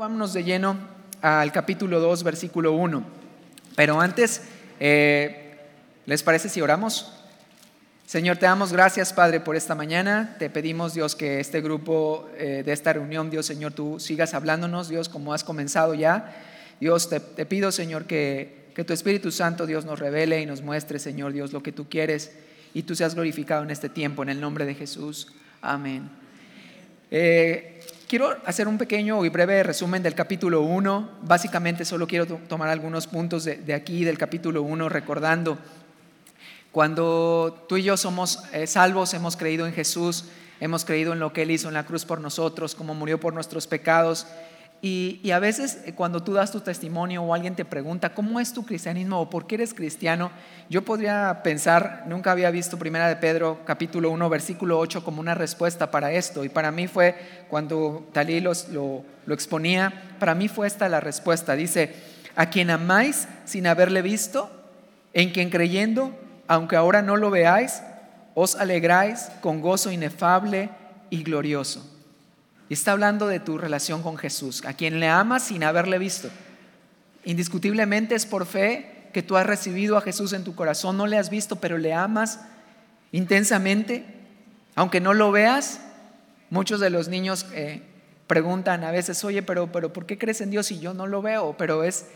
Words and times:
vámonos 0.00 0.32
de 0.32 0.44
lleno 0.44 0.78
al 1.20 1.52
capítulo 1.52 2.00
2, 2.00 2.22
versículo 2.22 2.72
1. 2.72 3.04
Pero 3.76 4.00
antes, 4.00 4.40
eh, 4.80 5.58
¿les 6.06 6.22
parece 6.22 6.48
si 6.48 6.62
oramos? 6.62 7.12
Señor, 8.06 8.38
te 8.38 8.46
damos 8.46 8.72
gracias, 8.72 9.12
Padre, 9.12 9.40
por 9.40 9.56
esta 9.56 9.74
mañana. 9.74 10.36
Te 10.38 10.48
pedimos, 10.48 10.94
Dios, 10.94 11.14
que 11.14 11.38
este 11.38 11.60
grupo 11.60 12.30
eh, 12.38 12.62
de 12.64 12.72
esta 12.72 12.94
reunión, 12.94 13.28
Dios, 13.28 13.44
Señor, 13.44 13.74
tú 13.74 14.00
sigas 14.00 14.32
hablándonos, 14.32 14.88
Dios, 14.88 15.10
como 15.10 15.34
has 15.34 15.44
comenzado 15.44 15.92
ya. 15.92 16.34
Dios, 16.80 17.10
te, 17.10 17.20
pido, 17.44 17.70
Señor, 17.70 18.06
que, 18.06 18.70
que 18.74 18.84
tu 18.84 18.94
Espíritu 18.94 19.30
Santo, 19.30 19.66
Dios, 19.66 19.84
nos 19.84 19.98
revele 19.98 20.40
y 20.40 20.46
nos 20.46 20.62
muestre, 20.62 20.98
Señor, 20.98 21.34
Dios, 21.34 21.52
lo 21.52 21.62
que 21.62 21.72
tú 21.72 21.90
quieres 21.90 22.32
y 22.72 22.84
tú 22.84 22.94
seas 22.94 23.14
glorificado 23.14 23.64
en 23.64 23.70
este 23.70 23.90
tiempo, 23.90 24.22
en 24.22 24.30
el 24.30 24.40
nombre 24.40 24.64
de 24.64 24.74
Jesús. 24.74 25.30
Amén. 25.60 26.08
Eh, 27.10 27.80
quiero 28.10 28.36
hacer 28.44 28.66
un 28.66 28.76
pequeño 28.76 29.24
y 29.24 29.28
breve 29.28 29.62
resumen 29.62 30.02
del 30.02 30.16
capítulo 30.16 30.62
1. 30.62 31.20
Básicamente 31.22 31.84
solo 31.84 32.08
quiero 32.08 32.26
tomar 32.26 32.68
algunos 32.68 33.06
puntos 33.06 33.44
de, 33.44 33.72
aquí, 33.72 34.04
del 34.04 34.18
capítulo 34.18 34.62
1, 34.62 34.88
recordando 34.88 35.56
cuando 36.72 37.66
tú 37.68 37.76
y 37.76 37.84
yo 37.84 37.96
somos 37.96 38.42
eh, 38.52 38.66
salvos, 38.66 39.14
hemos 39.14 39.36
creído 39.36 39.64
en 39.64 39.72
Jesús, 39.72 40.24
hemos 40.58 40.84
creído 40.84 41.12
en 41.12 41.20
lo 41.20 41.32
que 41.32 41.42
Él 41.42 41.52
hizo 41.52 41.68
en 41.68 41.74
la 41.74 41.86
cruz 41.86 42.04
por 42.04 42.20
nosotros, 42.20 42.74
como 42.74 42.94
murió 42.94 43.20
por 43.20 43.32
nuestros 43.32 43.68
pecados. 43.68 44.26
Y, 44.82 45.30
a 45.30 45.38
veces 45.38 45.80
eh, 45.84 45.92
cuando 45.92 46.22
tú 46.22 46.32
das 46.32 46.52
tu 46.52 46.60
testimonio 46.60 47.22
o 47.22 47.34
alguien 47.34 47.54
te 47.54 47.66
pregunta, 47.66 48.14
¿cómo 48.14 48.40
es 48.40 48.54
tu 48.54 48.64
cristianismo 48.64 49.20
o 49.20 49.28
por 49.28 49.46
qué 49.46 49.56
eres 49.56 49.74
cristiano? 49.74 50.30
Yo 50.70 50.82
podría 50.86 51.42
pensar, 51.42 52.04
nunca 52.06 52.32
había 52.32 52.50
visto 52.50 52.78
Primera 52.78 53.06
de 53.06 53.16
Pedro 53.16 53.60
capítulo 53.66 54.10
1 54.10 54.30
versículo 54.30 54.78
8 54.78 55.04
como 55.04 55.20
una 55.20 55.34
respuesta 55.34 55.90
para 55.90 56.12
esto. 56.12 56.44
Y 56.44 56.48
para 56.48 56.72
mí 56.72 56.86
fue, 56.86 57.14
cuando 57.50 58.08
Talí 58.12 58.40
lo, 58.40 58.52
lo 59.26 59.34
exponía, 59.34 60.14
para 60.18 60.34
mí 60.34 60.48
fue 60.48 60.66
esta 60.66 60.88
la 60.88 61.00
respuesta. 61.00 61.56
Dice, 61.56 61.94
a 62.34 62.48
quien 62.48 62.70
amáis 62.70 63.28
sin 63.44 63.66
haberle 63.66 64.00
visto, 64.00 64.50
en 65.12 65.30
quien 65.30 65.50
creyendo, 65.50 66.18
aunque 66.48 66.76
ahora 66.76 67.02
no 67.02 67.16
lo 67.16 67.30
veáis, 67.30 67.82
os 68.34 68.56
alegráis 68.56 69.28
con 69.42 69.60
gozo 69.60 69.92
inefable 69.92 70.70
y 71.10 71.22
glorioso 71.22 71.99
y 72.70 72.74
está 72.74 72.92
hablando 72.92 73.26
de 73.26 73.40
tu 73.40 73.58
relación 73.58 74.00
con 74.00 74.16
Jesús, 74.16 74.64
a 74.64 74.74
quien 74.74 75.00
le 75.00 75.08
amas 75.08 75.42
sin 75.42 75.64
haberle 75.64 75.98
visto. 75.98 76.30
Indiscutiblemente 77.24 78.14
es 78.14 78.26
por 78.26 78.46
fe 78.46 79.08
que 79.12 79.24
tú 79.24 79.36
has 79.36 79.44
recibido 79.44 79.96
a 79.96 80.00
Jesús 80.00 80.32
en 80.32 80.44
tu 80.44 80.54
corazón, 80.54 80.96
no 80.96 81.08
le 81.08 81.18
has 81.18 81.30
visto, 81.30 81.56
pero 81.56 81.78
le 81.78 81.92
amas 81.92 82.38
intensamente, 83.10 84.04
aunque 84.76 85.00
no 85.00 85.14
lo 85.14 85.32
veas. 85.32 85.80
Muchos 86.48 86.78
de 86.78 86.90
los 86.90 87.08
niños 87.08 87.44
eh, 87.54 87.82
preguntan 88.28 88.84
a 88.84 88.92
veces, 88.92 89.24
oye, 89.24 89.42
pero, 89.42 89.72
pero 89.72 89.92
¿por 89.92 90.06
qué 90.06 90.16
crees 90.16 90.40
en 90.40 90.52
Dios 90.52 90.66
si 90.66 90.78
yo 90.78 90.94
no 90.94 91.08
lo 91.08 91.22
veo? 91.22 91.56
Pero 91.58 91.82
es 91.82 92.06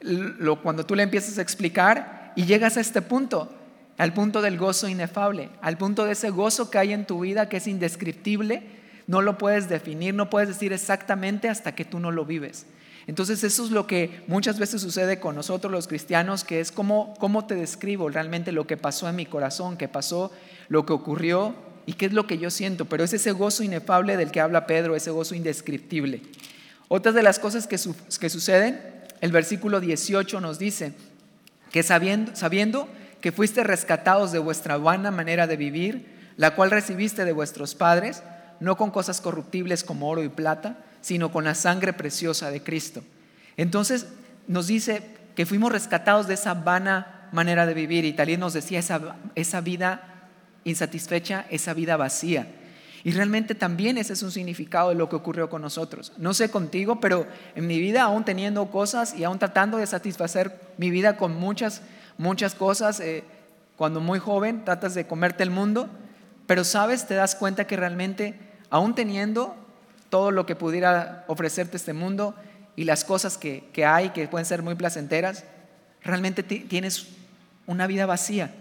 lo, 0.00 0.60
cuando 0.60 0.84
tú 0.84 0.96
le 0.96 1.04
empiezas 1.04 1.38
a 1.38 1.42
explicar 1.42 2.32
y 2.34 2.46
llegas 2.46 2.76
a 2.76 2.80
este 2.80 3.00
punto, 3.00 3.48
al 3.96 4.12
punto 4.12 4.42
del 4.42 4.58
gozo 4.58 4.88
inefable, 4.88 5.50
al 5.62 5.78
punto 5.78 6.04
de 6.04 6.14
ese 6.14 6.30
gozo 6.30 6.68
que 6.68 6.78
hay 6.78 6.92
en 6.92 7.06
tu 7.06 7.20
vida 7.20 7.48
que 7.48 7.58
es 7.58 7.68
indescriptible 7.68 8.82
no 9.06 9.22
lo 9.22 9.38
puedes 9.38 9.68
definir, 9.68 10.14
no 10.14 10.30
puedes 10.30 10.48
decir 10.48 10.72
exactamente 10.72 11.48
hasta 11.48 11.74
que 11.74 11.84
tú 11.84 11.98
no 11.98 12.10
lo 12.10 12.24
vives. 12.24 12.66
Entonces 13.06 13.44
eso 13.44 13.64
es 13.64 13.70
lo 13.70 13.86
que 13.86 14.22
muchas 14.26 14.58
veces 14.58 14.80
sucede 14.80 15.20
con 15.20 15.34
nosotros 15.34 15.70
los 15.70 15.88
cristianos, 15.88 16.42
que 16.42 16.60
es 16.60 16.72
cómo, 16.72 17.14
cómo 17.18 17.46
te 17.46 17.54
describo 17.54 18.08
realmente 18.08 18.52
lo 18.52 18.66
que 18.66 18.76
pasó 18.76 19.08
en 19.08 19.16
mi 19.16 19.26
corazón, 19.26 19.76
qué 19.76 19.88
pasó, 19.88 20.32
lo 20.68 20.86
que 20.86 20.94
ocurrió 20.94 21.54
y 21.86 21.94
qué 21.94 22.06
es 22.06 22.12
lo 22.12 22.26
que 22.26 22.38
yo 22.38 22.50
siento. 22.50 22.86
Pero 22.86 23.04
es 23.04 23.12
ese 23.12 23.32
gozo 23.32 23.62
inefable 23.62 24.16
del 24.16 24.30
que 24.30 24.40
habla 24.40 24.66
Pedro, 24.66 24.96
ese 24.96 25.10
gozo 25.10 25.34
indescriptible. 25.34 26.22
Otras 26.88 27.14
de 27.14 27.22
las 27.22 27.38
cosas 27.38 27.66
que, 27.66 27.78
suceden, 27.78 28.80
el 29.20 29.32
versículo 29.32 29.80
18 29.80 30.40
nos 30.40 30.58
dice 30.58 30.92
que 31.70 31.82
sabiendo, 31.82 32.34
sabiendo 32.34 32.88
que 33.20 33.32
fuiste 33.32 33.64
rescatados 33.64 34.32
de 34.32 34.38
vuestra 34.38 34.76
vana 34.78 35.10
manera 35.10 35.46
de 35.46 35.56
vivir, 35.56 36.06
la 36.36 36.54
cual 36.54 36.70
recibiste 36.70 37.24
de 37.24 37.32
vuestros 37.32 37.74
padres, 37.74 38.22
no 38.64 38.76
con 38.76 38.90
cosas 38.90 39.20
corruptibles 39.20 39.84
como 39.84 40.08
oro 40.08 40.22
y 40.22 40.28
plata, 40.28 40.78
sino 41.00 41.30
con 41.30 41.44
la 41.44 41.54
sangre 41.54 41.92
preciosa 41.92 42.50
de 42.50 42.62
Cristo. 42.62 43.02
Entonces 43.56 44.06
nos 44.48 44.66
dice 44.66 45.02
que 45.36 45.46
fuimos 45.46 45.70
rescatados 45.70 46.26
de 46.26 46.34
esa 46.34 46.54
vana 46.54 47.28
manera 47.32 47.66
de 47.66 47.74
vivir 47.74 48.04
y 48.04 48.12
también 48.12 48.40
nos 48.40 48.52
decía 48.52 48.78
esa, 48.78 49.16
esa 49.34 49.60
vida 49.60 50.30
insatisfecha, 50.64 51.46
esa 51.50 51.74
vida 51.74 51.96
vacía. 51.96 52.48
Y 53.04 53.10
realmente 53.10 53.54
también 53.54 53.98
ese 53.98 54.14
es 54.14 54.22
un 54.22 54.30
significado 54.30 54.88
de 54.88 54.94
lo 54.94 55.10
que 55.10 55.16
ocurrió 55.16 55.50
con 55.50 55.60
nosotros. 55.60 56.12
No 56.16 56.32
sé 56.32 56.50
contigo, 56.50 57.00
pero 57.00 57.26
en 57.54 57.66
mi 57.66 57.78
vida, 57.78 58.02
aún 58.02 58.24
teniendo 58.24 58.70
cosas 58.70 59.14
y 59.14 59.24
aún 59.24 59.38
tratando 59.38 59.76
de 59.76 59.86
satisfacer 59.86 60.58
mi 60.78 60.88
vida 60.88 61.18
con 61.18 61.34
muchas, 61.34 61.82
muchas 62.16 62.54
cosas, 62.54 63.00
eh, 63.00 63.24
cuando 63.76 64.00
muy 64.00 64.18
joven 64.18 64.64
tratas 64.64 64.94
de 64.94 65.06
comerte 65.06 65.42
el 65.42 65.50
mundo, 65.50 65.90
pero 66.46 66.64
sabes, 66.64 67.06
te 67.06 67.14
das 67.14 67.34
cuenta 67.34 67.66
que 67.66 67.76
realmente, 67.76 68.38
aún 68.74 68.96
teniendo 68.96 69.54
todo 70.10 70.32
lo 70.32 70.46
que 70.46 70.56
pudiera 70.56 71.24
ofrecerte 71.28 71.76
este 71.76 71.92
mundo 71.92 72.34
y 72.74 72.82
las 72.82 73.04
cosas 73.04 73.38
que, 73.38 73.70
hay 73.86 74.08
que 74.08 74.26
pueden 74.26 74.44
ser 74.46 74.64
muy 74.64 74.74
placenteras, 74.74 75.44
realmente 76.02 76.42
tienes 76.42 77.06
una 77.68 77.86
vida 77.86 78.04
vacía. 78.04 78.52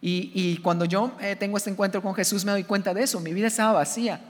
Y, 0.00 0.58
cuando 0.58 0.84
yo 0.84 1.16
eh, 1.20 1.34
tengo 1.34 1.56
este 1.56 1.68
encuentro 1.68 2.00
con 2.00 2.14
Jesús 2.14 2.44
me 2.44 2.52
doy 2.52 2.62
cuenta 2.62 2.94
de 2.94 3.02
eso, 3.02 3.18
mi 3.18 3.34
vida 3.34 3.48
estaba 3.48 3.72
vacía, 3.72 4.20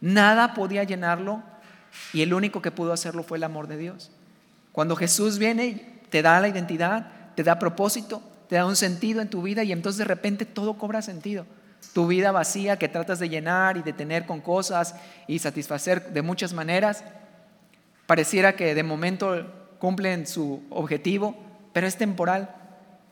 nada 0.00 0.54
podía 0.54 0.84
llenarlo 0.84 1.42
y 2.14 2.22
el 2.22 2.32
único 2.32 2.62
que 2.62 2.70
pudo 2.70 2.94
hacerlo 2.94 3.22
fue 3.24 3.36
el 3.36 3.44
amor 3.44 3.68
de 3.68 3.76
Dios. 3.76 4.10
Cuando 4.72 4.96
Jesús 4.96 5.36
viene, 5.36 6.00
te 6.08 6.22
da 6.22 6.40
la 6.40 6.48
identidad, 6.48 7.34
te 7.34 7.42
da 7.42 7.58
propósito, 7.58 8.22
te 8.48 8.56
da 8.56 8.64
un 8.64 8.76
sentido 8.76 9.20
en 9.20 9.28
tu 9.28 9.42
vida 9.42 9.64
y 9.64 9.72
entonces 9.72 9.98
de 9.98 10.06
repente 10.06 10.46
todo 10.46 10.78
cobra 10.78 11.02
sentido 11.02 11.44
tu 11.92 12.06
vida 12.06 12.32
vacía 12.32 12.78
que 12.78 12.88
tratas 12.88 13.18
de 13.18 13.28
llenar 13.28 13.76
y 13.76 13.82
de 13.82 13.92
tener 13.92 14.26
con 14.26 14.40
cosas 14.40 14.94
y 15.26 15.38
satisfacer 15.38 16.12
de 16.12 16.22
muchas 16.22 16.52
maneras, 16.52 17.04
pareciera 18.06 18.56
que 18.56 18.74
de 18.74 18.82
momento 18.82 19.46
cumplen 19.78 20.26
su 20.26 20.62
objetivo, 20.70 21.36
pero 21.72 21.86
es 21.86 21.96
temporal. 21.96 22.54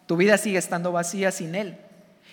Tu 0.07 0.17
vida 0.17 0.39
sigue 0.39 0.59
estando 0.59 0.93
vacía 0.93 1.31
sin 1.31 1.55
Él. 1.55 1.79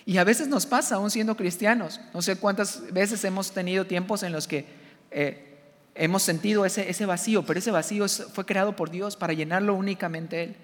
Y 0.06 0.16
a 0.16 0.24
veces 0.24 0.48
nos 0.48 0.64
pasa, 0.64 0.94
aún 0.94 1.10
siendo 1.10 1.36
cristianos. 1.36 2.00
No 2.14 2.22
sé 2.22 2.36
cuántas 2.36 2.92
veces 2.92 3.22
hemos 3.24 3.52
tenido 3.52 3.86
tiempos 3.86 4.22
en 4.22 4.32
los 4.32 4.48
que 4.48 4.64
eh, 5.10 5.58
hemos 5.94 6.22
sentido 6.22 6.64
ese, 6.64 6.88
ese 6.88 7.04
vacío, 7.04 7.44
pero 7.44 7.58
ese 7.58 7.70
vacío 7.70 8.08
fue 8.08 8.46
creado 8.46 8.74
por 8.74 8.90
Dios 8.90 9.16
para 9.16 9.34
llenarlo 9.34 9.74
únicamente 9.74 10.44
Él. 10.44 10.56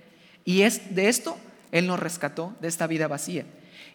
Y 0.44 0.62
es 0.62 0.94
de 0.94 1.08
esto 1.08 1.36
Él 1.72 1.86
nos 1.86 2.00
rescató, 2.00 2.54
de 2.60 2.68
esta 2.68 2.86
vida 2.86 3.06
vacía. 3.06 3.44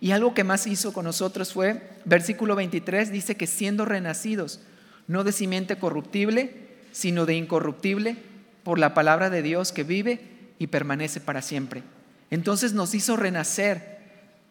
Y 0.01 0.11
algo 0.11 0.33
que 0.33 0.43
más 0.43 0.65
hizo 0.67 0.93
con 0.93 1.05
nosotros 1.05 1.53
fue, 1.53 1.81
versículo 2.05 2.55
23 2.55 3.11
dice 3.11 3.35
que 3.35 3.47
siendo 3.47 3.85
renacidos, 3.85 4.61
no 5.07 5.23
de 5.23 5.31
simiente 5.31 5.77
corruptible, 5.77 6.69
sino 6.91 7.25
de 7.25 7.35
incorruptible, 7.35 8.17
por 8.63 8.79
la 8.79 8.93
palabra 8.93 9.29
de 9.29 9.41
Dios 9.41 9.71
que 9.71 9.83
vive 9.83 10.21
y 10.59 10.67
permanece 10.67 11.19
para 11.19 11.41
siempre. 11.41 11.83
Entonces 12.29 12.73
nos 12.73 12.93
hizo 12.93 13.15
renacer. 13.15 13.99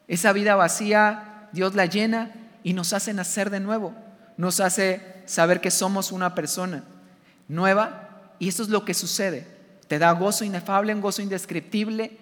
Esa 0.09 0.33
vida 0.33 0.57
vacía, 0.57 1.49
Dios 1.53 1.75
la 1.75 1.87
llena 1.87 2.33
y 2.65 2.73
nos 2.73 2.93
hace 2.93 3.15
nacer 3.15 3.51
de 3.51 3.61
nuevo. 3.61 3.95
Nos 4.37 4.61
hace 4.61 5.01
saber 5.27 5.61
que 5.61 5.71
somos 5.71 6.13
una 6.13 6.35
persona 6.35 6.85
nueva 7.49 8.35
y 8.39 8.49
eso 8.49 8.63
es 8.63 8.69
lo 8.69 8.85
que 8.85 8.95
sucede. 8.95 9.47
Te 9.87 9.99
da 9.99 10.13
gozo 10.13 10.45
inefable, 10.45 10.95
un 10.95 11.01
gozo 11.01 11.23
indescriptible, 11.23 12.19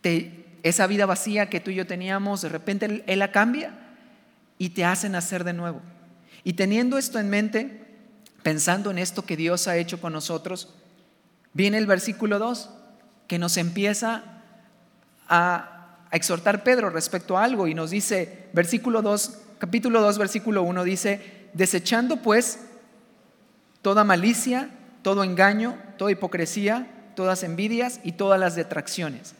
te 0.00 0.37
esa 0.62 0.86
vida 0.86 1.06
vacía 1.06 1.48
que 1.48 1.60
tú 1.60 1.70
y 1.70 1.76
yo 1.76 1.86
teníamos, 1.86 2.42
de 2.42 2.48
repente 2.48 3.04
Él, 3.06 3.18
la 3.18 3.32
cambia 3.32 3.72
y 4.58 4.70
te 4.70 4.84
hace 4.84 5.08
nacer 5.08 5.44
de 5.44 5.52
nuevo. 5.52 5.80
Y 6.44 6.54
teniendo 6.54 6.98
esto 6.98 7.18
en 7.18 7.30
mente, 7.30 7.84
pensando 8.42 8.90
en 8.90 8.98
esto 8.98 9.24
que 9.24 9.36
Dios 9.36 9.68
ha 9.68 9.76
hecho 9.76 10.00
con 10.00 10.12
nosotros, 10.12 10.74
viene 11.52 11.78
el 11.78 11.86
versículo 11.86 12.38
2 12.38 12.70
que 13.26 13.38
nos 13.38 13.56
empieza 13.56 14.24
a, 15.28 15.74
exhortar 16.10 16.62
Pedro 16.62 16.88
respecto 16.88 17.36
a 17.36 17.44
algo 17.44 17.68
y 17.68 17.74
nos 17.74 17.90
dice, 17.90 18.48
versículo 18.54 19.02
2, 19.02 19.40
capítulo 19.58 20.00
2, 20.00 20.16
versículo 20.16 20.62
1 20.62 20.82
dice, 20.84 21.50
desechando 21.52 22.22
pues 22.22 22.60
toda 23.82 24.04
malicia, 24.04 24.70
todo 25.02 25.22
engaño, 25.22 25.78
toda 25.98 26.10
hipocresía, 26.10 27.10
todas 27.14 27.42
envidias 27.42 28.00
y 28.04 28.12
todas 28.12 28.40
las 28.40 28.56
detracciones 28.56 29.34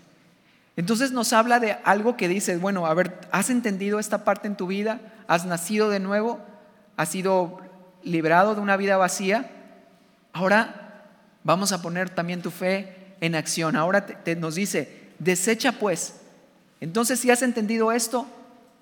entonces 0.79 1.11
nos 1.11 1.33
habla 1.33 1.59
de 1.59 1.73
algo 1.83 2.17
que 2.17 2.29
dice, 2.29 2.57
bueno, 2.57 2.87
a 2.87 2.95
ver, 2.95 3.19
¿has 3.33 3.51
entendido 3.51 3.99
esta 3.99 4.23
parte 4.23 4.47
en 4.47 4.57
tu 4.57 4.69
vida? 4.69 5.01
¿Has 5.27 5.45
nacido 5.45 5.91
de 5.91 5.99
nuevo? 5.99 6.39
¿Has 6.97 7.09
sido 7.09 7.59
librado 8.05 8.55
de 8.55 8.61
una 8.61 8.77
vida 8.77 8.97
vacía? 8.97 9.51
Ahora 10.33 11.03
vamos 11.43 11.73
a 11.73 11.83
poner 11.83 12.11
también 12.11 12.43
tu 12.43 12.53
fe 12.53 13.17
en 13.21 13.35
acción. 13.35 13.75
Ahora 13.75 14.07
te, 14.07 14.37
nos 14.37 14.55
dice, 14.55 15.11
desecha 15.19 15.73
pues. 15.73 16.15
Entonces 16.81 17.19
si 17.19 17.33
has 17.33 17.43
entendido 17.43 17.91
esto, 17.91 18.29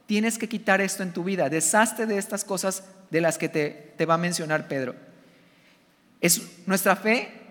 tienes 0.04 0.36
que 0.36 0.50
quitar 0.50 0.82
esto 0.82 1.02
en 1.02 1.14
tu 1.14 1.24
vida. 1.24 1.48
Deshazte 1.48 2.04
de 2.04 2.18
estas 2.18 2.44
cosas 2.44 2.84
de 3.10 3.22
las 3.22 3.38
que 3.38 3.48
te, 3.48 3.94
te 3.96 4.04
va 4.04 4.14
a 4.14 4.18
mencionar 4.18 4.68
Pedro. 4.68 4.94
Es, 6.20 6.42
nuestra 6.66 6.94
fe 6.94 7.46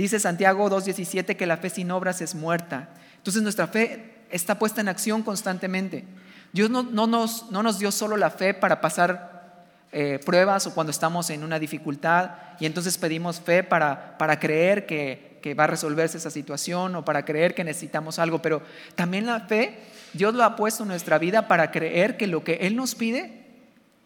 Dice 0.00 0.18
Santiago 0.18 0.70
2.17 0.70 1.36
que 1.36 1.44
la 1.44 1.58
fe 1.58 1.68
sin 1.68 1.90
obras 1.90 2.22
es 2.22 2.34
muerta. 2.34 2.88
Entonces 3.20 3.42
nuestra 3.42 3.66
fe 3.66 4.14
está 4.30 4.58
puesta 4.58 4.80
en 4.80 4.88
acción 4.88 5.22
constantemente. 5.22 6.04
Dios 6.52 6.70
no, 6.70 6.82
nos, 6.82 7.50
no 7.50 7.62
nos, 7.62 7.78
dio 7.78 7.92
solo 7.92 8.16
la 8.16 8.30
fe 8.30 8.54
para 8.54 8.80
pasar 8.80 9.66
eh, 9.92 10.18
pruebas 10.24 10.66
o 10.66 10.74
cuando 10.74 10.90
estamos 10.90 11.28
en 11.28 11.44
una 11.44 11.58
dificultad 11.58 12.30
y 12.58 12.66
entonces 12.66 12.96
pedimos 12.96 13.40
fe 13.40 13.62
para, 13.62 14.16
para 14.18 14.40
creer 14.40 14.86
que, 14.86 15.38
que 15.42 15.54
va 15.54 15.64
a 15.64 15.66
resolverse 15.68 16.16
esa 16.16 16.30
situación 16.30 16.96
o 16.96 17.04
para 17.04 17.24
creer 17.24 17.54
que 17.54 17.62
necesitamos 17.62 18.18
algo, 18.18 18.40
pero 18.40 18.62
también 18.94 19.26
la 19.26 19.40
fe 19.40 19.78
Dios 20.12 20.34
lo 20.34 20.44
ha 20.44 20.56
puesto 20.56 20.82
en 20.84 20.88
nuestra 20.88 21.18
vida 21.18 21.46
para 21.46 21.70
creer 21.70 22.16
que 22.16 22.26
lo 22.26 22.42
que 22.42 22.54
Él 22.62 22.74
nos 22.74 22.94
pide, 22.94 23.44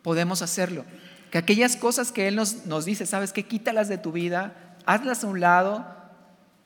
podemos 0.03 0.43
hacerlo. 0.43 0.85
Que 1.31 1.39
aquellas 1.39 1.77
cosas 1.77 2.13
que 2.13 2.29
Él 2.29 2.37
nos, 2.37 2.67
nos 2.67 2.85
dice, 2.85 3.07
sabes 3.07 3.33
que 3.33 3.45
quítalas 3.45 3.89
de 3.89 3.97
tu 3.97 4.13
vida, 4.13 4.55
hazlas 4.85 5.25
a 5.25 5.29
un 5.29 5.41
lado, 5.41 5.87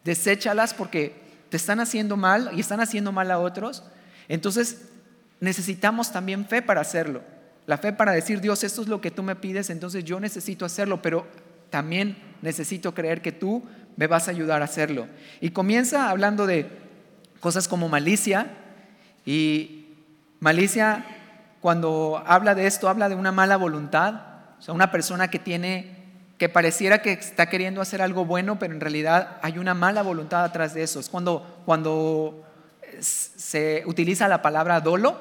deséchalas 0.05 0.75
porque 0.75 1.28
te 1.51 1.57
están 1.57 1.81
haciendo 1.81 2.17
mal 2.17 2.51
y 2.55 2.61
están 2.61 2.81
haciendo 2.81 3.13
mal 3.13 3.31
a 3.31 3.39
otros. 3.39 3.85
Entonces 4.29 4.89
necesitamos 5.41 6.13
también 6.13 6.47
fe 6.47 6.63
para 6.63 6.81
hacerlo. 6.81 7.23
La 7.67 7.79
fe 7.79 7.93
para 7.93 8.13
decir, 8.13 8.41
Dios, 8.41 8.65
esto 8.65 8.83
es 8.83 8.89
lo 8.89 9.01
que 9.01 9.11
tú 9.11 9.23
me 9.23 9.37
pides, 9.37 9.71
entonces 9.71 10.05
yo 10.05 10.21
necesito 10.21 10.65
hacerlo, 10.65 11.03
pero 11.03 11.27
también 11.71 12.17
necesito 12.41 12.95
creer 12.95 13.21
que 13.21 13.33
tú 13.33 13.63
me 13.97 14.07
vas 14.07 14.29
a 14.29 14.31
ayudar 14.31 14.63
a 14.63 14.67
hacerlo. 14.67 15.07
Y 15.41 15.51
comienza 15.51 16.09
hablando 16.11 16.47
de 16.47 16.71
cosas 17.41 17.69
como 17.69 17.89
malicia. 17.89 18.47
Y 19.25 19.89
malicia, 20.41 21.05
cuando 21.61 22.23
habla 22.27 22.55
de 22.55 22.67
esto, 22.67 22.89
habla 22.89 23.09
de 23.09 23.15
una 23.15 23.33
mala 23.33 23.57
voluntad. 23.57 24.23
O 24.59 24.63
sea, 24.63 24.75
una 24.75 24.91
persona 24.91 25.29
que 25.29 25.39
tiene 25.39 25.98
que 26.39 26.49
pareciera 26.49 27.03
que 27.03 27.13
está 27.13 27.49
queriendo 27.49 27.81
hacer 27.81 28.01
algo 28.01 28.25
bueno, 28.25 28.59
pero 28.61 28.73
en 28.73 28.81
realidad 28.81 29.39
hay 29.43 29.59
una 29.59 29.75
mala 29.75 30.03
voluntad 30.03 30.45
atrás 30.45 30.73
de 30.73 30.85
eso. 30.85 31.01
Es 31.01 31.09
cuando, 31.09 31.63
cuando 31.67 32.45
se 33.01 33.83
utiliza 33.87 34.29
la 34.29 34.41
palabra 34.41 34.81
dolo, 34.81 35.19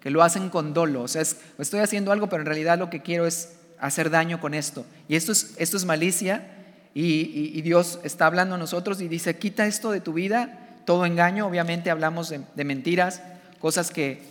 que 0.00 0.10
lo 0.10 0.22
hacen 0.22 0.50
con 0.50 0.74
dolo. 0.74 1.02
O 1.02 1.08
sea, 1.08 1.22
estoy 1.22 1.80
haciendo 1.80 2.10
algo, 2.10 2.28
pero 2.28 2.42
en 2.42 2.46
realidad 2.46 2.78
lo 2.78 2.90
que 2.90 3.00
quiero 3.00 3.26
es 3.26 3.54
hacer 3.78 4.10
daño 4.10 4.40
con 4.40 4.54
esto. 4.54 4.84
Y 5.08 5.14
esto 5.14 5.30
es, 5.30 5.54
esto 5.56 5.76
es 5.76 5.84
malicia 5.84 6.48
y, 6.94 7.52
y, 7.54 7.62
Dios 7.62 8.00
está 8.02 8.26
hablando 8.26 8.56
a 8.56 8.58
nosotros 8.58 9.00
y 9.00 9.06
dice, 9.06 9.36
quita 9.38 9.66
esto 9.66 9.92
de 9.92 10.00
tu 10.00 10.12
vida, 10.12 10.80
todo 10.84 11.06
engaño. 11.06 11.46
Obviamente 11.46 11.90
hablamos 11.90 12.28
de, 12.28 12.40
de 12.56 12.64
mentiras, 12.64 13.22
cosas 13.60 13.92
que, 13.92 14.22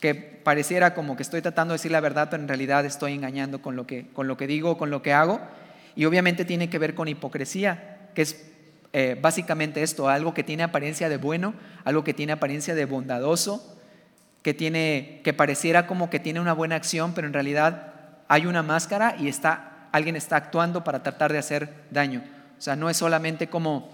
que 0.00 0.31
pareciera 0.42 0.94
como 0.94 1.16
que 1.16 1.22
estoy 1.22 1.42
tratando 1.42 1.72
de 1.72 1.76
decir 1.76 1.92
la 1.92 2.00
verdad, 2.00 2.28
pero 2.30 2.42
en 2.42 2.48
realidad 2.48 2.84
estoy 2.84 3.14
engañando 3.14 3.62
con 3.62 3.76
lo 3.76 3.86
que, 3.86 4.08
con 4.12 4.28
lo 4.28 4.36
que 4.36 4.46
digo, 4.46 4.78
con 4.78 4.90
lo 4.90 5.02
que 5.02 5.12
hago. 5.12 5.40
Y 5.94 6.04
obviamente 6.04 6.44
tiene 6.44 6.70
que 6.70 6.78
ver 6.78 6.94
con 6.94 7.08
hipocresía, 7.08 8.08
que 8.14 8.22
es 8.22 8.50
eh, 8.92 9.16
básicamente 9.20 9.82
esto, 9.82 10.08
algo 10.08 10.34
que 10.34 10.42
tiene 10.44 10.62
apariencia 10.62 11.08
de 11.08 11.16
bueno, 11.16 11.54
algo 11.84 12.04
que 12.04 12.14
tiene 12.14 12.32
apariencia 12.32 12.74
de 12.74 12.84
bondadoso, 12.84 13.78
que, 14.42 14.54
tiene, 14.54 15.20
que 15.24 15.32
pareciera 15.32 15.86
como 15.86 16.10
que 16.10 16.18
tiene 16.18 16.40
una 16.40 16.52
buena 16.52 16.76
acción, 16.76 17.12
pero 17.14 17.26
en 17.26 17.32
realidad 17.32 17.94
hay 18.28 18.46
una 18.46 18.62
máscara 18.62 19.16
y 19.18 19.28
está, 19.28 19.88
alguien 19.92 20.16
está 20.16 20.36
actuando 20.36 20.84
para 20.84 21.02
tratar 21.02 21.32
de 21.32 21.38
hacer 21.38 21.68
daño. 21.90 22.22
O 22.58 22.62
sea, 22.62 22.76
no 22.76 22.90
es 22.90 22.96
solamente 22.96 23.48
como 23.48 23.90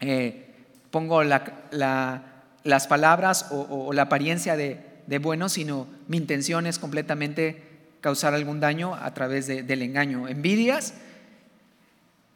eh, 0.00 0.46
pongo 0.90 1.22
las 1.22 2.86
palabras 2.88 3.46
o 3.50 3.92
la 3.92 4.02
apariencia 4.02 4.56
de, 4.56 4.89
de 5.06 5.18
bueno, 5.18 5.48
sino 5.48 5.86
mi 6.08 6.16
intención 6.16 6.66
es 6.66 6.78
completamente 6.78 7.62
causar 8.00 8.34
algún 8.34 8.60
daño 8.60 8.94
a 8.94 9.12
través 9.14 9.46
del 9.46 9.82
engaño. 9.82 10.28
Envidias, 10.28 10.94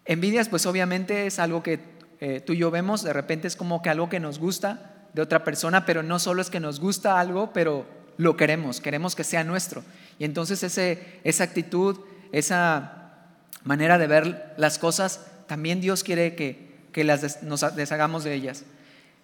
envidias 0.05 0.49
pues 0.49 0.67
obviamente 0.67 1.27
es 1.27 1.39
algo 1.39 1.63
que 1.63 1.81
eh, 2.21 2.41
tú 2.41 2.53
y 2.53 2.59
yo 2.59 2.71
vemos, 2.71 3.03
de 3.03 3.13
repente 3.13 3.49
es 3.49 3.57
como 3.57 3.83
que 3.83 3.91
algo 3.91 4.09
que 4.09 4.21
nos 4.21 4.39
gusta 4.39 5.09
de 5.13 5.23
otra 5.23 5.45
persona, 5.45 5.87
pero 5.87 6.03
no 6.03 6.19
solo 6.19 6.43
es 6.43 6.51
que 6.51 6.61
nos 6.61 6.81
gusta 6.81 7.19
algo, 7.21 7.53
pero 7.53 7.87
lo 8.17 8.37
queremos, 8.37 8.81
queremos 8.81 9.15
que 9.15 9.25
sea 9.25 9.45
nuestro. 9.45 9.83
Y 10.19 10.25
entonces 10.25 10.63
ese, 10.63 11.21
esa 11.25 11.45
actitud, 11.45 12.01
esa 12.33 13.27
manera 13.63 13.99
de 13.99 14.07
ver 14.07 14.55
las 14.57 14.79
cosas, 14.79 15.27
también 15.47 15.81
Dios 15.81 16.05
quiere 16.05 16.35
que, 16.35 16.75
que 16.93 17.05
las 17.05 17.43
nos 17.43 17.77
deshagamos 17.77 18.25
de 18.25 18.35
ellas. 18.35 18.65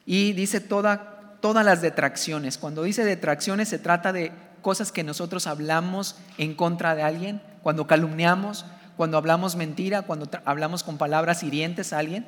Y 0.07 0.33
dice 0.33 0.61
toda 0.61 1.20
todas 1.41 1.65
las 1.65 1.83
detracciones. 1.83 2.59
Cuando 2.59 2.83
dice 2.83 3.05
detracciones 3.05 3.69
se 3.69 3.79
trata 3.79 4.13
de 4.13 4.33
cosas 4.63 4.93
que 4.93 5.05
nosotros 5.05 5.47
hablamos 5.47 6.17
en 6.39 6.55
contra 6.55 6.95
de 6.95 7.03
alguien, 7.03 7.43
cuando 7.63 7.87
calumniamos, 7.87 8.65
cuando 8.97 9.17
hablamos 9.17 9.57
mentira, 9.57 10.03
cuando 10.03 10.29
hablamos 10.45 10.83
con 10.83 10.99
palabras 10.99 11.43
hirientes 11.43 11.93
a 11.93 11.99
alguien. 11.99 12.27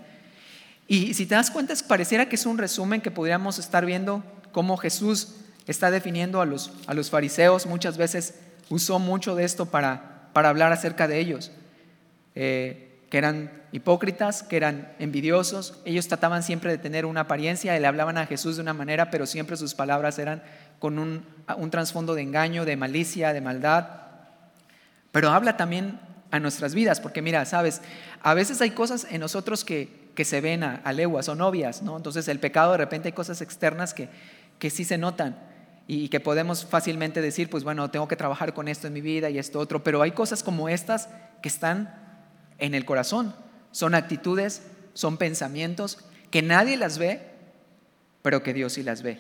Y 0.89 1.15
si 1.15 1.27
te 1.27 1.35
das 1.35 1.51
cuenta, 1.51 1.75
pareciera 1.87 2.29
que 2.29 2.37
es 2.37 2.47
un 2.47 2.59
resumen 2.59 3.01
que 3.01 3.11
podríamos 3.11 3.59
estar 3.59 3.85
viendo 3.85 4.25
cómo 4.53 4.77
Jesús 4.77 5.35
está 5.67 5.91
definiendo 5.91 6.41
a 6.41 6.47
los, 6.47 6.73
a 6.87 6.95
los 6.95 7.11
fariseos. 7.11 7.67
Muchas 7.67 7.97
veces 7.97 8.35
usó 8.69 8.99
mucho 8.99 9.35
de 9.35 9.45
esto 9.45 9.67
para, 9.67 10.29
para 10.33 10.49
hablar 10.49 10.73
acerca 10.73 11.09
de 11.09 11.19
ellos. 11.19 11.53
Eh, 12.35 12.92
que 13.13 13.19
eran 13.19 13.51
hipócritas, 13.73 14.43
que 14.43 14.57
eran 14.57 14.95
envidiosos. 14.99 15.79
Ellos 15.85 16.09
trataban 16.09 16.43
siempre 16.43 16.71
de 16.71 16.79
tener 16.79 17.05
una 17.05 17.21
apariencia 17.21 17.77
y 17.77 17.79
le 17.79 17.87
hablaban 17.87 18.17
a 18.17 18.25
Jesús 18.25 18.57
de 18.57 18.63
una 18.63 18.73
manera, 18.73 19.11
pero 19.11 19.27
siempre 19.27 19.59
sus 19.59 19.75
palabras 19.75 20.19
eran 20.19 20.43
con 20.79 20.99
un, 20.99 21.27
trasfondo 21.71 22.15
de 22.15 22.23
engaño, 22.23 22.65
de 22.65 22.75
malicia, 22.75 23.35
de 23.35 23.43
maldad. 23.43 23.87
Pero 25.11 25.29
habla 25.29 25.59
también 25.59 26.01
a 26.31 26.41
nuestras 26.41 26.75
vidas, 26.75 27.01
porque 27.01 27.21
mira, 27.21 27.45
sabes, 27.45 27.83
a 28.23 28.33
veces 28.33 28.63
hay 28.63 28.71
cosas 28.71 29.07
en 29.11 29.21
nosotros 29.21 29.63
que, 29.63 30.09
que 30.15 30.25
se 30.25 30.41
ven 30.41 30.65
a, 30.65 30.91
leguas, 30.95 31.27
son 31.27 31.43
obvias, 31.43 31.83
¿no? 31.83 31.99
Entonces 31.99 32.29
el 32.29 32.41
pecado 32.41 32.73
de 32.73 32.79
repente 32.79 33.09
hay 33.09 33.13
cosas 33.13 33.43
externas 33.43 33.93
que, 33.93 34.09
que 34.59 34.71
sí 34.71 34.87
se 34.87 34.97
notan 34.97 35.37
y 35.87 36.09
que 36.09 36.21
podemos 36.21 36.65
fácilmente 36.65 37.21
decir, 37.21 37.51
pues 37.51 37.63
bueno, 37.63 37.91
tengo 37.91 38.09
que 38.09 38.17
trabajar 38.17 38.55
con 38.55 38.69
esto 38.69 38.87
en 38.87 38.95
mi 38.95 39.03
vida 39.03 39.29
y 39.29 39.37
esto 39.37 39.59
otro, 39.59 39.85
pero 39.85 40.01
hay 40.01 40.13
cosas 40.13 40.43
como 40.43 40.71
estas 40.71 41.11
que 41.43 41.51
están 41.51 42.02
en 42.63 42.75
el 42.75 42.85
corazón. 42.85 43.35
Son 43.73 43.95
actitudes, 43.95 44.63
son 44.95 45.19
pensamientos 45.19 45.99
que 46.31 46.43
nadie 46.43 46.77
las 46.77 46.97
ve, 46.97 47.21
pero 48.23 48.43
que 48.43 48.55
Dios 48.55 48.75
sí 48.75 48.83
las 48.83 49.03
ve. 49.03 49.19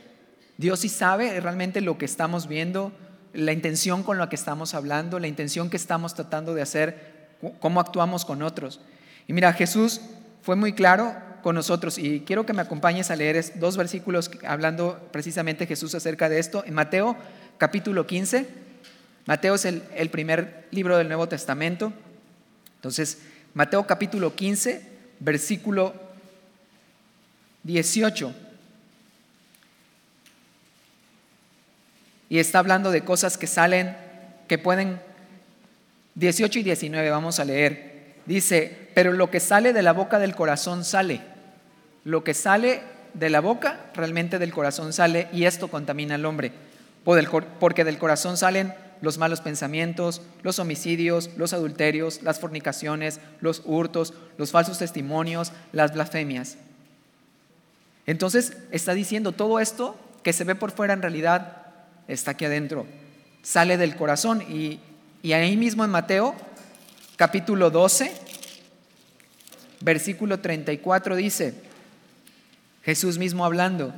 Dios 0.56 0.80
sí 0.80 0.88
sabe 0.88 1.38
realmente 1.40 1.80
lo 1.80 1.98
que 1.98 2.04
estamos 2.04 2.46
viendo, 2.46 2.92
la 3.34 3.52
intención 3.52 4.04
con 4.04 4.16
la 4.16 4.28
que 4.28 4.36
estamos 4.36 4.74
hablando, 4.74 5.18
la 5.18 5.26
intención 5.26 5.70
que 5.70 5.76
estamos 5.76 6.14
tratando 6.14 6.54
de 6.54 6.62
hacer, 6.62 7.28
cómo 7.58 7.80
actuamos 7.80 8.24
con 8.24 8.42
otros. 8.42 8.80
Y 9.26 9.32
mira, 9.32 9.52
Jesús 9.52 10.00
fue 10.42 10.54
muy 10.54 10.72
claro 10.72 11.16
con 11.42 11.56
nosotros 11.56 11.98
y 11.98 12.20
quiero 12.20 12.46
que 12.46 12.52
me 12.52 12.62
acompañes 12.62 13.10
a 13.10 13.16
leer 13.16 13.44
dos 13.58 13.76
versículos 13.76 14.30
hablando 14.46 15.08
precisamente 15.10 15.66
Jesús 15.66 15.96
acerca 15.96 16.28
de 16.28 16.38
esto. 16.38 16.62
En 16.64 16.74
Mateo 16.74 17.16
capítulo 17.58 18.06
15, 18.06 18.46
Mateo 19.26 19.56
es 19.56 19.64
el, 19.64 19.82
el 19.96 20.10
primer 20.10 20.68
libro 20.70 20.96
del 20.96 21.08
Nuevo 21.08 21.28
Testamento. 21.28 21.92
Entonces, 22.82 23.18
Mateo 23.54 23.86
capítulo 23.86 24.34
15, 24.34 24.82
versículo 25.20 25.94
18. 27.62 28.34
Y 32.28 32.40
está 32.40 32.58
hablando 32.58 32.90
de 32.90 33.04
cosas 33.04 33.38
que 33.38 33.46
salen, 33.46 33.96
que 34.48 34.58
pueden, 34.58 35.00
18 36.16 36.58
y 36.58 36.62
19 36.64 37.08
vamos 37.08 37.38
a 37.38 37.44
leer. 37.44 38.16
Dice, 38.26 38.88
pero 38.94 39.12
lo 39.12 39.30
que 39.30 39.38
sale 39.38 39.72
de 39.72 39.82
la 39.82 39.92
boca 39.92 40.18
del 40.18 40.34
corazón 40.34 40.84
sale. 40.84 41.20
Lo 42.02 42.24
que 42.24 42.34
sale 42.34 42.82
de 43.14 43.30
la 43.30 43.38
boca 43.38 43.92
realmente 43.94 44.40
del 44.40 44.52
corazón 44.52 44.92
sale 44.92 45.28
y 45.32 45.44
esto 45.44 45.68
contamina 45.68 46.16
al 46.16 46.24
hombre. 46.24 46.50
Porque 47.04 47.84
del 47.84 47.98
corazón 47.98 48.36
salen 48.36 48.74
los 49.02 49.18
malos 49.18 49.40
pensamientos, 49.40 50.22
los 50.42 50.58
homicidios, 50.58 51.30
los 51.36 51.52
adulterios, 51.52 52.22
las 52.22 52.40
fornicaciones, 52.40 53.20
los 53.40 53.62
hurtos, 53.66 54.14
los 54.38 54.52
falsos 54.52 54.78
testimonios, 54.78 55.52
las 55.72 55.92
blasfemias. 55.92 56.56
Entonces 58.06 58.56
está 58.70 58.94
diciendo 58.94 59.32
todo 59.32 59.60
esto 59.60 59.96
que 60.22 60.32
se 60.32 60.44
ve 60.44 60.54
por 60.54 60.70
fuera 60.70 60.94
en 60.94 61.02
realidad 61.02 61.66
está 62.06 62.30
aquí 62.30 62.44
adentro, 62.44 62.86
sale 63.42 63.76
del 63.76 63.96
corazón. 63.96 64.42
Y, 64.42 64.78
y 65.20 65.32
ahí 65.32 65.56
mismo 65.56 65.84
en 65.84 65.90
Mateo 65.90 66.34
capítulo 67.16 67.70
12, 67.70 68.12
versículo 69.80 70.38
34 70.38 71.16
dice, 71.16 71.54
Jesús 72.84 73.18
mismo 73.18 73.44
hablando, 73.44 73.92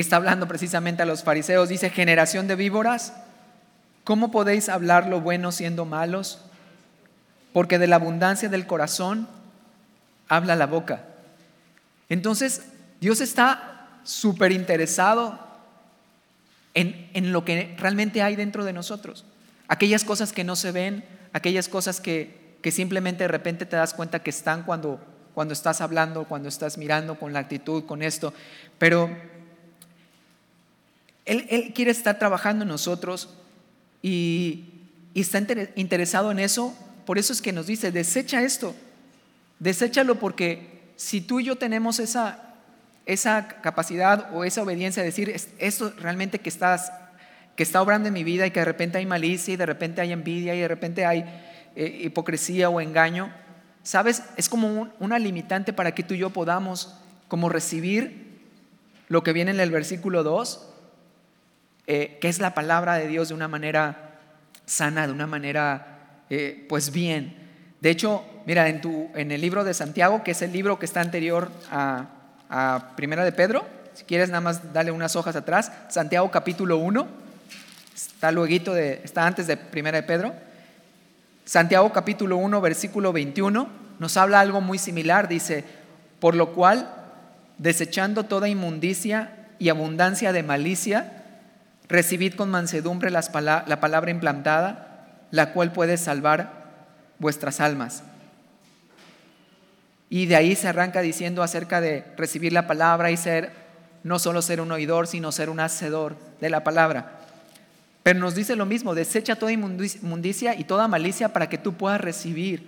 está 0.00 0.16
hablando 0.16 0.46
precisamente 0.46 1.02
a 1.02 1.06
los 1.06 1.22
fariseos. 1.22 1.68
Dice, 1.68 1.90
generación 1.90 2.46
de 2.46 2.56
víboras, 2.56 3.14
¿cómo 4.04 4.30
podéis 4.30 4.68
hablar 4.68 5.06
lo 5.06 5.20
bueno 5.20 5.52
siendo 5.52 5.84
malos? 5.84 6.40
Porque 7.52 7.78
de 7.78 7.86
la 7.86 7.96
abundancia 7.96 8.48
del 8.48 8.66
corazón 8.66 9.28
habla 10.28 10.56
la 10.56 10.66
boca. 10.66 11.04
Entonces, 12.08 12.66
Dios 13.00 13.20
está 13.20 13.88
súper 14.04 14.52
interesado 14.52 15.38
en, 16.74 17.10
en, 17.14 17.32
lo 17.32 17.44
que 17.44 17.74
realmente 17.78 18.22
hay 18.22 18.36
dentro 18.36 18.64
de 18.64 18.72
nosotros. 18.72 19.24
Aquellas 19.68 20.04
cosas 20.04 20.32
que 20.32 20.44
no 20.44 20.56
se 20.56 20.72
ven, 20.72 21.04
aquellas 21.32 21.68
cosas 21.68 22.00
que, 22.00 22.56
que 22.62 22.70
simplemente 22.70 23.24
de 23.24 23.28
repente 23.28 23.66
te 23.66 23.76
das 23.76 23.94
cuenta 23.94 24.22
que 24.22 24.30
están 24.30 24.62
cuando, 24.62 25.00
cuando 25.34 25.52
estás 25.52 25.80
hablando, 25.80 26.24
cuando 26.24 26.48
estás 26.48 26.78
mirando 26.78 27.18
con 27.18 27.32
la 27.32 27.40
actitud, 27.40 27.84
con 27.84 28.02
esto. 28.02 28.32
Pero 28.78 29.10
Él, 31.28 31.72
quiere 31.74 31.90
estar 31.90 32.18
trabajando 32.18 32.62
en 32.62 32.68
nosotros 32.68 33.28
y, 34.02 34.64
está 35.14 35.42
interesado 35.74 36.30
en 36.30 36.38
eso. 36.38 36.76
Por 37.04 37.18
eso 37.18 37.32
es 37.32 37.42
que 37.42 37.52
nos 37.52 37.66
dice, 37.66 37.90
desecha 37.90 38.42
esto, 38.42 38.74
deséchalo 39.58 40.16
porque 40.16 40.92
si 40.96 41.20
tú 41.20 41.40
y 41.40 41.44
yo 41.44 41.56
tenemos 41.56 41.98
esa, 41.98 42.54
capacidad 43.62 44.34
o 44.34 44.44
esa 44.44 44.62
obediencia 44.62 45.02
de 45.02 45.08
decir, 45.08 45.34
esto 45.58 45.92
realmente 45.98 46.38
que 46.38 46.48
está 46.48 47.82
obrando 47.82 48.08
en 48.08 48.14
mi 48.14 48.24
vida 48.24 48.46
y 48.46 48.50
que 48.50 48.60
de 48.60 48.66
repente 48.66 48.98
hay 48.98 49.06
malicia 49.06 49.54
y 49.54 49.56
de 49.56 49.66
repente 49.66 50.00
hay 50.00 50.12
envidia 50.12 50.54
y 50.54 50.60
de 50.60 50.68
repente 50.68 51.04
hay 51.04 51.24
eh, 51.74 52.00
hipocresía 52.02 52.68
o 52.68 52.80
engaño, 52.80 53.32
¿sabes? 53.82 54.22
Es 54.36 54.48
como 54.48 54.88
una 54.98 55.18
limitante 55.18 55.72
para 55.72 55.94
que 55.94 56.02
tú 56.02 56.14
y 56.14 56.18
yo 56.18 56.30
podamos 56.30 56.94
como 57.28 57.48
recibir 57.48 58.28
lo 59.08 59.22
que 59.22 59.32
viene 59.32 59.50
en 59.52 59.60
el 59.60 59.70
versículo 59.70 60.22
2, 60.22 60.67
eh, 61.90 62.18
que 62.20 62.28
es 62.28 62.38
la 62.38 62.52
palabra 62.52 62.96
de 62.96 63.08
Dios 63.08 63.28
de 63.28 63.34
una 63.34 63.48
manera 63.48 64.10
sana, 64.66 65.06
de 65.06 65.12
una 65.14 65.26
manera 65.26 65.98
eh, 66.28 66.66
pues 66.68 66.92
bien. 66.92 67.34
De 67.80 67.88
hecho, 67.88 68.24
mira, 68.44 68.68
en, 68.68 68.82
tu, 68.82 69.08
en 69.14 69.32
el 69.32 69.40
libro 69.40 69.64
de 69.64 69.72
Santiago, 69.72 70.22
que 70.22 70.32
es 70.32 70.42
el 70.42 70.52
libro 70.52 70.78
que 70.78 70.84
está 70.84 71.00
anterior 71.00 71.50
a, 71.70 72.14
Primera 72.94 73.24
de 73.24 73.32
Pedro, 73.32 73.66
si 73.94 74.04
quieres 74.04 74.28
nada 74.28 74.42
más 74.42 74.72
dale 74.72 74.90
unas 74.90 75.16
hojas 75.16 75.34
atrás, 75.34 75.72
Santiago 75.88 76.30
capítulo 76.30 76.76
1, 76.76 77.08
Está 77.94 78.32
luego 78.32 78.74
de, 78.74 79.00
está 79.02 79.26
antes 79.26 79.46
de 79.46 79.56
Primera 79.56 80.00
de 80.00 80.06
Pedro. 80.06 80.34
Santiago 81.44 81.90
capítulo 81.92 82.36
1, 82.36 82.60
versículo 82.60 83.12
21, 83.12 83.66
nos 83.98 84.16
habla 84.18 84.40
algo 84.40 84.60
muy 84.60 84.78
similar. 84.78 85.26
Dice, 85.26 85.64
por 86.20 86.36
lo 86.36 86.52
cual, 86.52 86.94
desechando 87.56 88.24
toda 88.24 88.48
inmundicia 88.48 89.48
y 89.58 89.68
abundancia 89.68 90.32
de 90.32 90.42
malicia, 90.42 91.17
recibid 91.88 92.34
con 92.34 92.50
mansedumbre 92.50 93.10
la 93.10 93.80
palabra 93.80 94.10
implantada, 94.10 95.24
la 95.30 95.52
cual 95.52 95.72
puede 95.72 95.96
salvar 95.96 96.52
vuestras 97.18 97.60
almas. 97.60 98.02
Y 100.10 100.26
de 100.26 100.36
ahí 100.36 100.56
se 100.56 100.68
arranca 100.68 101.00
diciendo 101.02 101.42
acerca 101.42 101.80
de 101.80 102.04
recibir 102.16 102.52
la 102.52 102.66
palabra 102.66 103.10
y 103.10 103.16
ser, 103.16 103.52
no 104.04 104.18
solo 104.18 104.40
ser 104.40 104.60
un 104.60 104.72
oidor, 104.72 105.06
sino 105.06 105.32
ser 105.32 105.50
un 105.50 105.60
hacedor 105.60 106.16
de 106.40 106.50
la 106.50 106.64
palabra. 106.64 107.18
Pero 108.02 108.20
nos 108.20 108.34
dice 108.34 108.56
lo 108.56 108.64
mismo, 108.64 108.94
desecha 108.94 109.36
toda 109.36 109.52
inmundicia 109.52 110.54
y 110.54 110.64
toda 110.64 110.88
malicia 110.88 111.32
para 111.32 111.48
que 111.48 111.58
tú 111.58 111.74
puedas 111.74 112.00
recibir 112.00 112.66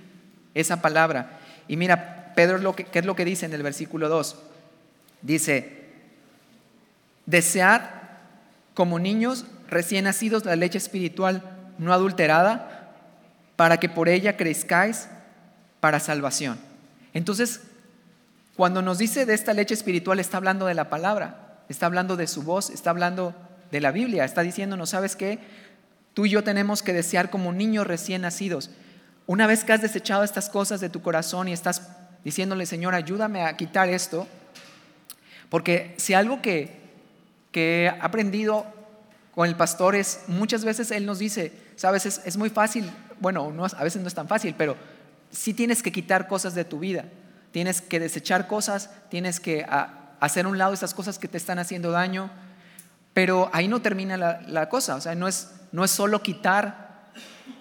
esa 0.54 0.82
palabra. 0.82 1.38
Y 1.66 1.76
mira, 1.76 2.32
Pedro, 2.34 2.74
¿qué 2.74 2.98
es 2.98 3.06
lo 3.06 3.16
que 3.16 3.24
dice 3.24 3.46
en 3.46 3.54
el 3.54 3.62
versículo 3.62 4.10
2? 4.10 4.36
Dice, 5.22 5.84
desead 7.24 7.80
como 8.74 8.98
niños 8.98 9.46
recién 9.68 10.04
nacidos 10.04 10.44
la 10.44 10.56
leche 10.56 10.78
espiritual 10.78 11.42
no 11.78 11.92
adulterada, 11.92 12.94
para 13.56 13.78
que 13.78 13.88
por 13.88 14.08
ella 14.08 14.36
crezcáis 14.36 15.08
para 15.80 16.00
salvación. 16.00 16.58
Entonces, 17.12 17.62
cuando 18.56 18.82
nos 18.82 18.98
dice 18.98 19.26
de 19.26 19.34
esta 19.34 19.52
leche 19.52 19.74
espiritual, 19.74 20.20
está 20.20 20.36
hablando 20.36 20.66
de 20.66 20.74
la 20.74 20.90
palabra, 20.90 21.62
está 21.68 21.86
hablando 21.86 22.16
de 22.16 22.26
su 22.26 22.42
voz, 22.42 22.70
está 22.70 22.90
hablando 22.90 23.34
de 23.70 23.80
la 23.80 23.92
Biblia. 23.92 24.24
Está 24.24 24.42
diciéndonos, 24.42 24.90
¿sabes 24.90 25.16
qué? 25.16 25.38
Tú 26.14 26.26
y 26.26 26.30
yo 26.30 26.44
tenemos 26.44 26.82
que 26.82 26.92
desear 26.92 27.30
como 27.30 27.52
niños 27.52 27.86
recién 27.86 28.22
nacidos. 28.22 28.70
Una 29.26 29.46
vez 29.46 29.64
que 29.64 29.72
has 29.72 29.82
desechado 29.82 30.24
estas 30.24 30.50
cosas 30.50 30.80
de 30.80 30.88
tu 30.88 31.02
corazón 31.02 31.48
y 31.48 31.52
estás 31.52 31.88
diciéndole, 32.24 32.66
Señor, 32.66 32.94
ayúdame 32.94 33.44
a 33.44 33.56
quitar 33.56 33.88
esto, 33.88 34.26
porque 35.48 35.94
si 35.98 36.14
algo 36.14 36.42
que, 36.42 36.79
que 37.52 37.84
he 37.84 37.88
aprendido 37.88 38.66
con 39.34 39.48
el 39.48 39.56
pastor 39.56 39.94
es, 39.94 40.24
muchas 40.26 40.64
veces 40.64 40.90
él 40.90 41.06
nos 41.06 41.18
dice, 41.18 41.52
sabes, 41.76 42.04
es, 42.06 42.36
muy 42.36 42.50
fácil, 42.50 42.90
bueno, 43.20 43.50
no, 43.50 43.64
a 43.64 43.84
veces 43.84 44.02
no 44.02 44.08
es 44.08 44.14
tan 44.14 44.28
fácil, 44.28 44.54
pero 44.56 44.76
sí 45.30 45.54
tienes 45.54 45.82
que 45.82 45.92
quitar 45.92 46.28
cosas 46.28 46.54
de 46.54 46.64
tu 46.64 46.78
vida, 46.78 47.04
tienes 47.52 47.80
que 47.80 48.00
desechar 48.00 48.46
cosas, 48.46 48.90
tienes 49.08 49.40
que 49.40 49.64
hacer 50.20 50.46
un 50.46 50.58
lado 50.58 50.72
esas 50.72 50.94
cosas 50.94 51.18
que 51.18 51.28
te 51.28 51.38
están 51.38 51.58
haciendo 51.58 51.90
daño, 51.90 52.30
pero 53.14 53.50
ahí 53.52 53.68
no 53.68 53.80
termina 53.82 54.16
la, 54.16 54.68
cosa, 54.68 54.96
o 54.96 55.00
sea, 55.00 55.14
no 55.14 55.26
es, 55.26 55.50
no 55.72 55.84
es 55.84 55.90
solo 55.90 56.22
quitar, 56.22 57.10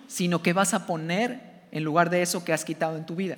sino 0.07 0.41
que 0.41 0.53
vas 0.53 0.73
a 0.73 0.85
poner 0.85 1.67
en 1.71 1.83
lugar 1.83 2.09
de 2.09 2.21
eso 2.21 2.43
que 2.43 2.53
has 2.53 2.65
quitado 2.65 2.97
en 2.97 3.05
tu 3.05 3.15
vida. 3.15 3.37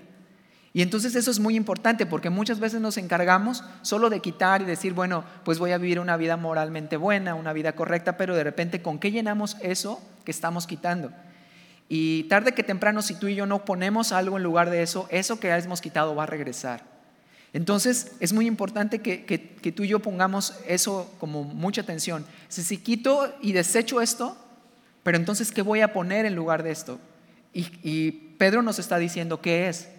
Y 0.73 0.81
entonces 0.81 1.15
eso 1.15 1.31
es 1.31 1.39
muy 1.39 1.55
importante 1.55 2.05
porque 2.05 2.29
muchas 2.29 2.59
veces 2.59 2.79
nos 2.79 2.97
encargamos 2.97 3.63
solo 3.81 4.09
de 4.09 4.21
quitar 4.21 4.61
y 4.61 4.65
decir, 4.65 4.93
bueno, 4.93 5.25
pues 5.43 5.59
voy 5.59 5.71
a 5.71 5.77
vivir 5.77 5.99
una 5.99 6.15
vida 6.15 6.37
moralmente 6.37 6.95
buena, 6.95 7.35
una 7.35 7.51
vida 7.51 7.73
correcta, 7.73 8.15
pero 8.15 8.35
de 8.35 8.43
repente, 8.43 8.81
¿con 8.81 8.97
qué 8.97 9.11
llenamos 9.11 9.57
eso 9.61 10.01
que 10.23 10.31
estamos 10.31 10.67
quitando? 10.67 11.11
Y 11.89 12.23
tarde 12.23 12.53
que 12.53 12.63
temprano, 12.63 13.01
si 13.01 13.15
tú 13.15 13.27
y 13.27 13.35
yo 13.35 13.45
no 13.45 13.65
ponemos 13.65 14.13
algo 14.13 14.37
en 14.37 14.43
lugar 14.43 14.69
de 14.69 14.81
eso, 14.81 15.07
eso 15.11 15.41
que 15.41 15.49
hemos 15.49 15.81
quitado 15.81 16.15
va 16.15 16.23
a 16.23 16.27
regresar. 16.27 16.83
Entonces 17.51 18.13
es 18.21 18.31
muy 18.31 18.47
importante 18.47 18.99
que, 18.99 19.73
tú 19.75 19.83
y 19.83 19.89
yo 19.89 19.99
pongamos 19.99 20.57
eso 20.67 21.13
como 21.19 21.43
mucha 21.43 21.81
atención. 21.81 22.25
Si, 22.47 22.63
si 22.63 22.77
quito 22.77 23.35
y 23.41 23.51
desecho 23.51 23.99
esto, 23.99 24.37
pero 25.03 25.17
entonces 25.17 25.51
¿qué 25.51 25.61
voy 25.61 25.81
a 25.81 25.91
poner 25.91 26.25
en 26.25 26.33
lugar 26.33 26.63
de 26.63 26.71
esto? 26.71 26.97
Y, 27.53 27.67
y 27.83 28.11
Pedro 28.37 28.61
nos 28.61 28.79
está 28.79 28.97
diciendo 28.97 29.41
qué 29.41 29.67
es. 29.67 29.89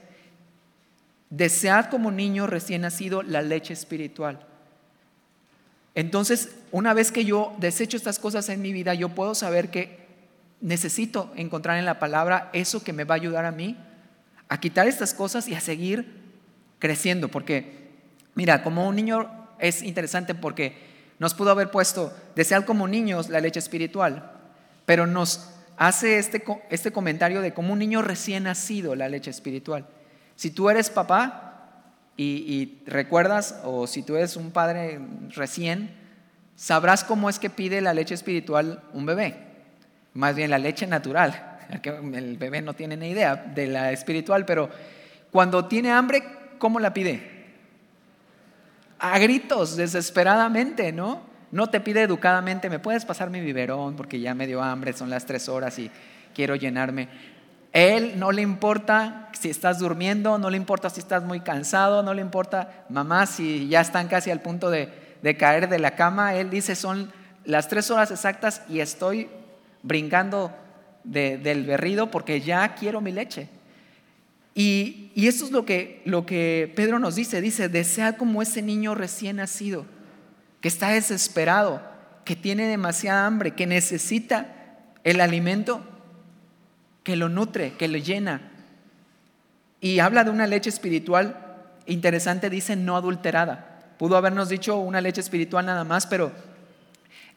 Desead 1.33 1.87
como 1.87 2.11
niño 2.11 2.47
recién 2.47 2.83
nacido 2.83 3.23
la 3.23 3.41
leche 3.41 3.73
espiritual. 3.73 4.45
Entonces, 5.95 6.51
una 6.73 6.93
vez 6.93 7.11
que 7.11 7.25
yo 7.25 7.57
desecho 7.59 7.97
estas 7.97 8.19
cosas 8.19 8.51
en 8.51 8.61
mi 8.61 8.75
vida, 8.75 8.93
yo 8.93 9.09
puedo 9.09 9.35
saber 9.35 9.71
que 9.71 9.99
necesito 10.61 11.33
encontrar 11.35 11.79
en 11.79 11.87
la 11.87 11.99
palabra 11.99 12.51
eso 12.53 12.85
que 12.85 12.93
me 12.93 13.05
va 13.05 13.15
a 13.15 13.17
ayudar 13.17 13.47
a 13.47 13.51
mí 13.51 13.79
a 14.51 14.61
quitar 14.61 14.87
estas 14.87 15.15
cosas 15.15 15.49
y 15.49 15.55
a 15.55 15.61
seguir 15.61 16.21
creciendo, 16.79 17.29
porque 17.29 17.89
mira, 18.35 18.63
como 18.63 18.87
un 18.87 18.95
niño 18.95 19.31
es 19.59 19.83
interesante 19.83 20.35
porque 20.35 20.77
nos 21.19 21.33
pudo 21.33 21.51
haber 21.51 21.71
puesto, 21.71 22.13
desear 22.37 22.67
como 22.67 22.87
niños 22.87 23.31
la 23.31 23.41
leche 23.41 23.59
espiritual, 23.59 24.31
pero 24.85 25.07
nos 25.07 25.49
hace 25.79 26.19
este, 26.19 26.45
este 26.69 26.93
comentario 26.93 27.41
de 27.41 27.55
como 27.55 27.73
un 27.73 27.79
niño 27.79 28.03
recién 28.03 28.43
nacido 28.43 28.95
la 28.95 29.09
leche 29.09 29.31
espiritual. 29.31 29.87
Si 30.43 30.51
tú 30.51 30.69
eres 30.69 30.91
papá 30.91 31.85
y, 32.17 32.81
recuerdas, 32.85 33.61
o 33.63 33.87
si 33.87 34.03
tú 34.03 34.17
eres 34.17 34.35
un 34.35 34.51
padre 34.51 34.99
recién, 35.29 35.95
sabrás 36.57 37.05
cómo 37.05 37.31
es 37.31 37.39
que 37.39 37.49
pide 37.49 37.81
la 37.81 37.95
leche 37.95 38.15
espiritual 38.15 38.83
un 38.93 39.07
bebé, 39.07 39.37
más 40.15 40.35
bien 40.35 40.51
la 40.51 40.59
leche 40.59 40.89
natural. 40.89 41.61
El 42.13 42.39
bebé 42.39 42.61
no 42.61 42.75
tiene 42.75 42.97
ni 42.97 43.11
idea 43.11 43.37
de 43.37 43.69
la 43.69 43.93
espiritual, 43.93 44.45
pero 44.45 44.69
cuando 45.31 45.67
tiene 45.67 45.93
hambre, 45.93 46.25
¿cómo 46.59 46.81
la 46.81 46.93
pide? 46.93 47.23
A 48.99 49.17
gritos, 49.21 49.77
desesperadamente, 49.77 50.91
¿no? 50.91 51.23
No 51.53 51.71
te 51.71 51.79
pide 51.79 52.03
educadamente, 52.03 52.69
¿me 52.69 52.81
puedes 52.81 53.05
pasar 53.05 53.31
mi 53.31 53.41
biberón 53.41 53.95
porque 53.95 54.19
ya 54.19 54.35
me 54.35 54.49
dio 54.49 54.61
hambre, 54.61 54.93
son 54.93 55.09
las 55.09 55.25
tres 55.25 55.49
horas 55.49 55.79
y 55.79 55.89
quiero 56.35 56.57
llenarme? 56.57 57.32
Él 57.73 58.19
no 58.19 58.33
le 58.33 58.43
importa 58.43 59.31
si 59.33 59.49
estás 59.49 59.79
durmiendo, 59.79 60.39
no 60.39 60.51
le 60.51 60.57
importa 60.57 60.91
si 60.91 61.01
estás 61.01 61.25
muy 61.25 61.41
cansado, 61.41 62.03
no 62.03 62.13
le 62.13 62.21
importa, 62.21 62.85
mamá, 62.89 63.27
si 63.27 63.67
ya 63.69 63.81
están 63.81 64.09
casi 64.09 64.31
al 64.31 64.41
punto 64.41 64.71
de, 64.71 64.89
caer 65.39 65.69
de 65.69 65.79
la 65.79 65.97
cama. 65.97 66.35
Él 66.35 66.51
dice, 66.51 66.77
son 66.77 67.11
las 67.45 67.69
tres 67.69 67.91
horas 67.91 68.11
exactas 68.11 68.63
y 68.69 68.81
estoy 68.81 69.29
brincando 69.83 70.53
del 71.03 71.65
berrido 71.65 72.11
porque 72.11 72.41
ya 72.41 72.75
quiero 72.75 73.01
mi 73.01 73.11
leche. 73.11 73.49
Y, 74.55 75.11
esto 75.17 75.47
es 75.47 75.51
lo 75.51 75.65
que 76.27 76.73
Pedro 76.77 76.99
nos 76.99 77.15
dice, 77.15 77.41
dice, 77.41 77.71
desea 77.71 78.19
como 78.19 78.43
ese 78.43 78.61
niño 78.61 78.95
recién 78.95 79.37
nacido, 79.37 79.87
que 80.61 80.69
está 80.69 80.91
desesperado, 80.91 81.83
que 82.25 82.37
tiene 82.37 82.67
demasiada 82.67 83.27
hambre, 83.27 83.53
que 83.53 83.67
necesita 83.67 84.55
el 85.05 85.21
alimento 85.21 85.83
que 87.03 87.17
lo 87.17 87.29
nutre, 87.29 87.75
que 87.75 87.89
lo 87.89 87.99
llena. 87.99 88.41
Y 89.81 89.99
habla 89.99 90.25
de 90.25 90.31
una 90.31 90.47
leche 90.47 90.71
espiritual 90.71 91.57
interesante, 91.87 92.51
dice 92.51 92.77
no 92.77 92.97
adulterada. 92.97 93.95
Pudo 93.99 94.17
habernos 94.17 94.49
dicho 94.49 94.77
una 94.77 95.01
leche 95.01 95.21
espiritual 95.21 95.67
nada 95.67 95.85
más, 95.85 96.07
pero 96.07 96.33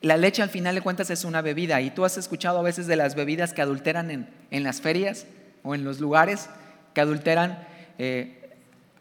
la 0.02 0.18
leche 0.18 0.42
al 0.42 0.50
final 0.50 0.76
de 0.76 0.82
cuentas 0.82 1.10
es 1.10 1.26
una 1.26 1.42
bebida. 1.42 1.82
Y 1.82 1.92
tú 1.92 2.06
has 2.06 2.18
escuchado 2.18 2.60
a 2.60 2.64
veces 2.64 2.88
de 2.88 2.96
las 2.96 3.16
bebidas 3.16 3.54
que 3.54 3.62
adulteran 3.62 4.12
en, 4.12 4.30
en 4.52 4.64
las 4.64 4.82
ferias 4.82 5.26
o 5.64 5.74
en 5.74 5.84
los 5.84 6.00
lugares 6.00 6.50
que 6.94 7.02
adulteran 7.02 7.68
eh, 7.98 8.54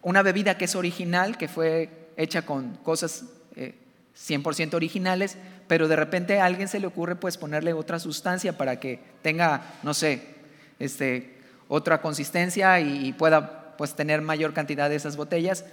una 0.03 0.23
bebida 0.23 0.59
que 0.59 0.67
es 0.67 0.75
original, 0.75 1.39
que 1.39 1.49
fue 1.49 2.11
hecha 2.17 2.43
con 2.43 2.77
cosas 2.77 3.25
100% 3.57 4.73
eh, 4.73 4.77
originales, 4.77 5.39
pero 5.67 5.89
de 5.89 5.97
repente 5.97 6.41
a 6.41 6.45
alguien 6.45 6.69
se 6.69 6.81
le 6.81 6.87
ocurre 6.87 7.17
pues 7.17 7.39
ponerle 7.39 7.73
otra 7.73 7.99
sustancia 7.99 8.59
para 8.59 8.79
que 8.79 9.01
tenga, 9.23 9.75
no 9.83 9.95
sé, 9.95 10.34
este, 10.79 11.39
otra 11.69 12.01
consistencia 12.01 12.81
y, 12.81 13.13
pueda 13.13 13.77
pues 13.77 13.95
tener 13.95 14.23
mayor 14.23 14.53
cantidad 14.53 14.89
de 14.89 14.97
esas 14.97 15.17
botellas. 15.17 15.65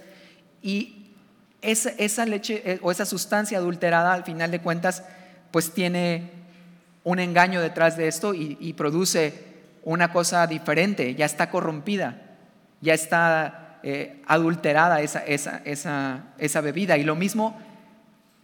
Y 0.62 1.10
esa, 1.60 2.26
leche 2.26 2.62
eh, 2.64 2.78
o 2.82 2.90
esa 2.90 3.06
sustancia 3.06 3.58
adulterada 3.58 4.12
al 4.12 4.24
final 4.24 4.50
de 4.50 4.60
cuentas 4.60 5.04
pues 5.50 5.72
tiene 5.72 6.30
un 7.04 7.18
engaño 7.18 7.60
detrás 7.60 7.96
de 7.96 8.08
esto 8.08 8.34
y, 8.34 8.72
produce 8.72 9.52
una 9.84 10.12
cosa 10.12 10.46
diferente, 10.46 11.14
ya 11.14 11.26
está 11.26 11.50
corrompida, 11.50 12.22
ya 12.80 12.94
está 12.94 13.78
eh, 13.82 14.22
adulterada 14.26 15.00
esa, 15.00 15.24
esa, 15.24 15.60
esa, 15.64 16.24
esa 16.38 16.60
bebida. 16.60 16.96
Y 16.96 17.04
lo 17.04 17.16
mismo 17.16 17.60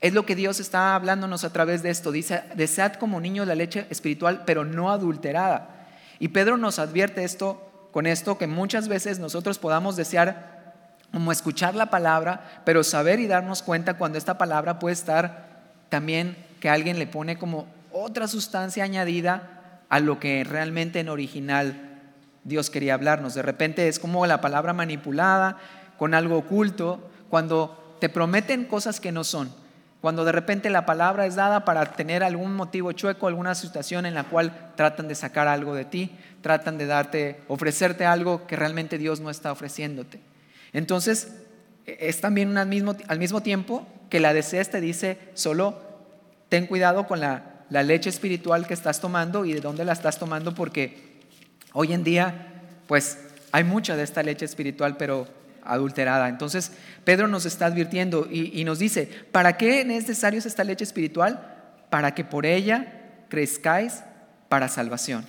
es 0.00 0.12
lo 0.12 0.26
que 0.26 0.36
Dios 0.36 0.60
está 0.60 0.94
hablándonos 0.94 1.44
a 1.44 1.52
través 1.52 1.82
de 1.82 1.90
esto. 1.90 2.12
Dice, 2.12 2.42
desead 2.54 2.94
como 2.94 3.20
niños 3.20 3.46
la 3.46 3.54
leche 3.54 3.86
espiritual, 3.90 4.42
pero 4.44 4.64
no 4.64 4.90
adulterada. 4.90 5.77
Y 6.18 6.28
Pedro 6.28 6.56
nos 6.56 6.78
advierte 6.78 7.24
esto 7.24 7.62
con 7.92 8.06
esto, 8.06 8.38
que 8.38 8.46
muchas 8.46 8.88
veces 8.88 9.18
nosotros 9.18 9.58
podamos 9.58 9.96
desear 9.96 10.58
como 11.12 11.32
escuchar 11.32 11.74
la 11.74 11.86
palabra, 11.86 12.62
pero 12.64 12.84
saber 12.84 13.18
y 13.20 13.26
darnos 13.26 13.62
cuenta 13.62 13.94
cuando 13.94 14.18
esta 14.18 14.36
palabra 14.36 14.78
puede 14.78 14.92
estar 14.92 15.48
también 15.88 16.36
que 16.60 16.68
alguien 16.68 16.98
le 16.98 17.06
pone 17.06 17.38
como 17.38 17.66
otra 17.92 18.28
sustancia 18.28 18.84
añadida 18.84 19.82
a 19.88 20.00
lo 20.00 20.20
que 20.20 20.44
realmente 20.44 21.00
en 21.00 21.08
original 21.08 22.00
Dios 22.44 22.70
quería 22.70 22.94
hablarnos. 22.94 23.34
De 23.34 23.42
repente 23.42 23.88
es 23.88 23.98
como 23.98 24.26
la 24.26 24.40
palabra 24.40 24.72
manipulada 24.72 25.56
con 25.96 26.14
algo 26.14 26.38
oculto, 26.38 27.10
cuando 27.30 27.96
te 28.00 28.08
prometen 28.08 28.64
cosas 28.64 29.00
que 29.00 29.12
no 29.12 29.24
son. 29.24 29.52
Cuando 30.00 30.24
de 30.24 30.32
repente 30.32 30.70
la 30.70 30.86
palabra 30.86 31.26
es 31.26 31.34
dada 31.34 31.64
para 31.64 31.84
tener 31.92 32.22
algún 32.22 32.54
motivo 32.54 32.92
chueco, 32.92 33.26
alguna 33.26 33.54
situación 33.56 34.06
en 34.06 34.14
la 34.14 34.24
cual 34.24 34.72
tratan 34.76 35.08
de 35.08 35.16
sacar 35.16 35.48
algo 35.48 35.74
de 35.74 35.84
ti, 35.84 36.10
tratan 36.40 36.78
de 36.78 36.86
darte, 36.86 37.40
ofrecerte 37.48 38.06
algo 38.06 38.46
que 38.46 38.54
realmente 38.54 38.96
Dios 38.96 39.18
no 39.20 39.28
está 39.28 39.50
ofreciéndote. 39.50 40.20
Entonces, 40.72 41.34
es 41.86 42.20
también 42.20 42.56
al 42.58 42.68
mismo, 42.68 42.94
al 43.08 43.18
mismo 43.18 43.42
tiempo 43.42 43.86
que 44.08 44.20
la 44.20 44.32
deseas 44.32 44.70
te 44.70 44.80
dice, 44.80 45.18
solo 45.34 45.80
ten 46.48 46.66
cuidado 46.66 47.06
con 47.06 47.18
la, 47.18 47.64
la 47.68 47.82
leche 47.82 48.08
espiritual 48.08 48.66
que 48.66 48.74
estás 48.74 49.00
tomando 49.00 49.44
y 49.44 49.52
de 49.52 49.60
dónde 49.60 49.84
la 49.84 49.92
estás 49.92 50.18
tomando, 50.18 50.54
porque 50.54 51.18
hoy 51.72 51.92
en 51.92 52.04
día, 52.04 52.62
pues 52.86 53.18
hay 53.50 53.64
mucha 53.64 53.96
de 53.96 54.04
esta 54.04 54.22
leche 54.22 54.44
espiritual, 54.44 54.96
pero 54.96 55.26
adulterada. 55.64 56.28
Entonces, 56.28 56.72
Pedro 57.04 57.28
nos 57.28 57.46
está 57.46 57.66
advirtiendo 57.66 58.28
y, 58.30 58.64
nos 58.64 58.78
dice, 58.78 59.08
¿para 59.32 59.56
qué 59.56 59.80
es 59.80 59.86
necesario 59.86 60.38
esta 60.38 60.64
leche 60.64 60.84
espiritual? 60.84 61.56
Para 61.90 62.14
que 62.14 62.24
por 62.24 62.46
ella 62.46 62.92
crezcáis 63.28 64.02
para 64.48 64.68
salvación. 64.68 65.26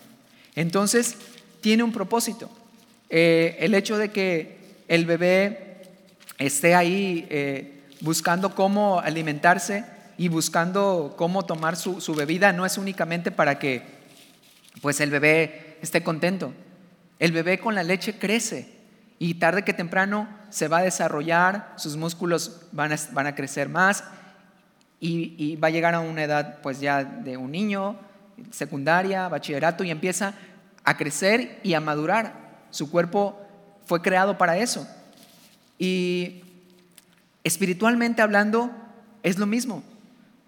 Entonces, 0.56 1.16
tiene 1.62 1.84
un 1.84 1.92
propósito. 1.92 2.50
Eh, 3.10 3.58
el 3.60 3.74
hecho 3.76 3.98
de 3.98 4.10
que 4.10 4.58
el 4.88 5.06
bebé 5.06 5.82
esté 6.38 6.76
ahí 6.76 7.28
eh, 7.30 7.82
buscando 8.02 8.56
cómo 8.56 9.00
alimentarse 9.00 9.84
y 10.18 10.28
buscando 10.28 11.16
cómo 11.18 11.46
tomar 11.46 11.76
su, 11.76 12.02
su 12.02 12.14
bebida 12.14 12.54
no 12.54 12.66
es 12.66 12.78
únicamente 12.78 13.32
para 13.32 13.60
que 13.60 13.84
pues 14.82 15.00
el 15.00 15.12
bebé 15.12 15.78
esté 15.82 16.04
contento. 16.04 16.54
El 17.20 17.32
bebé 17.32 17.60
con 17.60 17.76
la 17.76 17.84
leche 17.84 18.18
crece 18.18 18.79
y 19.20 19.36
tarde 19.36 19.64
que 19.64 19.74
temprano 19.74 20.30
se 20.50 20.70
va 20.70 20.78
a 20.78 20.84
desarrollar, 20.84 21.74
sus 21.76 21.98
músculos 21.98 22.62
van 22.72 22.94
a, 22.94 22.96
van 23.12 23.28
a 23.28 23.36
crecer 23.36 23.68
más 23.68 24.06
y, 25.02 25.58
va 25.58 25.68
a 25.68 25.72
llegar 25.72 25.94
a 25.94 26.00
una 26.00 26.24
edad 26.24 26.60
pues 26.62 26.80
ya 26.80 27.04
de 27.04 27.38
un 27.38 27.52
niño, 27.52 27.98
secundaria, 28.52 29.28
bachillerato 29.28 29.84
y 29.84 29.92
empieza 29.92 30.34
a 30.84 30.98
crecer 30.98 31.60
y 31.64 31.74
a 31.74 31.82
madurar. 31.82 32.34
Su 32.72 32.90
cuerpo 32.90 33.40
fue 33.86 34.02
creado 34.02 34.38
para 34.38 34.58
eso. 34.58 34.88
Y 35.78 36.44
espiritualmente 37.44 38.22
hablando 38.22 38.72
es 39.24 39.38
lo 39.38 39.46
mismo. 39.46 39.84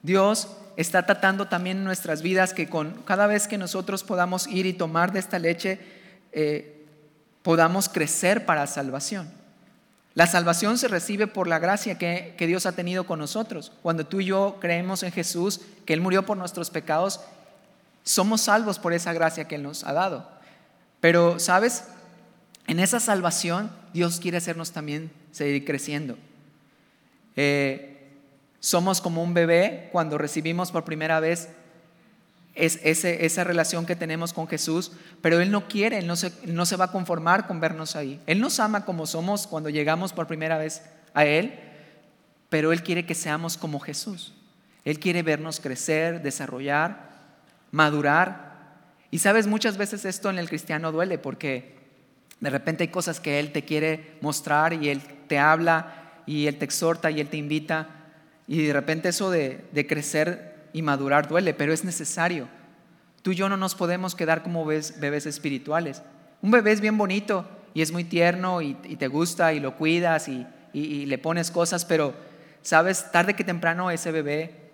Dios 0.03 0.49
está 0.77 1.05
tratando 1.05 1.47
también 1.47 1.83
nuestras 1.83 2.21
vidas 2.21 2.53
que 2.53 2.69
con 2.69 3.01
cada 3.03 3.27
vez 3.27 3.47
que 3.47 3.57
nosotros 3.57 4.03
podamos 4.03 4.47
ir 4.47 4.65
y 4.65 4.73
tomar 4.73 5.11
de 5.11 5.19
esta 5.19 5.39
leche, 5.39 5.79
eh, 6.31 6.80
podamos 7.43 7.89
crecer 7.89 8.45
para 8.45 8.67
salvación. 8.67 9.31
La 10.13 10.27
salvación 10.27 10.77
se 10.77 10.89
recibe 10.89 11.27
por 11.27 11.47
la 11.47 11.59
gracia 11.59 11.97
que, 11.97 12.35
Dios 12.37 12.65
ha 12.65 12.73
tenido 12.73 13.05
con 13.05 13.19
nosotros. 13.19 13.71
Cuando 13.81 14.05
tú 14.05 14.19
y 14.19 14.25
yo 14.25 14.57
creemos 14.59 15.03
en 15.03 15.11
Jesús, 15.11 15.61
que 15.85 15.93
Él 15.93 16.01
murió 16.01 16.25
por 16.25 16.37
nuestros 16.37 16.69
pecados, 16.69 17.21
somos 18.03 18.41
salvos 18.41 18.77
por 18.77 18.93
esa 18.93 19.13
gracia 19.13 19.47
que 19.47 19.55
Él 19.55 19.63
nos 19.63 19.85
ha 19.85 19.93
dado. 19.93 20.29
Pero, 20.99 21.39
¿sabes? 21.39 21.85
En 22.67 22.79
esa 22.79 22.99
salvación 22.99 23.71
Dios 23.93 24.19
quiere 24.19 24.37
hacernos 24.37 24.71
también 24.71 25.11
seguir 25.31 25.63
creciendo. 25.63 26.17
Eh, 27.37 28.09
somos 28.59 28.99
como 28.99 29.23
un 29.23 29.33
bebé 29.33 29.89
cuando 29.91 30.17
recibimos 30.17 30.71
por 30.71 30.83
primera 30.83 31.19
vez 31.21 31.49
es 32.53 32.79
esa 32.83 33.43
relación 33.43 33.85
que 33.85 33.95
tenemos 33.95 34.33
con 34.33 34.47
Jesús, 34.47 34.91
pero 35.21 35.39
Él 35.39 35.51
no 35.51 35.67
quiere, 35.67 35.99
Él 35.99 36.07
no 36.07 36.15
se, 36.15 36.33
no 36.45 36.65
se 36.65 36.75
va 36.75 36.85
a 36.85 36.91
conformar 36.91 37.47
con 37.47 37.59
vernos 37.59 37.95
ahí. 37.95 38.21
Él 38.27 38.41
nos 38.41 38.59
ama 38.59 38.85
como 38.85 39.05
somos 39.05 39.47
cuando 39.47 39.69
llegamos 39.69 40.11
por 40.11 40.27
primera 40.27 40.57
vez 40.57 40.81
a 41.13 41.25
Él, 41.25 41.57
pero 42.49 42.73
Él 42.73 42.83
quiere 42.83 43.05
que 43.05 43.15
seamos 43.15 43.57
como 43.57 43.79
Jesús. 43.79 44.33
Él 44.83 44.99
quiere 44.99 45.23
vernos 45.23 45.59
crecer, 45.59 46.21
desarrollar, 46.21 47.09
madurar. 47.71 48.51
Y 49.11 49.19
sabes, 49.19 49.47
muchas 49.47 49.77
veces 49.77 50.05
esto 50.05 50.29
en 50.29 50.39
el 50.39 50.49
cristiano 50.49 50.91
duele 50.91 51.17
porque 51.17 51.75
de 52.39 52.49
repente 52.49 52.83
hay 52.83 52.87
cosas 52.89 53.19
que 53.19 53.39
Él 53.39 53.51
te 53.51 53.63
quiere 53.63 54.17
mostrar 54.21 54.73
y 54.73 54.89
Él 54.89 55.01
te 55.27 55.37
habla 55.37 56.21
y 56.25 56.47
Él 56.47 56.57
te 56.57 56.65
exhorta 56.65 57.11
y 57.11 57.21
Él 57.21 57.29
te 57.29 57.37
invita. 57.37 57.87
Y 58.47 58.65
de 58.65 58.73
repente 58.73 59.09
eso 59.09 59.31
de, 59.31 59.63
de 59.71 59.87
crecer 59.87 60.50
y 60.73 60.81
madurar 60.81 61.27
duele, 61.27 61.53
pero 61.53 61.73
es 61.73 61.83
necesario. 61.83 62.47
Tú 63.21 63.31
y 63.31 63.35
yo 63.35 63.49
no 63.49 63.57
nos 63.57 63.75
podemos 63.75 64.15
quedar 64.15 64.43
como 64.43 64.65
bebés, 64.65 65.25
espirituales. 65.25 66.01
Un 66.41 66.51
bebé 66.51 66.71
es 66.71 66.81
bien 66.81 66.97
bonito 66.97 67.45
y 67.73 67.81
es 67.81 67.91
muy 67.91 68.03
tierno 68.03 68.61
y, 68.61 68.73
te 68.73 69.07
gusta 69.07 69.53
y 69.53 69.59
lo 69.59 69.75
cuidas 69.75 70.27
y, 70.27 70.45
le 70.73 71.17
pones 71.17 71.51
cosas, 71.51 71.85
pero 71.85 72.13
sabes, 72.61 73.11
tarde 73.11 73.35
que 73.35 73.43
temprano 73.43 73.91
ese 73.91 74.11
bebé 74.11 74.71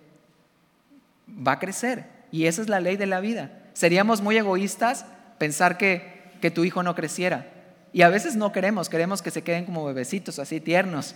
va 1.28 1.52
a 1.52 1.58
crecer 1.58 2.06
y 2.30 2.46
esa 2.46 2.62
es 2.62 2.68
la 2.68 2.80
ley 2.80 2.96
de 2.96 3.06
la 3.06 3.20
vida. 3.20 3.50
Seríamos 3.74 4.22
muy 4.22 4.36
egoístas 4.36 5.04
pensar 5.38 5.76
que, 5.76 6.30
que 6.40 6.50
tu 6.50 6.64
hijo 6.64 6.82
no 6.82 6.94
creciera. 6.94 7.52
Y 7.92 8.02
a 8.02 8.08
veces 8.08 8.36
no 8.36 8.52
queremos, 8.52 8.88
queremos 8.88 9.22
que 9.22 9.30
se 9.30 9.42
queden 9.42 9.64
como 9.64 9.84
bebecitos, 9.84 10.38
así 10.38 10.60
tiernos. 10.60 11.14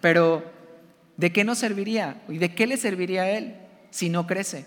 Pero 0.00 0.44
¿de 1.16 1.32
qué 1.32 1.44
nos 1.44 1.58
serviría? 1.58 2.16
¿Y 2.28 2.38
de 2.38 2.54
qué 2.54 2.66
le 2.66 2.76
serviría 2.76 3.22
a 3.22 3.30
él? 3.30 3.56
Si 3.94 4.08
no 4.08 4.26
crece. 4.26 4.66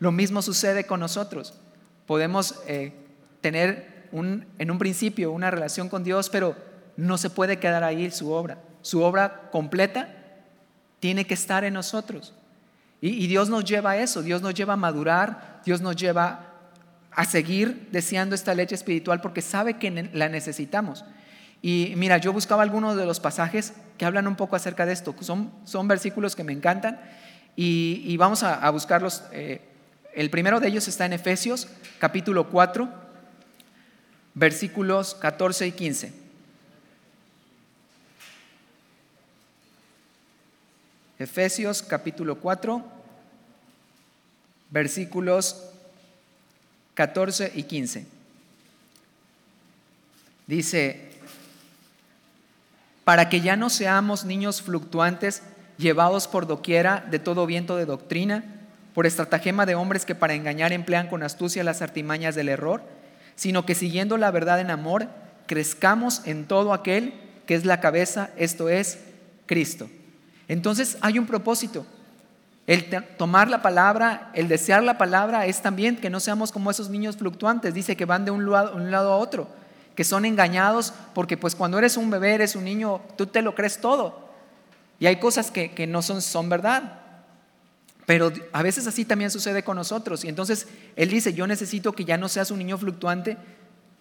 Lo 0.00 0.12
mismo 0.12 0.42
sucede 0.42 0.84
con 0.84 1.00
nosotros. 1.00 1.54
Podemos 2.06 2.60
eh, 2.66 2.92
tener 3.40 4.10
en 4.12 4.70
un 4.70 4.78
principio 4.78 5.32
una 5.32 5.50
relación 5.50 5.88
con 5.88 6.04
Dios, 6.04 6.28
pero 6.28 6.54
no 6.94 7.16
se 7.16 7.30
puede 7.30 7.58
quedar 7.58 7.84
ahí 7.84 8.10
su 8.10 8.30
obra. 8.30 8.58
Su 8.82 9.00
obra 9.02 9.48
completa 9.50 10.14
tiene 10.98 11.26
que 11.26 11.32
estar 11.32 11.64
en 11.64 11.72
nosotros. 11.72 12.34
Y, 13.00 13.26
Dios 13.28 13.48
nos 13.48 13.64
lleva 13.64 13.92
a 13.92 13.96
eso, 13.96 14.20
Dios 14.20 14.42
nos 14.42 14.52
lleva 14.52 14.74
a 14.74 14.76
madurar, 14.76 15.62
Dios 15.64 15.80
nos 15.80 15.96
lleva 15.96 16.52
a 17.12 17.24
seguir 17.24 17.88
deseando 17.90 18.34
esta 18.34 18.52
leche 18.52 18.74
espiritual 18.74 19.22
porque 19.22 19.40
sabe 19.40 19.78
que 19.78 20.10
la 20.12 20.28
necesitamos. 20.28 21.06
Y 21.62 21.94
mira, 21.96 22.18
yo 22.18 22.34
buscaba 22.34 22.62
algunos 22.62 22.94
de 22.94 23.06
los 23.06 23.20
pasajes 23.20 23.72
que 23.96 24.04
hablan 24.04 24.26
un 24.26 24.36
poco 24.36 24.54
acerca 24.54 24.84
de 24.84 24.92
esto. 24.92 25.14
Son, 25.20 25.50
son 25.64 25.88
versículos 25.88 26.36
que 26.36 26.44
me 26.44 26.52
encantan 26.52 27.00
y, 27.62 28.16
vamos 28.16 28.42
a, 28.42 28.70
buscarlos. 28.70 29.22
Eh, 29.32 29.60
el 30.14 30.30
primero 30.30 30.60
de 30.60 30.68
ellos 30.68 30.88
está 30.88 31.04
en 31.04 31.12
Efesios 31.12 31.68
capítulo 31.98 32.48
4, 32.48 32.88
versículos 34.32 35.14
14 35.16 35.66
y 35.66 35.72
15. 35.72 36.12
Efesios 41.18 41.82
capítulo 41.82 42.36
4, 42.36 42.82
versículos 44.70 45.62
14 46.94 47.52
y 47.54 47.64
15. 47.64 48.06
Dice, 50.46 51.10
para 53.04 53.28
que 53.28 53.42
ya 53.42 53.56
no 53.56 53.68
seamos 53.68 54.24
niños 54.24 54.62
fluctuantes 54.62 55.42
llevados 55.80 56.28
por 56.28 56.46
doquiera 56.46 57.04
de 57.10 57.18
todo 57.18 57.46
viento 57.46 57.76
de 57.76 57.86
doctrina, 57.86 58.44
por 58.94 59.06
estratagema 59.06 59.66
de 59.66 59.74
hombres 59.74 60.04
que 60.04 60.14
para 60.14 60.34
engañar 60.34 60.72
emplean 60.72 61.08
con 61.08 61.22
astucia 61.22 61.64
las 61.64 61.82
artimañas 61.82 62.34
del 62.34 62.48
error, 62.48 62.82
sino 63.34 63.64
que 63.64 63.74
siguiendo 63.74 64.16
la 64.18 64.30
verdad 64.30 64.60
en 64.60 64.70
amor, 64.70 65.08
crezcamos 65.46 66.22
en 66.26 66.44
todo 66.44 66.72
aquel 66.72 67.14
que 67.46 67.54
es 67.54 67.64
la 67.64 67.80
cabeza, 67.80 68.30
esto 68.36 68.68
es 68.68 68.98
Cristo. 69.46 69.88
Entonces 70.46 70.98
hay 71.00 71.18
un 71.18 71.26
propósito. 71.26 71.86
El 72.66 72.88
tomar 73.16 73.48
la 73.48 73.62
palabra, 73.62 74.30
el 74.34 74.46
desear 74.46 74.82
la 74.84 74.98
palabra 74.98 75.46
es 75.46 75.60
también 75.60 75.96
que 75.96 76.10
no 76.10 76.20
seamos 76.20 76.52
como 76.52 76.70
esos 76.70 76.90
niños 76.90 77.16
fluctuantes, 77.16 77.74
dice 77.74 77.96
que 77.96 78.04
van 78.04 78.24
de 78.24 78.30
un 78.30 78.48
lado, 78.48 78.76
un 78.76 78.90
lado 78.92 79.12
a 79.12 79.16
otro, 79.16 79.48
que 79.96 80.04
son 80.04 80.24
engañados 80.24 80.92
porque 81.14 81.36
pues 81.36 81.56
cuando 81.56 81.78
eres 81.78 81.96
un 81.96 82.10
bebé, 82.10 82.34
eres 82.34 82.54
un 82.54 82.64
niño, 82.64 83.00
tú 83.16 83.26
te 83.26 83.42
lo 83.42 83.56
crees 83.56 83.80
todo. 83.80 84.29
Y 85.00 85.06
hay 85.06 85.16
cosas 85.16 85.50
que, 85.50 85.72
que 85.72 85.88
no 85.88 86.02
son, 86.02 86.22
son 86.22 86.48
verdad. 86.48 87.00
Pero 88.06 88.32
a 88.52 88.62
veces 88.62 88.86
así 88.86 89.04
también 89.04 89.30
sucede 89.30 89.64
con 89.64 89.76
nosotros. 89.76 90.24
Y 90.24 90.28
entonces 90.28 90.68
Él 90.94 91.08
dice, 91.08 91.32
yo 91.32 91.46
necesito 91.46 91.92
que 91.92 92.04
ya 92.04 92.16
no 92.16 92.28
seas 92.28 92.50
un 92.50 92.58
niño 92.58 92.78
fluctuante, 92.78 93.36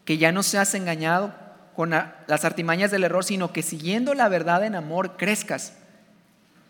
que 0.05 0.17
ya 0.17 0.31
no 0.31 0.43
seas 0.43 0.75
engañado 0.75 1.33
con 1.75 1.91
las 1.91 2.43
artimañas 2.43 2.91
del 2.91 3.05
error, 3.05 3.23
sino 3.23 3.53
que 3.53 3.63
siguiendo 3.63 4.13
la 4.13 4.27
verdad 4.27 4.65
en 4.65 4.75
amor 4.75 5.15
crezcas. 5.15 5.73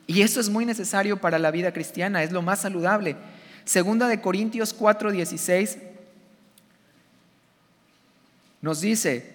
Y 0.06 0.22
eso 0.22 0.39
es 0.39 0.50
muy 0.50 0.65
necesario 0.65 1.22
para 1.22 1.39
la 1.39 1.50
vida 1.50 1.72
cristiana, 1.72 2.22
es 2.22 2.32
lo 2.32 2.42
más 2.42 2.60
saludable. 2.60 3.15
Segunda 3.63 4.08
de 4.08 4.22
Corintios 4.22 4.78
4:16 4.78 5.78
nos 8.62 8.82
dice, 8.82 9.34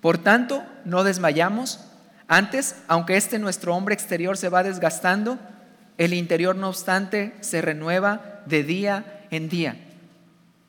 por 0.00 0.18
tanto, 0.18 0.64
no 0.84 1.04
desmayamos. 1.04 1.80
Antes, 2.28 2.76
aunque 2.88 3.16
este 3.16 3.38
nuestro 3.38 3.74
hombre 3.74 3.94
exterior 3.94 4.36
se 4.36 4.48
va 4.48 4.62
desgastando, 4.62 5.38
el 5.98 6.14
interior 6.14 6.56
no 6.56 6.68
obstante 6.68 7.34
se 7.40 7.60
renueva 7.60 8.42
de 8.46 8.62
día 8.62 9.26
en 9.30 9.48
día. 9.48 9.76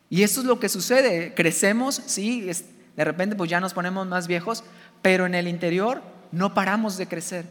Y 0.10 0.24
eso 0.24 0.42
es 0.42 0.46
lo 0.46 0.60
que 0.60 0.70
sucede, 0.70 1.34
crecemos, 1.34 2.02
sí, 2.06 2.50
de 2.96 3.04
repente 3.04 3.36
pues 3.36 3.50
ya 3.50 3.60
nos 3.60 3.74
ponemos 3.74 4.08
más 4.08 4.28
viejos, 4.28 4.64
pero 5.02 5.26
en 5.26 5.36
el 5.36 5.48
interior 5.48 6.02
no 6.32 6.54
paramos 6.54 6.98
de 6.98 7.08
crecer. 7.08 7.46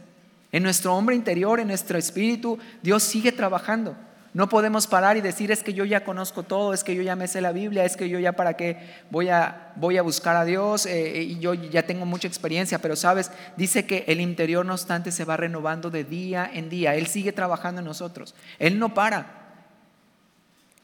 En 0.51 0.63
nuestro 0.63 0.95
hombre 0.95 1.15
interior, 1.15 1.59
en 1.59 1.67
nuestro 1.67 1.97
espíritu, 1.97 2.57
Dios 2.81 3.03
sigue 3.03 3.31
trabajando. 3.31 3.95
No 4.35 4.49
podemos 4.49 4.85
parar 4.85 5.15
y 5.15 5.21
decir 5.21 5.49
es 5.49 5.63
que 5.63 5.73
yo 5.73 5.85
ya 5.85 6.03
conozco 6.03 6.43
todo, 6.43 6.73
es 6.73 6.83
que 6.83 6.93
yo 6.93 7.01
ya 7.01 7.15
me 7.15 7.29
sé 7.29 7.39
la 7.39 7.53
Biblia, 7.53 7.85
es 7.85 7.95
que 7.95 8.09
yo 8.09 8.19
ya 8.19 8.33
para 8.33 8.57
qué 8.57 8.77
voy 9.09 9.29
a, 9.29 9.71
voy 9.77 9.97
a 9.97 10.01
buscar 10.01 10.35
a 10.35 10.43
Dios 10.43 10.85
eh, 10.85 11.23
y 11.23 11.39
yo 11.39 11.53
ya 11.53 11.83
tengo 11.83 12.05
mucha 12.05 12.27
experiencia, 12.27 12.79
pero 12.79 12.97
sabes, 12.97 13.31
dice 13.55 13.85
que 13.85 14.03
el 14.09 14.19
interior 14.19 14.65
no 14.65 14.73
obstante 14.73 15.13
se 15.13 15.23
va 15.23 15.37
renovando 15.37 15.89
de 15.89 16.03
día 16.03 16.51
en 16.53 16.67
día, 16.67 16.95
Él 16.95 17.07
sigue 17.07 17.31
trabajando 17.31 17.79
en 17.79 17.85
nosotros, 17.85 18.35
Él 18.59 18.77
no 18.77 18.93
para, 18.93 19.53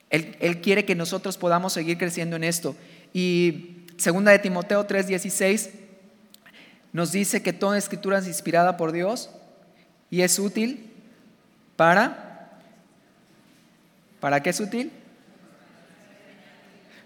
Él, 0.09 0.37
Él 0.39 0.61
quiere 0.61 0.85
que 0.85 0.95
nosotros 0.95 1.37
podamos 1.37 1.73
seguir 1.73 1.97
creciendo 1.97 2.37
en 2.37 2.45
esto. 2.45 2.73
Y 3.11 3.85
segunda 3.97 4.31
de 4.31 4.39
Timoteo 4.39 4.87
3:16 4.87 5.71
nos 6.93 7.11
dice 7.11 7.43
que 7.43 7.51
toda 7.51 7.77
escritura 7.77 8.19
es 8.19 8.27
inspirada 8.27 8.77
por 8.77 8.93
Dios 8.93 9.29
y 10.09 10.21
es 10.21 10.39
útil 10.39 10.89
para... 11.75 12.29
¿Para 14.21 14.41
qué 14.41 14.51
es 14.51 14.59
útil? 14.61 14.93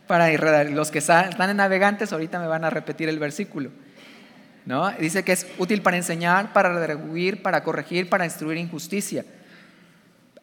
Para 0.06 0.32
los 0.66 0.92
que 0.92 1.00
están 1.00 1.50
en 1.50 1.58
navegantes 1.58 2.14
ahorita 2.14 2.40
me 2.40 2.46
van 2.46 2.64
a 2.64 2.70
repetir 2.70 3.10
el 3.10 3.18
versículo. 3.18 3.72
¿no? 4.66 4.92
Dice 4.92 5.24
que 5.24 5.32
es 5.32 5.48
útil 5.58 5.82
para 5.82 5.98
enseñar, 5.98 6.54
para 6.54 6.74
redarguir, 6.74 7.42
para 7.42 7.64
corregir, 7.64 8.10
para 8.10 8.26
instruir 8.26 8.58
injusticia, 8.58 9.26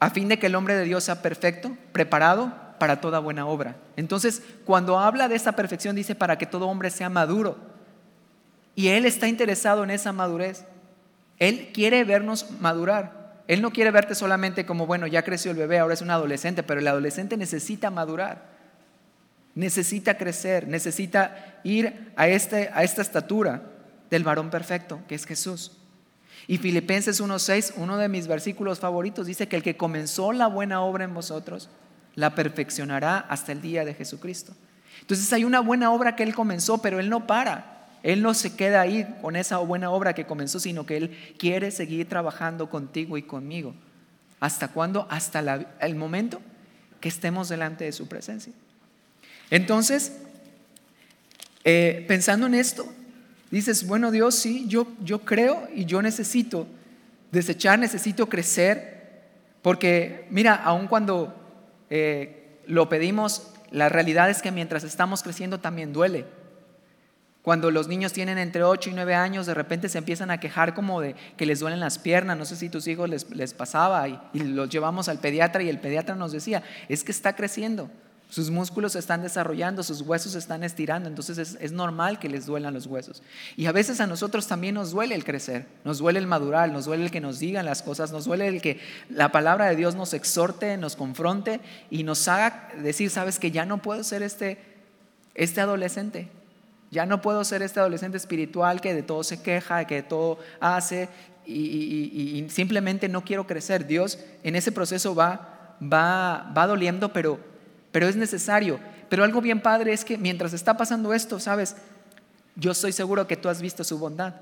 a 0.00 0.10
fin 0.10 0.28
de 0.28 0.38
que 0.38 0.46
el 0.46 0.54
hombre 0.54 0.74
de 0.74 0.84
Dios 0.84 1.04
sea 1.04 1.22
perfecto, 1.22 1.76
preparado 1.92 2.52
para 2.78 3.00
toda 3.00 3.20
buena 3.20 3.46
obra. 3.46 3.76
Entonces, 3.96 4.42
cuando 4.64 4.98
habla 4.98 5.28
de 5.28 5.36
esa 5.36 5.52
perfección, 5.52 5.94
dice 5.94 6.14
para 6.14 6.38
que 6.38 6.46
todo 6.46 6.66
hombre 6.66 6.90
sea 6.90 7.08
maduro. 7.08 7.56
Y 8.74 8.88
Él 8.88 9.04
está 9.04 9.28
interesado 9.28 9.84
en 9.84 9.90
esa 9.90 10.12
madurez. 10.12 10.64
Él 11.38 11.70
quiere 11.72 12.02
vernos 12.02 12.50
madurar. 12.60 13.21
Él 13.48 13.60
no 13.60 13.72
quiere 13.72 13.90
verte 13.90 14.14
solamente 14.14 14.64
como, 14.64 14.86
bueno, 14.86 15.06
ya 15.06 15.22
creció 15.22 15.50
el 15.50 15.56
bebé, 15.56 15.78
ahora 15.78 15.94
es 15.94 16.02
un 16.02 16.10
adolescente, 16.10 16.62
pero 16.62 16.80
el 16.80 16.88
adolescente 16.88 17.36
necesita 17.36 17.90
madurar, 17.90 18.44
necesita 19.54 20.16
crecer, 20.16 20.68
necesita 20.68 21.60
ir 21.64 22.12
a, 22.16 22.28
este, 22.28 22.70
a 22.72 22.82
esta 22.82 23.02
estatura 23.02 23.62
del 24.10 24.24
varón 24.24 24.50
perfecto, 24.50 25.00
que 25.08 25.14
es 25.14 25.26
Jesús. 25.26 25.78
Y 26.46 26.58
Filipenses 26.58 27.20
1.6, 27.22 27.74
uno 27.76 27.98
de 27.98 28.08
mis 28.08 28.26
versículos 28.26 28.80
favoritos, 28.80 29.26
dice 29.26 29.48
que 29.48 29.56
el 29.56 29.62
que 29.62 29.76
comenzó 29.76 30.32
la 30.32 30.46
buena 30.46 30.82
obra 30.82 31.04
en 31.04 31.14
vosotros, 31.14 31.68
la 32.14 32.34
perfeccionará 32.34 33.18
hasta 33.18 33.52
el 33.52 33.62
día 33.62 33.84
de 33.84 33.94
Jesucristo. 33.94 34.52
Entonces 35.00 35.32
hay 35.32 35.44
una 35.44 35.60
buena 35.60 35.92
obra 35.92 36.14
que 36.14 36.22
Él 36.22 36.34
comenzó, 36.34 36.78
pero 36.78 37.00
Él 37.00 37.08
no 37.08 37.26
para. 37.26 37.71
Él 38.02 38.22
no 38.22 38.34
se 38.34 38.54
queda 38.56 38.80
ahí 38.80 39.06
con 39.20 39.36
esa 39.36 39.58
buena 39.58 39.90
obra 39.90 40.14
que 40.14 40.26
comenzó, 40.26 40.58
sino 40.58 40.86
que 40.86 40.96
Él 40.96 41.18
quiere 41.38 41.70
seguir 41.70 42.08
trabajando 42.08 42.68
contigo 42.68 43.16
y 43.16 43.22
conmigo. 43.22 43.74
¿Hasta 44.40 44.68
cuándo? 44.68 45.06
Hasta 45.08 45.66
el 45.80 45.94
momento 45.94 46.40
que 47.00 47.08
estemos 47.08 47.48
delante 47.48 47.84
de 47.84 47.92
su 47.92 48.08
presencia. 48.08 48.52
Entonces, 49.50 50.12
eh, 51.64 52.04
pensando 52.08 52.46
en 52.46 52.54
esto, 52.54 52.86
dices, 53.50 53.86
bueno 53.86 54.10
Dios, 54.10 54.34
sí, 54.34 54.64
yo, 54.66 54.88
yo 55.00 55.20
creo 55.20 55.68
y 55.74 55.84
yo 55.84 56.02
necesito 56.02 56.66
desechar, 57.30 57.78
necesito 57.78 58.28
crecer, 58.28 59.22
porque 59.62 60.26
mira, 60.30 60.54
aun 60.54 60.88
cuando 60.88 61.34
eh, 61.88 62.58
lo 62.66 62.88
pedimos, 62.88 63.52
la 63.70 63.88
realidad 63.88 64.28
es 64.28 64.42
que 64.42 64.50
mientras 64.50 64.84
estamos 64.84 65.22
creciendo 65.22 65.60
también 65.60 65.92
duele. 65.92 66.24
Cuando 67.42 67.72
los 67.72 67.88
niños 67.88 68.12
tienen 68.12 68.38
entre 68.38 68.62
8 68.62 68.90
y 68.90 68.92
9 68.92 69.14
años, 69.16 69.46
de 69.46 69.54
repente 69.54 69.88
se 69.88 69.98
empiezan 69.98 70.30
a 70.30 70.38
quejar 70.38 70.74
como 70.74 71.00
de 71.00 71.16
que 71.36 71.44
les 71.44 71.58
duelen 71.58 71.80
las 71.80 71.98
piernas. 71.98 72.38
No 72.38 72.44
sé 72.44 72.54
si 72.54 72.68
tus 72.68 72.86
hijos 72.86 73.10
les, 73.10 73.54
pasaba 73.54 74.08
y, 74.08 74.18
los 74.32 74.70
llevamos 74.70 75.08
al 75.08 75.18
pediatra 75.18 75.62
y 75.62 75.68
el 75.68 75.80
pediatra 75.80 76.14
nos 76.14 76.30
decía, 76.30 76.62
es 76.88 77.02
que 77.02 77.10
está 77.10 77.34
creciendo, 77.34 77.90
sus 78.30 78.48
músculos 78.48 78.92
se 78.92 79.00
están 79.00 79.22
desarrollando, 79.22 79.82
sus 79.82 80.02
huesos 80.02 80.32
se 80.32 80.38
están 80.38 80.62
estirando, 80.62 81.08
entonces 81.08 81.36
es, 81.36 81.58
es, 81.60 81.72
normal 81.72 82.20
que 82.20 82.28
les 82.28 82.46
duelan 82.46 82.72
los 82.74 82.86
huesos. 82.86 83.24
Y 83.56 83.66
a 83.66 83.72
veces 83.72 84.00
a 84.00 84.06
nosotros 84.06 84.46
también 84.46 84.76
nos 84.76 84.92
duele 84.92 85.16
el 85.16 85.24
crecer, 85.24 85.66
nos 85.84 85.98
duele 85.98 86.20
el 86.20 86.28
madurar, 86.28 86.70
nos 86.70 86.84
duele 86.84 87.04
el 87.04 87.10
que 87.10 87.20
nos 87.20 87.40
digan 87.40 87.66
las 87.66 87.82
cosas, 87.82 88.12
nos 88.12 88.24
duele 88.24 88.46
el 88.46 88.62
que 88.62 88.78
la 89.10 89.32
palabra 89.32 89.66
de 89.66 89.74
Dios 89.74 89.96
nos 89.96 90.14
exhorte, 90.14 90.76
nos 90.76 90.94
confronte 90.94 91.60
y 91.90 92.04
nos 92.04 92.26
haga 92.28 92.68
decir, 92.80 93.10
sabes 93.10 93.40
que 93.40 93.50
ya 93.50 93.66
no 93.66 93.82
puedo 93.82 94.02
ser 94.04 94.22
este, 94.22 94.58
este 95.34 95.60
adolescente, 95.60 96.30
ya 96.92 97.06
no 97.06 97.22
puedo 97.22 97.42
ser 97.42 97.62
este 97.62 97.80
adolescente 97.80 98.18
espiritual 98.18 98.82
que 98.82 98.92
de 98.92 99.02
todo 99.02 99.24
se 99.24 99.42
queja, 99.42 99.86
que 99.86 99.94
de 99.94 100.02
todo 100.02 100.38
hace 100.60 101.08
y, 101.46 102.46
simplemente 102.50 103.08
no 103.08 103.24
quiero 103.24 103.46
crecer. 103.46 103.86
Dios 103.86 104.18
en 104.42 104.56
ese 104.56 104.72
proceso 104.72 105.14
va, 105.14 105.74
va, 105.82 106.52
va 106.56 106.66
doliendo, 106.66 107.10
pero, 107.10 107.40
pero 107.92 108.08
es 108.08 108.14
necesario. 108.14 108.78
Pero 109.08 109.24
algo 109.24 109.40
bien 109.40 109.62
padre 109.62 109.94
es 109.94 110.04
que 110.04 110.18
mientras 110.18 110.52
está 110.52 110.76
pasando 110.76 111.14
esto, 111.14 111.40
sabes, 111.40 111.76
yo 112.56 112.72
estoy 112.72 112.92
seguro 112.92 113.26
que 113.26 113.38
tú 113.38 113.48
has 113.48 113.62
visto 113.62 113.84
su 113.84 113.98
bondad, 113.98 114.34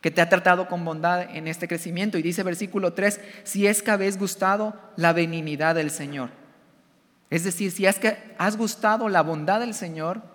que 0.00 0.12
te 0.12 0.20
ha 0.20 0.28
tratado 0.28 0.68
con 0.68 0.84
bondad 0.84 1.22
en 1.22 1.48
este 1.48 1.66
crecimiento. 1.66 2.18
Y 2.18 2.22
dice 2.22 2.44
versículo 2.44 2.92
3, 2.92 3.20
si 3.42 3.66
es 3.66 3.82
que 3.82 3.90
habéis 3.90 4.16
gustado 4.16 4.74
la 4.94 5.12
benignidad 5.12 5.74
del 5.74 5.90
Señor. 5.90 6.30
Es 7.30 7.42
decir, 7.42 7.72
si 7.72 7.84
es 7.84 7.98
que 7.98 8.16
has 8.38 8.56
gustado 8.56 9.08
la 9.08 9.22
bondad 9.22 9.58
del 9.58 9.74
Señor, 9.74 10.33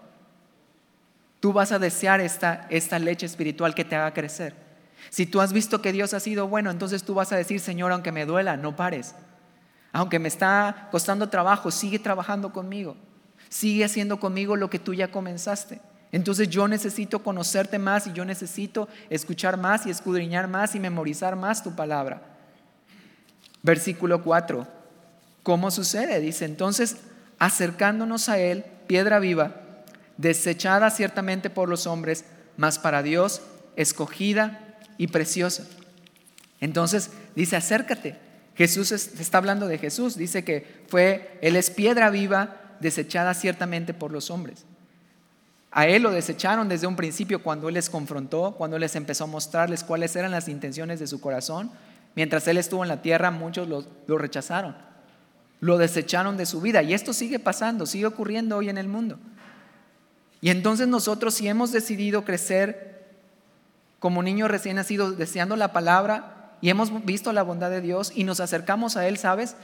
Tú 1.39 1.54
vas 1.54 1.71
a 1.71 1.80
desear 1.80 2.19
esta, 2.19 2.67
esta 2.69 2.99
leche 2.99 3.25
espiritual 3.25 3.73
que 3.73 3.86
te 3.86 3.95
haga 3.95 4.13
crecer. 4.13 4.56
Si 5.10 5.25
tú 5.25 5.41
has 5.41 5.54
visto 5.54 5.82
que 5.82 5.91
Dios 5.91 6.13
ha 6.13 6.19
sido 6.19 6.47
bueno, 6.47 6.69
entonces 6.69 7.04
tú 7.04 7.13
vas 7.13 7.32
a 7.32 7.38
decir, 7.38 7.60
Señor, 7.60 7.91
aunque 7.91 8.12
me 8.12 8.25
duela, 8.25 8.58
no 8.58 8.75
pares. 8.75 9.15
Aunque 9.91 10.19
me 10.19 10.28
está 10.28 10.89
costando 10.91 11.30
trabajo, 11.30 11.71
sigue 11.71 11.99
trabajando 11.99 12.52
conmigo. 12.52 12.95
Sigue 13.47 13.86
haciendo 13.86 14.19
conmigo 14.19 14.56
lo 14.56 14.69
que 14.69 14.80
tú 14.80 14.93
ya 14.93 15.10
comenzaste. 15.10 15.82
Entonces 16.12 16.49
yo 16.49 16.67
necesito 16.67 17.23
conocerte 17.23 17.80
más 17.80 18.08
y 18.08 18.13
yo 18.13 18.25
necesito 18.25 18.88
escuchar 19.10 19.58
más 19.58 19.86
y 19.86 19.89
escudriñar 19.89 20.47
más 20.47 20.75
y 20.75 20.80
memorizar 20.80 21.36
más 21.36 21.63
tu 21.63 21.75
palabra. 21.75 22.21
Versículo 23.62 24.23
4. 24.23 24.67
¿Cómo 25.43 25.71
sucede? 25.71 26.19
Dice, 26.19 26.45
entonces, 26.45 26.97
acercándonos 27.39 28.30
a 28.30 28.38
Él, 28.38 28.65
piedra 28.88 29.19
viva, 29.19 29.56
desechada 30.19 30.89
ciertamente 30.89 31.49
por 31.49 31.69
los 31.69 31.88
hombres, 31.88 32.25
mas 32.58 32.77
para 32.77 33.01
Dios 33.01 33.41
escogida 33.77 34.77
y 34.97 35.08
preciosa. 35.08 35.65
Entonces 36.60 37.12
dice, 37.36 37.55
acércate. 37.55 38.17
Jesús 38.55 38.91
está 38.91 39.38
hablando 39.38 39.69
de 39.69 39.77
Jesús, 39.77 40.17
dice 40.17 40.43
que 40.43 40.84
fue, 40.89 41.39
Él 41.41 41.55
es 41.55 41.69
piedra 41.69 42.10
viva, 42.10 42.58
desechada 42.82 43.34
ciertamente 43.34 43.93
por 43.93 44.12
los 44.12 44.29
hombres. 44.29 44.65
A 45.71 45.88
Él 45.88 46.03
lo 46.03 46.12
desecharon 46.12 46.67
desde 46.67 46.86
un 46.86 46.97
principio 46.97 47.41
cuando 47.41 47.69
Él 47.69 47.75
les 47.75 47.89
confrontó, 47.89 48.55
cuando 48.58 48.75
Él 48.75 48.82
les 48.82 48.97
empezó 48.97 49.23
a 49.23 49.27
mostrarles 49.27 49.86
cuáles 49.86 50.13
eran 50.17 50.32
las 50.32 50.49
intenciones 50.49 50.99
de 50.99 51.08
su 51.08 51.21
corazón. 51.21 51.71
Mientras 52.15 52.45
Él 52.49 52.58
estuvo 52.58 52.84
en 52.84 52.89
la 52.89 53.01
tierra, 53.01 53.32
muchos 53.32 53.69
lo, 53.69 53.86
lo 54.08 54.17
rechazaron, 54.17 54.75
lo 55.62 55.77
desecharon 55.77 56.36
de 56.36 56.45
su 56.45 56.60
vida. 56.60 56.84
Y 56.84 56.93
esto 56.93 57.13
sigue 57.13 57.39
pasando, 57.39 57.86
sigue 57.86 58.08
ocurriendo 58.08 58.58
hoy 58.58 58.67
en 58.67 58.77
el 58.77 58.89
mundo. 58.89 59.17
Y 60.41 60.49
entonces 60.49 60.88
nosotros 60.88 61.34
si 61.34 61.47
hemos 61.47 61.71
decidido 61.71 62.23
crecer 62.23 63.08
como 63.99 64.23
niños 64.23 64.49
recién 64.49 64.78
nacidos, 64.78 65.17
deseando 65.17 65.56
la 65.56 65.73
palabra 65.73 66.56
y 66.62 66.69
hemos 66.69 67.06
visto 67.06 67.34
la 67.34 67.43
bondad 67.43 67.69
de 67.69 67.82
Dios 67.82 68.12
y 68.15 68.23
nos 68.23 68.39
acercamos 68.39 68.97
a 68.97 69.08
Él, 69.08 69.17
¿sabes? 69.17 69.56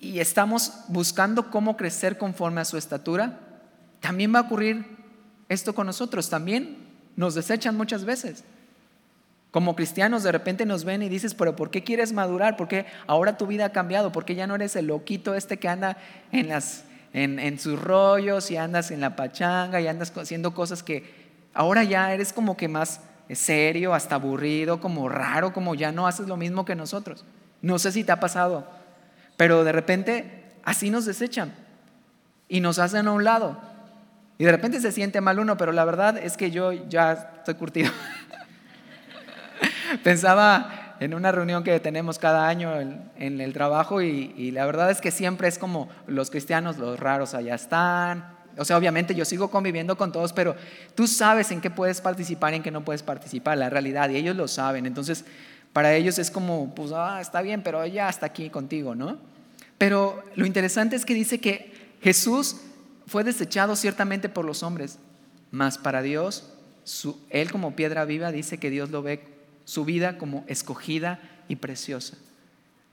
Y 0.00 0.18
estamos 0.18 0.72
buscando 0.88 1.50
cómo 1.50 1.76
crecer 1.76 2.18
conforme 2.18 2.60
a 2.60 2.64
su 2.64 2.76
estatura, 2.76 3.38
también 4.00 4.34
va 4.34 4.40
a 4.40 4.42
ocurrir 4.42 4.86
esto 5.48 5.74
con 5.74 5.86
nosotros. 5.86 6.30
También 6.30 6.78
nos 7.16 7.34
desechan 7.34 7.76
muchas 7.76 8.04
veces. 8.04 8.44
Como 9.50 9.74
cristianos 9.74 10.22
de 10.22 10.32
repente 10.32 10.64
nos 10.64 10.84
ven 10.84 11.02
y 11.02 11.08
dices, 11.08 11.34
pero 11.34 11.56
¿por 11.56 11.70
qué 11.70 11.82
quieres 11.82 12.12
madurar? 12.12 12.56
¿Por 12.56 12.68
qué 12.68 12.86
ahora 13.06 13.36
tu 13.36 13.46
vida 13.46 13.66
ha 13.66 13.72
cambiado? 13.72 14.12
¿Por 14.12 14.24
qué 14.24 14.34
ya 14.34 14.46
no 14.46 14.54
eres 14.54 14.76
el 14.76 14.86
loquito 14.86 15.34
este 15.34 15.58
que 15.58 15.68
anda 15.68 15.96
en, 16.30 16.48
las, 16.48 16.84
en, 17.12 17.38
en 17.38 17.58
sus 17.58 17.80
rollos 17.80 18.50
y 18.50 18.56
andas 18.56 18.90
en 18.90 19.00
la 19.00 19.16
pachanga 19.16 19.80
y 19.80 19.88
andas 19.88 20.12
haciendo 20.16 20.54
cosas 20.54 20.82
que 20.82 21.30
ahora 21.54 21.84
ya 21.84 22.12
eres 22.12 22.32
como 22.32 22.56
que 22.56 22.68
más 22.68 23.00
serio, 23.36 23.94
hasta 23.94 24.16
aburrido, 24.16 24.80
como 24.80 25.08
raro, 25.08 25.52
como 25.52 25.74
ya 25.74 25.92
no 25.92 26.06
haces 26.06 26.26
lo 26.26 26.36
mismo 26.36 26.64
que 26.64 26.74
nosotros? 26.74 27.24
No 27.62 27.78
sé 27.78 27.92
si 27.92 28.04
te 28.04 28.12
ha 28.12 28.20
pasado, 28.20 28.66
pero 29.36 29.64
de 29.64 29.72
repente 29.72 30.44
así 30.64 30.90
nos 30.90 31.04
desechan 31.04 31.52
y 32.48 32.60
nos 32.60 32.78
hacen 32.78 33.06
a 33.06 33.12
un 33.12 33.24
lado. 33.24 33.60
Y 34.38 34.44
de 34.44 34.52
repente 34.52 34.80
se 34.80 34.92
siente 34.92 35.20
mal 35.20 35.38
uno, 35.38 35.56
pero 35.56 35.72
la 35.72 35.84
verdad 35.84 36.16
es 36.16 36.36
que 36.36 36.50
yo 36.50 36.72
ya 36.72 37.34
estoy 37.38 37.54
curtido. 37.54 37.90
Pensaba 40.02 40.79
en 41.00 41.14
una 41.14 41.32
reunión 41.32 41.64
que 41.64 41.80
tenemos 41.80 42.18
cada 42.18 42.46
año 42.46 42.78
en, 42.78 43.40
el 43.40 43.52
trabajo 43.54 44.02
y, 44.02 44.50
la 44.52 44.66
verdad 44.66 44.90
es 44.90 45.00
que 45.00 45.10
siempre 45.10 45.48
es 45.48 45.58
como 45.58 45.88
los 46.06 46.30
cristianos, 46.30 46.76
los 46.76 47.00
raros 47.00 47.32
allá 47.32 47.54
están. 47.54 48.38
O 48.58 48.64
sea, 48.66 48.76
obviamente 48.76 49.14
yo 49.14 49.24
sigo 49.24 49.50
conviviendo 49.50 49.96
con 49.96 50.12
todos, 50.12 50.34
pero 50.34 50.54
tú 50.94 51.06
sabes 51.06 51.50
en 51.52 51.62
qué 51.62 51.70
puedes 51.70 52.02
participar 52.02 52.52
y 52.52 52.56
en 52.56 52.62
qué 52.62 52.70
no 52.70 52.84
puedes 52.84 53.02
participar, 53.02 53.56
la 53.56 53.70
realidad, 53.70 54.10
y 54.10 54.16
ellos 54.16 54.36
lo 54.36 54.46
saben. 54.46 54.84
Entonces, 54.84 55.24
para 55.72 55.94
ellos 55.94 56.18
es 56.18 56.30
como, 56.30 56.74
pues, 56.74 56.92
ah, 56.92 57.18
está 57.20 57.40
bien, 57.40 57.62
pero 57.62 57.84
ya 57.86 58.10
está 58.10 58.26
aquí 58.26 58.50
contigo, 58.50 58.94
¿no? 58.94 59.16
Pero 59.78 60.22
lo 60.34 60.44
interesante 60.44 60.96
es 60.96 61.06
que 61.06 61.14
dice 61.14 61.40
que 61.40 61.72
Jesús 62.02 62.60
fue 63.06 63.24
desechado 63.24 63.74
ciertamente 63.74 64.28
por 64.28 64.44
los 64.44 64.62
hombres, 64.62 64.98
mas 65.50 65.78
para 65.78 66.02
Dios, 66.02 66.52
Él 67.30 67.50
como 67.50 67.74
piedra 67.74 68.04
viva 68.04 68.30
dice 68.32 68.58
que 68.58 68.68
Dios 68.68 68.90
lo 68.90 69.02
ve 69.02 69.39
su 69.70 69.84
vida 69.84 70.18
como 70.18 70.42
escogida 70.48 71.20
y 71.46 71.54
preciosa. 71.54 72.16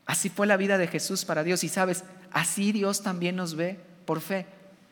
Así 0.06 0.30
fue 0.30 0.46
la 0.46 0.58
vida 0.58 0.78
de 0.78 0.86
Jesús 0.86 1.26
para 1.26 1.44
Dios 1.44 1.64
y 1.64 1.70
sabes, 1.70 2.04
así 2.32 2.72
Dios 2.72 3.02
también 3.02 3.36
nos 3.36 3.56
ve 3.56 3.80
por 4.06 4.22
fe. 4.22 4.46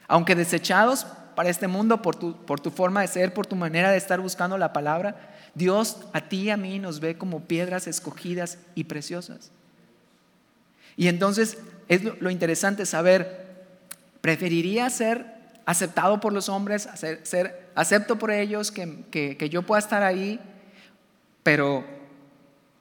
Aunque 0.08 0.34
desechados 0.34 1.06
para 1.36 1.50
este 1.50 1.68
mundo 1.68 2.02
por 2.02 2.16
tu, 2.16 2.44
por 2.48 2.60
tu 2.60 2.72
forma 2.72 3.02
de 3.02 3.08
ser, 3.08 3.36
por 3.36 3.46
tu 3.46 3.56
manera 3.56 3.92
de 3.92 3.98
estar 3.98 4.20
buscando 4.20 4.58
la 4.58 4.74
palabra, 4.74 5.30
Dios 5.54 5.98
a 6.12 6.22
ti 6.22 6.46
y 6.46 6.50
a 6.50 6.58
mí 6.58 6.80
nos 6.80 7.02
ve 7.02 7.20
como 7.20 7.42
piedras 7.42 7.86
escogidas 7.86 8.58
y 8.74 8.86
preciosas. 8.86 9.52
Y 10.98 11.08
entonces 11.08 11.60
es 11.88 12.04
lo, 12.04 12.32
interesante 12.32 12.88
saber, 12.88 13.68
¿preferiría 14.22 14.90
ser 14.90 15.36
aceptado 15.68 16.20
por 16.20 16.34
los 16.34 16.50
hombres, 16.50 16.90
ser, 16.96 17.70
acepto 17.76 18.18
por 18.18 18.32
ellos, 18.32 18.72
que, 18.72 19.06
que 19.12 19.50
yo 19.52 19.62
pueda 19.62 19.78
estar 19.78 20.02
ahí 20.02 20.40
pero 21.46 21.86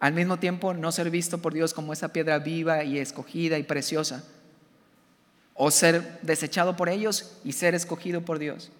al 0.00 0.14
mismo 0.14 0.38
tiempo 0.38 0.72
no 0.72 0.90
ser 0.90 1.10
visto 1.10 1.36
por 1.36 1.52
Dios 1.52 1.74
como 1.74 1.92
esa 1.92 2.14
piedra 2.14 2.38
viva 2.38 2.82
y 2.82 2.96
escogida 2.96 3.58
y 3.58 3.62
preciosa, 3.62 4.24
o 5.52 5.70
ser 5.70 6.18
desechado 6.22 6.74
por 6.74 6.88
ellos 6.88 7.36
y 7.44 7.52
ser 7.52 7.74
escogido 7.74 8.22
por 8.22 8.38
Dios. 8.38 8.70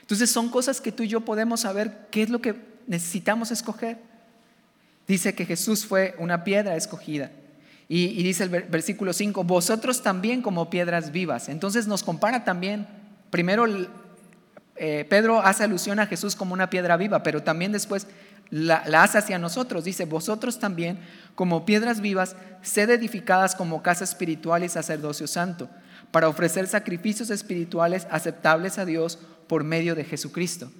Entonces 0.00 0.30
son 0.30 0.48
cosas 0.48 0.80
que 0.80 0.92
tú 0.92 1.02
y 1.02 1.08
yo 1.08 1.20
podemos 1.26 1.60
saber 1.60 2.06
qué 2.10 2.22
es 2.22 2.30
lo 2.30 2.40
que 2.40 2.54
necesitamos 2.86 3.50
escoger. 3.50 3.98
Dice 5.06 5.34
que 5.34 5.44
Jesús 5.44 5.84
fue 5.84 6.14
una 6.18 6.42
piedra 6.42 6.74
escogida. 6.74 7.30
Y, 7.86 8.22
dice 8.22 8.44
el 8.44 8.48
versículo 8.48 9.12
5, 9.12 9.44
vosotros 9.44 10.02
también 10.02 10.40
como 10.40 10.70
piedras 10.70 11.12
vivas. 11.12 11.50
Entonces 11.50 11.86
nos 11.86 12.02
compara 12.02 12.44
también, 12.44 12.86
primero 13.28 13.66
eh, 14.76 15.04
Pedro 15.10 15.42
hace 15.42 15.64
alusión 15.64 16.00
a 16.00 16.06
Jesús 16.06 16.34
como 16.34 16.54
una 16.54 16.70
piedra 16.70 16.96
viva, 16.96 17.22
pero 17.22 17.42
también 17.42 17.72
después 17.72 18.06
la, 18.50 18.76
hace 19.02 19.18
hacia 19.18 19.38
nosotros. 19.38 19.84
Dice, 19.84 20.04
vosotros 20.04 20.58
también, 20.58 20.98
como 21.34 21.64
piedras 21.64 22.00
vivas, 22.00 22.36
sed 22.62 22.90
edificadas 22.90 23.54
como 23.54 23.82
casa 23.82 24.04
espiritual 24.04 24.64
y 24.64 24.68
sacerdocio 24.68 25.26
santo, 25.26 25.68
para 26.10 26.28
ofrecer 26.28 26.66
sacrificios 26.66 27.30
espirituales 27.30 28.06
aceptables 28.10 28.78
a 28.78 28.84
Dios 28.84 29.18
por 29.46 29.64
medio 29.64 29.94
de 29.94 30.04
Jesucristo. 30.04 30.70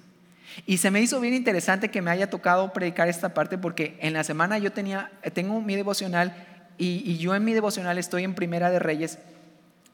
Y 0.65 0.77
se 0.77 0.91
me 0.91 1.01
hizo 1.01 1.19
bien 1.19 1.33
interesante 1.33 1.89
que 1.89 2.01
me 2.01 2.11
haya 2.11 2.29
tocado 2.29 2.73
predicar 2.73 3.07
esta 3.07 3.33
parte 3.33 3.57
porque 3.57 3.97
en 4.01 4.13
la 4.13 4.23
semana 4.23 4.57
yo 4.57 4.71
tenía, 4.71 5.11
tengo 5.33 5.61
mi 5.61 5.75
devocional 5.75 6.35
y, 6.77 7.17
yo 7.17 7.35
en 7.35 7.43
mi 7.43 7.53
devocional 7.53 7.97
estoy 7.97 8.23
en 8.23 8.33
Primera 8.33 8.71
de 8.71 8.79
Reyes 8.79 9.19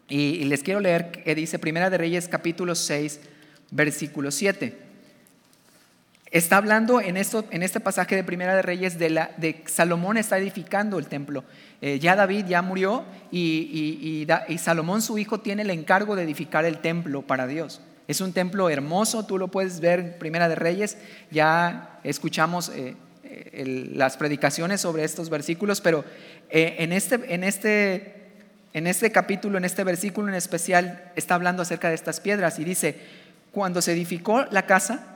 y, 0.08 0.46
les 0.46 0.64
quiero 0.64 0.80
leer 0.80 1.12
que 1.12 1.36
dice 1.36 1.60
Primera 1.60 1.90
de 1.90 1.98
Reyes 1.98 2.28
capítulo 2.30 2.74
6, 2.74 3.20
versículo 3.72 4.32
7 4.32 4.85
está 6.38 6.58
hablando 6.58 7.00
en, 7.00 7.16
esto, 7.16 7.46
en 7.50 7.64
este 7.64 7.80
pasaje 7.80 8.18
de 8.18 8.24
Primera 8.24 8.54
de 8.56 8.62
Reyes 8.62 9.00
de, 9.00 9.64
Salomón 9.68 10.18
está 10.18 10.38
edificando 10.38 11.00
el 11.00 11.08
templo. 11.08 11.46
Eh, 11.82 11.98
ya 12.00 12.18
David 12.18 12.46
ya 12.48 12.62
murió 12.62 13.06
y, 13.32 14.28
y, 14.50 14.58
Salomón 14.58 15.02
su 15.02 15.18
hijo 15.18 15.40
tiene 15.40 15.62
el 15.62 15.70
encargo 15.70 16.16
de 16.18 16.24
edificar 16.24 16.66
el 16.66 16.80
templo 16.80 17.22
para 17.22 17.48
Dios. 17.48 17.80
Es 18.10 18.20
un 18.20 18.34
templo 18.34 18.70
hermoso, 18.70 19.26
tú 19.26 19.38
lo 19.38 19.48
puedes 19.48 19.80
ver 19.80 20.00
en 20.00 20.20
Primera 20.20 20.50
de 20.50 20.56
Reyes, 20.56 20.98
ya 21.32 22.00
escuchamos 22.04 22.70
eh, 22.70 22.96
eh, 23.24 23.90
las 23.94 24.18
predicaciones 24.18 24.82
sobre 24.82 25.06
estos 25.06 25.30
versículos, 25.30 25.80
pero 25.80 26.04
en, 26.50 26.92
este, 26.92 27.34
en, 27.34 27.46
este, 27.46 28.28
en 28.74 28.88
este 28.88 29.10
capítulo, 29.12 29.58
en 29.58 29.64
este 29.64 29.86
versículo 29.86 30.28
en 30.28 30.36
especial, 30.36 31.12
está 31.16 31.36
hablando 31.36 31.62
acerca 31.62 31.88
de 31.88 31.96
estas 31.96 32.20
piedras 32.20 32.60
y 32.60 32.66
dice, 32.66 33.00
cuando 33.52 33.82
se 33.82 33.94
edificó 33.94 34.46
la 34.52 34.66
casa, 34.66 35.15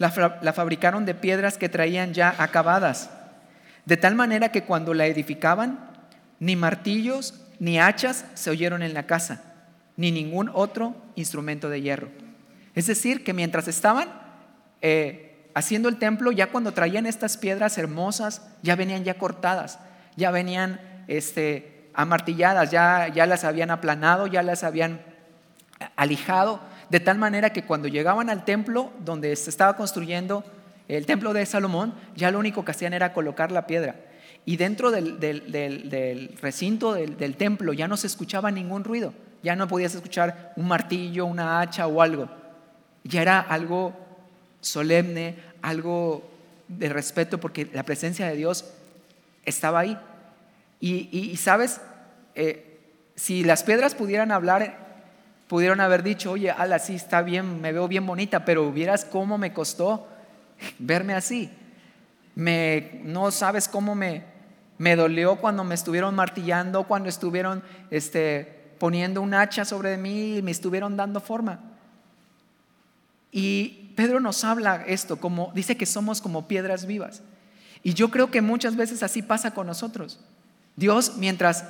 la, 0.00 0.52
fabricaron 0.54 1.04
de 1.04 1.14
piedras 1.14 1.58
que 1.58 1.68
traían 1.68 2.14
ya 2.14 2.34
acabadas, 2.38 3.10
de 3.84 3.98
tal 3.98 4.14
manera 4.14 4.50
que 4.50 4.62
cuando 4.62 4.94
la 4.94 5.04
edificaban, 5.04 5.78
ni 6.38 6.56
martillos 6.56 7.34
ni 7.58 7.78
hachas 7.78 8.24
se 8.32 8.48
oyeron 8.48 8.82
en 8.82 8.94
la 8.94 9.02
casa, 9.02 9.42
ni 9.98 10.10
ningún 10.10 10.50
otro 10.54 10.96
instrumento 11.16 11.68
de 11.68 11.82
hierro. 11.82 12.08
Es 12.74 12.86
decir, 12.86 13.22
que 13.24 13.34
mientras 13.34 13.68
estaban 13.68 14.08
eh, 14.80 15.50
haciendo 15.54 15.90
el 15.90 15.98
templo, 15.98 16.32
ya 16.32 16.46
cuando 16.46 16.72
traían 16.72 17.04
estas 17.04 17.36
piedras 17.36 17.76
hermosas, 17.76 18.40
ya 18.62 18.76
venían 18.76 19.04
ya 19.04 19.18
cortadas, 19.18 19.80
ya 20.16 20.30
venían 20.30 20.80
este, 21.08 21.90
amartilladas, 21.92 22.70
ya, 22.70 23.08
ya 23.08 23.26
las 23.26 23.44
habían 23.44 23.70
aplanado, 23.70 24.26
ya 24.26 24.42
las 24.42 24.64
habían 24.64 25.02
alijado 25.96 26.69
de 26.90 27.00
tal 27.00 27.18
manera 27.18 27.50
que 27.50 27.64
cuando 27.64 27.88
llegaban 27.88 28.28
al 28.28 28.44
templo 28.44 28.92
donde 29.04 29.34
se 29.36 29.48
estaba 29.48 29.76
construyendo 29.76 30.44
el 30.88 31.06
templo 31.06 31.32
de 31.32 31.46
Salomón, 31.46 31.94
ya 32.16 32.32
lo 32.32 32.38
único 32.40 32.64
que 32.64 32.72
hacían 32.72 32.92
era 32.92 33.12
colocar 33.12 33.52
la 33.52 33.66
piedra. 33.66 33.94
Y 34.44 34.56
dentro 34.56 34.90
del, 34.90 36.38
recinto 36.42 36.94
del, 36.94 37.36
templo 37.36 37.72
ya 37.72 37.86
no 37.86 37.96
se 37.96 38.08
escuchaba 38.08 38.50
ningún 38.50 38.82
ruido, 38.82 39.14
ya 39.42 39.54
no 39.54 39.68
podías 39.68 39.94
escuchar 39.94 40.52
un 40.56 40.66
martillo, 40.66 41.26
una 41.26 41.60
hacha 41.60 41.86
o 41.86 42.02
algo. 42.02 42.28
Ya 43.04 43.22
era 43.22 43.38
algo 43.38 43.94
solemne, 44.60 45.36
algo 45.62 46.28
de 46.66 46.88
respeto, 46.88 47.38
porque 47.38 47.68
la 47.72 47.84
presencia 47.84 48.26
de 48.26 48.36
Dios 48.36 48.64
estaba 49.44 49.80
ahí. 49.80 49.96
Y, 50.80 51.36
sabes, 51.36 51.80
eh, 52.34 52.80
si 53.14 53.44
las 53.44 53.62
piedras 53.62 53.94
pudieran 53.94 54.32
hablar, 54.32 54.89
Pudieron 55.50 55.80
haber 55.80 56.04
dicho, 56.04 56.30
oye, 56.30 56.48
ala, 56.52 56.78
sí 56.78 56.94
está 56.94 57.22
bien, 57.22 57.60
me 57.60 57.72
veo 57.72 57.88
bien 57.88 58.06
bonita, 58.06 58.44
pero 58.44 58.70
vieras 58.70 59.04
cómo 59.04 59.36
me 59.36 59.52
costó 59.52 60.06
verme 60.78 61.12
así. 61.12 61.50
Me, 62.36 63.00
no 63.02 63.32
sabes 63.32 63.66
cómo 63.66 63.96
me, 63.96 64.22
me 64.78 64.94
dolió 64.94 65.40
cuando 65.40 65.64
me 65.64 65.74
estuvieron 65.74 66.14
martillando, 66.14 66.84
cuando 66.84 67.08
estuvieron 67.08 67.64
este, 67.90 68.74
poniendo 68.78 69.22
un 69.22 69.34
hacha 69.34 69.64
sobre 69.64 69.96
mí 69.96 70.36
y 70.36 70.42
me 70.42 70.52
estuvieron 70.52 70.96
dando 70.96 71.18
forma. 71.18 71.58
Y 73.32 73.92
Pedro 73.96 74.20
nos 74.20 74.44
habla 74.44 74.84
esto, 74.86 75.16
como 75.16 75.50
dice 75.52 75.76
que 75.76 75.84
somos 75.84 76.20
como 76.20 76.46
piedras 76.46 76.86
vivas. 76.86 77.22
Y 77.82 77.94
yo 77.94 78.12
creo 78.12 78.30
que 78.30 78.40
muchas 78.40 78.76
veces 78.76 79.02
así 79.02 79.20
pasa 79.20 79.52
con 79.52 79.66
nosotros. 79.66 80.20
Dios, 80.76 81.16
mientras 81.16 81.64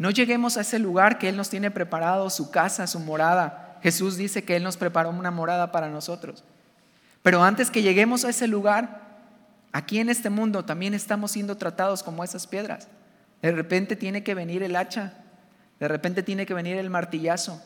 no 0.00 0.08
lleguemos 0.08 0.56
a 0.56 0.62
ese 0.62 0.78
lugar 0.78 1.18
que 1.18 1.28
Él 1.28 1.36
nos 1.36 1.50
tiene 1.50 1.70
preparado, 1.70 2.30
su 2.30 2.50
casa, 2.50 2.86
su 2.86 3.00
morada. 3.00 3.76
Jesús 3.82 4.16
dice 4.16 4.44
que 4.44 4.56
Él 4.56 4.62
nos 4.62 4.78
preparó 4.78 5.10
una 5.10 5.30
morada 5.30 5.72
para 5.72 5.90
nosotros. 5.90 6.42
Pero 7.22 7.44
antes 7.44 7.70
que 7.70 7.82
lleguemos 7.82 8.24
a 8.24 8.30
ese 8.30 8.48
lugar, 8.48 9.02
aquí 9.72 9.98
en 9.98 10.08
este 10.08 10.30
mundo 10.30 10.64
también 10.64 10.94
estamos 10.94 11.32
siendo 11.32 11.58
tratados 11.58 12.02
como 12.02 12.24
esas 12.24 12.46
piedras. 12.46 12.88
De 13.42 13.52
repente 13.52 13.94
tiene 13.94 14.22
que 14.22 14.32
venir 14.32 14.62
el 14.62 14.74
hacha, 14.74 15.12
de 15.78 15.86
repente 15.86 16.22
tiene 16.22 16.46
que 16.46 16.54
venir 16.54 16.78
el 16.78 16.88
martillazo, 16.88 17.62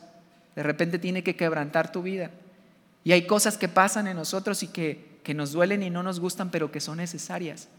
de 0.57 0.63
repente 0.63 0.99
tiene 0.99 1.23
que 1.23 1.37
quebrantar 1.37 1.89
tu 1.93 2.01
vida. 2.01 2.31
Y 3.05 3.13
hay 3.13 3.27
cosas 3.27 3.57
que 3.57 3.69
pasan 3.69 4.07
en 4.07 4.17
nosotros 4.17 4.61
y 4.61 4.67
que, 4.67 5.21
que 5.23 5.33
nos 5.33 5.53
duelen 5.53 5.83
y 5.83 5.89
no 5.89 6.03
nos 6.03 6.19
gustan, 6.19 6.51
pero 6.51 6.69
que 6.69 6.81
son 6.81 6.97
necesarias. 6.97 7.69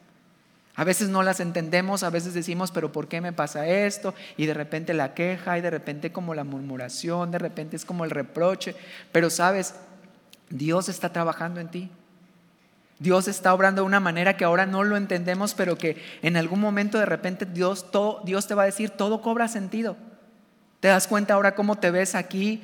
A 0.76 0.84
veces 0.84 1.08
no 1.08 1.22
las 1.22 1.40
entendemos, 1.40 2.02
a 2.02 2.10
veces 2.10 2.34
decimos, 2.34 2.70
pero 2.70 2.92
¿por 2.92 3.08
qué 3.08 3.22
me 3.22 3.32
pasa 3.32 3.66
esto? 3.66 4.14
Y 4.36 4.44
de 4.44 4.52
repente 4.52 4.92
la 4.92 5.14
queja, 5.14 5.56
y 5.56 5.62
de 5.62 5.70
repente 5.70 6.12
como 6.12 6.34
la 6.34 6.44
murmuración, 6.44 7.30
de 7.30 7.38
repente 7.38 7.76
es 7.76 7.86
como 7.86 8.04
el 8.04 8.10
reproche. 8.10 8.76
Pero 9.10 9.30
sabes, 9.30 9.74
Dios 10.50 10.90
está 10.90 11.14
trabajando 11.14 11.60
en 11.60 11.68
ti. 11.68 11.90
Dios 12.98 13.26
está 13.26 13.54
obrando 13.54 13.82
de 13.82 13.86
una 13.86 14.00
manera 14.00 14.36
que 14.36 14.44
ahora 14.44 14.66
no 14.66 14.84
lo 14.84 14.98
entendemos, 14.98 15.54
pero 15.54 15.78
que 15.78 15.96
en 16.20 16.36
algún 16.36 16.60
momento 16.60 16.98
de 16.98 17.06
repente 17.06 17.46
Dios, 17.46 17.90
todo, 17.90 18.20
Dios 18.24 18.46
te 18.46 18.54
va 18.54 18.64
a 18.64 18.66
decir, 18.66 18.90
todo 18.90 19.22
cobra 19.22 19.48
sentido. 19.48 19.96
Te 20.80 20.88
das 20.88 21.08
cuenta 21.08 21.34
ahora 21.34 21.54
cómo 21.54 21.78
te 21.78 21.90
ves 21.90 22.14
aquí, 22.14 22.62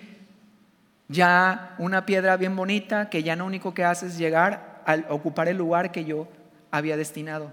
ya 1.09 1.75
una 1.79 2.05
piedra 2.05 2.37
bien 2.37 2.57
bonita, 2.57 3.09
que 3.09 3.23
ya 3.23 3.37
lo 3.37 3.47
único 3.47 3.73
que 3.73 3.85
hace 3.85 4.07
es 4.07 4.19
llegar 4.19 4.83
a 4.85 4.97
ocupar 5.13 5.49
el 5.49 5.57
lugar 5.57 5.93
que 5.93 6.05
yo 6.05 6.29
había 6.71 6.99
destinado. 6.99 7.53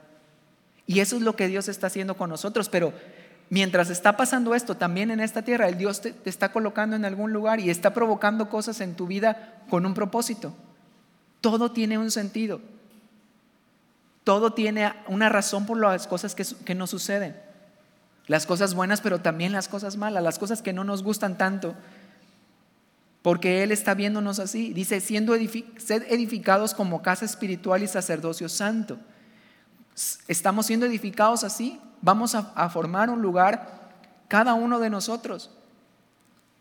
Y 0.90 1.02
eso 1.02 1.18
es 1.18 1.22
lo 1.22 1.36
que 1.36 1.48
Dios 1.48 1.68
está 1.68 1.86
haciendo 1.86 2.18
con 2.18 2.32
nosotros, 2.32 2.68
pero 2.68 2.94
mientras 3.52 3.92
está 3.92 4.18
pasando 4.18 4.56
esto 4.56 4.76
también 4.76 5.12
en 5.12 5.20
esta 5.20 5.44
tierra, 5.44 5.68
el 5.68 5.78
Dios 5.78 6.02
te, 6.02 6.16
está 6.26 6.52
colocando 6.52 6.96
en 6.96 7.06
algún 7.06 7.32
lugar 7.32 7.60
y 7.60 7.70
está 7.70 7.94
provocando 7.94 8.50
cosas 8.50 8.82
en 8.82 8.96
tu 8.96 9.06
vida 9.06 9.62
con 9.70 9.86
un 9.86 9.94
propósito. 9.94 10.52
Todo 11.42 11.72
tiene 11.72 12.00
un 12.00 12.10
sentido. 12.10 12.60
Todo 14.24 14.54
tiene 14.54 14.92
una 15.06 15.30
razón 15.30 15.68
por 15.68 15.78
las 15.80 16.08
cosas 16.08 16.34
que, 16.34 16.44
que 16.66 16.74
nos 16.74 16.90
suceden. 16.90 17.40
Las 18.26 18.48
cosas 18.48 18.74
buenas, 18.74 19.00
pero 19.00 19.22
también 19.22 19.52
las 19.52 19.68
cosas 19.68 19.96
malas, 19.96 20.24
las 20.24 20.40
cosas 20.40 20.64
que 20.64 20.74
no 20.74 20.84
nos 20.84 21.04
gustan 21.04 21.38
tanto. 21.38 21.76
Porque 23.22 23.62
Él 23.62 23.72
está 23.72 23.94
viéndonos 23.94 24.40
así. 24.40 24.74
Dice, 24.74 25.02
siendo 25.02 25.36
sed 25.78 26.02
edificados 26.10 26.74
como 26.74 27.04
casa 27.04 27.26
espiritual 27.26 27.84
y 27.84 27.88
sacerdocio 27.88 28.50
santo. 28.50 28.98
Estamos 30.28 30.66
siendo 30.66 30.86
edificados 30.86 31.44
así. 31.44 31.80
Vamos 32.02 32.36
a 32.36 32.70
formar 32.70 33.10
un 33.10 33.22
lugar, 33.22 33.92
cada 34.28 34.54
uno 34.54 34.80
de 34.80 34.90
nosotros. 34.90 35.52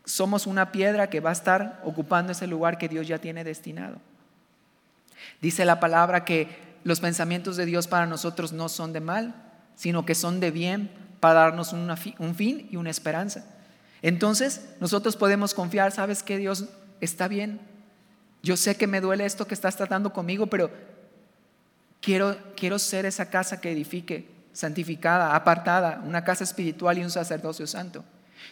Somos 0.05 0.47
una 0.47 0.71
piedra 0.71 1.09
que 1.09 1.19
va 1.19 1.29
a 1.29 1.33
estar 1.33 1.79
ocupando 1.83 2.31
ese 2.31 2.47
lugar 2.47 2.77
que 2.77 2.89
Dios 2.89 3.07
ya 3.07 3.19
tiene 3.19 3.43
destinado. 3.43 3.97
Dice 5.41 5.65
la 5.65 5.79
palabra 5.79 6.25
que 6.25 6.69
los 6.83 6.99
pensamientos 6.99 7.57
de 7.57 7.65
Dios 7.65 7.87
para 7.87 8.05
nosotros 8.05 8.51
no 8.53 8.69
son 8.69 8.93
de 8.93 9.01
mal, 9.01 9.35
sino 9.75 10.05
que 10.05 10.15
son 10.15 10.39
de 10.39 10.51
bien 10.51 10.89
para 11.19 11.41
darnos 11.41 11.73
un 11.73 12.35
fin 12.35 12.67
y 12.71 12.75
una 12.75 12.89
esperanza. 12.89 13.45
Entonces 14.01 14.69
nosotros 14.79 15.15
podemos 15.15 15.53
confiar, 15.53 15.91
sabes 15.91 16.23
que 16.23 16.37
Dios 16.37 16.65
está 17.01 17.27
bien. 17.27 17.59
Yo 18.41 18.57
sé 18.57 18.75
que 18.75 18.87
me 18.87 19.01
duele 19.01 19.25
esto 19.25 19.45
que 19.47 19.53
estás 19.53 19.75
tratando 19.75 20.11
conmigo, 20.11 20.47
pero 20.47 20.71
quiero, 22.01 22.37
quiero 22.55 22.79
ser 22.79 23.05
esa 23.05 23.29
casa 23.29 23.61
que 23.61 23.71
edifique, 23.71 24.29
santificada, 24.53 25.35
apartada, 25.35 26.01
una 26.05 26.23
casa 26.23 26.43
espiritual 26.43 26.97
y 26.97 27.03
un 27.03 27.11
sacerdocio 27.11 27.67
santo. 27.67 28.03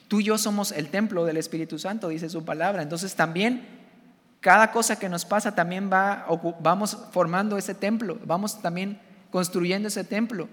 Tú 0.07 0.19
y 0.19 0.25
yo 0.25 0.37
somos 0.37 0.71
el 0.71 0.89
templo 0.89 1.25
del 1.25 1.37
Espíritu 1.37 1.79
Santo, 1.79 2.09
dice 2.09 2.29
su 2.29 2.45
palabra. 2.45 2.81
Entonces 2.81 3.15
también 3.15 3.77
cada 4.39 4.71
cosa 4.71 4.99
que 4.99 5.09
nos 5.09 5.25
pasa 5.25 5.55
también 5.55 5.89
va, 5.91 6.25
vamos 6.59 6.97
formando 7.11 7.57
ese 7.57 7.73
templo, 7.73 8.19
vamos 8.25 8.61
también 8.61 8.99
construyendo 9.31 9.87
ese 9.87 10.03
templo. 10.03 10.47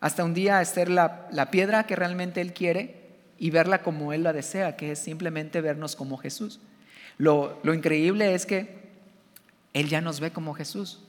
Hasta 0.00 0.24
un 0.24 0.32
día 0.32 0.64
ser 0.64 0.88
la, 0.88 1.26
la 1.32 1.50
piedra 1.50 1.86
que 1.86 1.96
realmente 1.96 2.40
Él 2.40 2.52
quiere 2.52 3.16
y 3.36 3.50
verla 3.50 3.82
como 3.82 4.12
Él 4.12 4.22
la 4.22 4.32
desea, 4.32 4.76
que 4.76 4.92
es 4.92 5.00
simplemente 5.00 5.60
vernos 5.60 5.96
como 5.96 6.16
Jesús. 6.18 6.60
Lo, 7.18 7.58
lo 7.64 7.74
increíble 7.74 8.34
es 8.34 8.46
que 8.46 8.78
Él 9.72 9.88
ya 9.88 10.00
nos 10.00 10.20
ve 10.20 10.30
como 10.30 10.54
Jesús. 10.54 11.02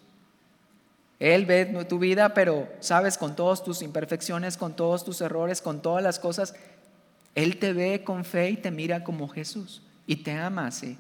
Él 1.20 1.46
ve 1.46 1.66
tu 1.88 2.00
vida, 2.00 2.34
pero 2.34 2.68
sabes, 2.80 3.18
con 3.18 3.36
todas 3.36 3.64
tus 3.64 3.82
imperfecciones, 3.82 4.56
con 4.56 4.74
todos 4.74 5.04
tus 5.04 5.20
errores, 5.20 5.62
con 5.62 5.82
todas 5.82 6.02
las 6.02 6.18
cosas, 6.18 6.56
Él 7.36 7.58
te 7.58 7.74
ve 7.74 8.04
con 8.04 8.24
fe 8.24 8.52
y 8.52 8.58
te 8.58 8.72
mira 8.72 9.04
como 9.04 9.28
Jesús 9.28 9.82
y 10.08 10.18
te 10.18 10.32
ama 10.32 10.68
así. 10.68 10.98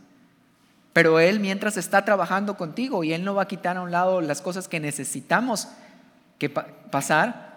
Pero 0.92 1.20
Él 1.20 1.40
mientras 1.40 1.78
está 1.78 2.04
trabajando 2.04 2.58
contigo 2.58 3.04
y 3.06 3.14
Él 3.14 3.24
no 3.24 3.34
va 3.34 3.44
a 3.44 3.48
quitar 3.48 3.78
a 3.78 3.82
un 3.82 3.92
lado 3.92 4.20
las 4.20 4.42
cosas 4.42 4.68
que 4.68 4.82
necesitamos 4.82 5.70
que 6.38 6.50
pasar 6.50 7.50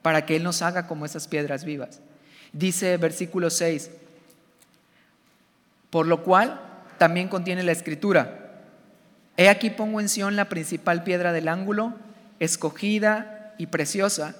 para 0.00 0.24
que 0.24 0.36
Él 0.36 0.42
nos 0.42 0.62
haga 0.62 0.86
como 0.86 1.04
esas 1.04 1.28
piedras 1.28 1.64
vivas. 1.64 2.00
Dice 2.52 2.96
versículo 2.96 3.50
6, 3.50 3.90
por 5.90 6.06
lo 6.06 6.22
cual 6.22 6.60
también 6.96 7.28
contiene 7.28 7.62
la 7.62 7.72
escritura. 7.72 8.62
He 9.36 9.50
aquí 9.50 9.68
pongo 9.68 10.00
en 10.00 10.08
Sión 10.08 10.36
la 10.36 10.48
principal 10.48 11.04
piedra 11.04 11.32
del 11.32 11.48
ángulo, 11.48 11.94
escogida 12.40 13.54
y 13.58 13.66
preciosa, 13.66 14.36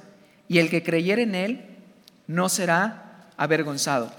y 0.48 0.58
el 0.58 0.70
que 0.70 0.82
creyere 0.82 1.22
en 1.22 1.34
él 1.34 1.76
no 2.26 2.48
será 2.48 3.28
avergonzado. 3.36 4.10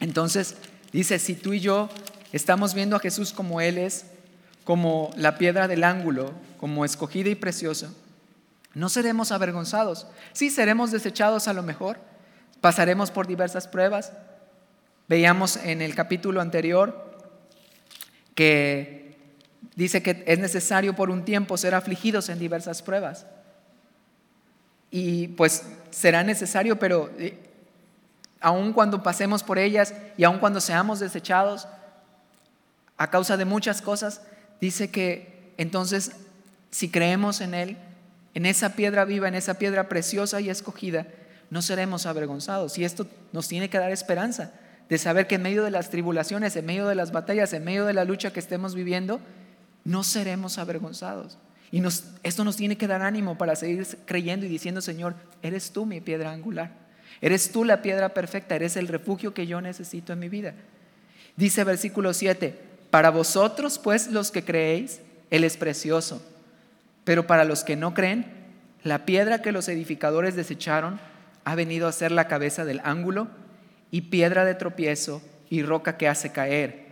Entonces 0.00 0.56
dice, 0.92 1.18
si 1.18 1.34
tú 1.34 1.52
y 1.52 1.60
yo 1.60 1.88
estamos 2.32 2.74
viendo 2.74 2.96
a 2.96 3.00
Jesús 3.00 3.32
como 3.32 3.60
Él 3.60 3.78
es, 3.78 4.06
como 4.64 5.10
la 5.16 5.38
piedra 5.38 5.68
del 5.68 5.84
ángulo, 5.84 6.32
como 6.58 6.84
escogida 6.84 7.30
y 7.30 7.34
preciosa, 7.34 7.90
no 8.74 8.88
seremos 8.88 9.32
avergonzados. 9.32 10.06
Sí, 10.32 10.50
seremos 10.50 10.90
desechados 10.90 11.48
a 11.48 11.54
lo 11.54 11.62
mejor, 11.62 11.98
pasaremos 12.60 13.10
por 13.10 13.26
diversas 13.26 13.68
pruebas. 13.68 14.12
Veíamos 15.08 15.56
en 15.56 15.82
el 15.82 15.94
capítulo 15.94 16.40
anterior 16.40 17.16
que 18.34 19.05
dice 19.76 20.02
que 20.02 20.24
es 20.26 20.38
necesario 20.38 20.96
por 20.96 21.10
un 21.10 21.24
tiempo 21.24 21.56
ser 21.56 21.74
afligidos 21.74 22.28
en 22.28 22.40
diversas 22.40 22.82
pruebas. 22.82 23.26
Y 24.90 25.28
pues 25.28 25.62
será 25.90 26.24
necesario, 26.24 26.78
pero 26.78 27.10
eh, 27.18 27.38
aun 28.40 28.72
cuando 28.72 29.02
pasemos 29.02 29.42
por 29.42 29.58
ellas 29.58 29.94
y 30.16 30.24
aun 30.24 30.38
cuando 30.38 30.60
seamos 30.60 30.98
desechados, 30.98 31.68
a 32.96 33.10
causa 33.10 33.36
de 33.36 33.44
muchas 33.44 33.82
cosas, 33.82 34.22
dice 34.60 34.90
que 34.90 35.52
entonces 35.58 36.12
si 36.70 36.90
creemos 36.90 37.42
en 37.42 37.52
Él, 37.54 37.76
en 38.34 38.46
esa 38.46 38.70
piedra 38.70 39.04
viva, 39.04 39.28
en 39.28 39.34
esa 39.34 39.54
piedra 39.54 39.88
preciosa 39.88 40.40
y 40.40 40.48
escogida, 40.48 41.06
no 41.50 41.62
seremos 41.62 42.06
avergonzados. 42.06 42.78
Y 42.78 42.84
esto 42.84 43.06
nos 43.32 43.48
tiene 43.48 43.68
que 43.68 43.78
dar 43.78 43.92
esperanza 43.92 44.52
de 44.88 44.98
saber 44.98 45.26
que 45.26 45.34
en 45.34 45.42
medio 45.42 45.64
de 45.64 45.70
las 45.70 45.90
tribulaciones, 45.90 46.56
en 46.56 46.66
medio 46.66 46.86
de 46.86 46.94
las 46.94 47.12
batallas, 47.12 47.52
en 47.52 47.64
medio 47.64 47.84
de 47.86 47.92
la 47.92 48.04
lucha 48.04 48.32
que 48.32 48.40
estemos 48.40 48.74
viviendo, 48.74 49.20
no 49.86 50.02
seremos 50.02 50.58
avergonzados. 50.58 51.38
Y 51.70 51.82
esto 52.22 52.44
nos 52.44 52.56
tiene 52.56 52.76
que 52.76 52.86
dar 52.86 53.02
ánimo 53.02 53.38
para 53.38 53.56
seguir 53.56 53.86
creyendo 54.04 54.44
y 54.44 54.48
diciendo, 54.48 54.80
Señor, 54.80 55.14
eres 55.42 55.70
tú 55.70 55.86
mi 55.86 56.00
piedra 56.00 56.32
angular. 56.32 56.72
Eres 57.20 57.50
tú 57.50 57.64
la 57.64 57.82
piedra 57.82 58.10
perfecta, 58.10 58.56
eres 58.56 58.76
el 58.76 58.88
refugio 58.88 59.32
que 59.32 59.46
yo 59.46 59.60
necesito 59.60 60.12
en 60.12 60.18
mi 60.18 60.28
vida. 60.28 60.54
Dice 61.36 61.64
versículo 61.64 62.14
7, 62.14 62.58
para 62.90 63.10
vosotros, 63.10 63.78
pues, 63.78 64.08
los 64.08 64.30
que 64.30 64.44
creéis, 64.44 65.00
Él 65.30 65.44
es 65.44 65.56
precioso. 65.56 66.22
Pero 67.04 67.26
para 67.26 67.44
los 67.44 67.62
que 67.62 67.76
no 67.76 67.94
creen, 67.94 68.26
la 68.82 69.04
piedra 69.04 69.40
que 69.40 69.52
los 69.52 69.68
edificadores 69.68 70.34
desecharon 70.34 70.98
ha 71.44 71.54
venido 71.54 71.86
a 71.86 71.92
ser 71.92 72.10
la 72.10 72.26
cabeza 72.26 72.64
del 72.64 72.80
ángulo 72.84 73.28
y 73.90 74.02
piedra 74.02 74.44
de 74.44 74.54
tropiezo 74.54 75.22
y 75.48 75.62
roca 75.62 75.96
que 75.96 76.08
hace 76.08 76.32
caer. 76.32 76.86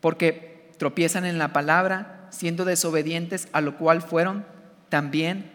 Porque 0.00 0.54
tropiezan 0.78 1.24
en 1.24 1.38
la 1.38 1.52
palabra, 1.52 2.13
siendo 2.34 2.64
desobedientes, 2.64 3.48
a 3.52 3.60
lo 3.60 3.76
cual 3.76 4.02
fueron 4.02 4.44
también 4.88 5.50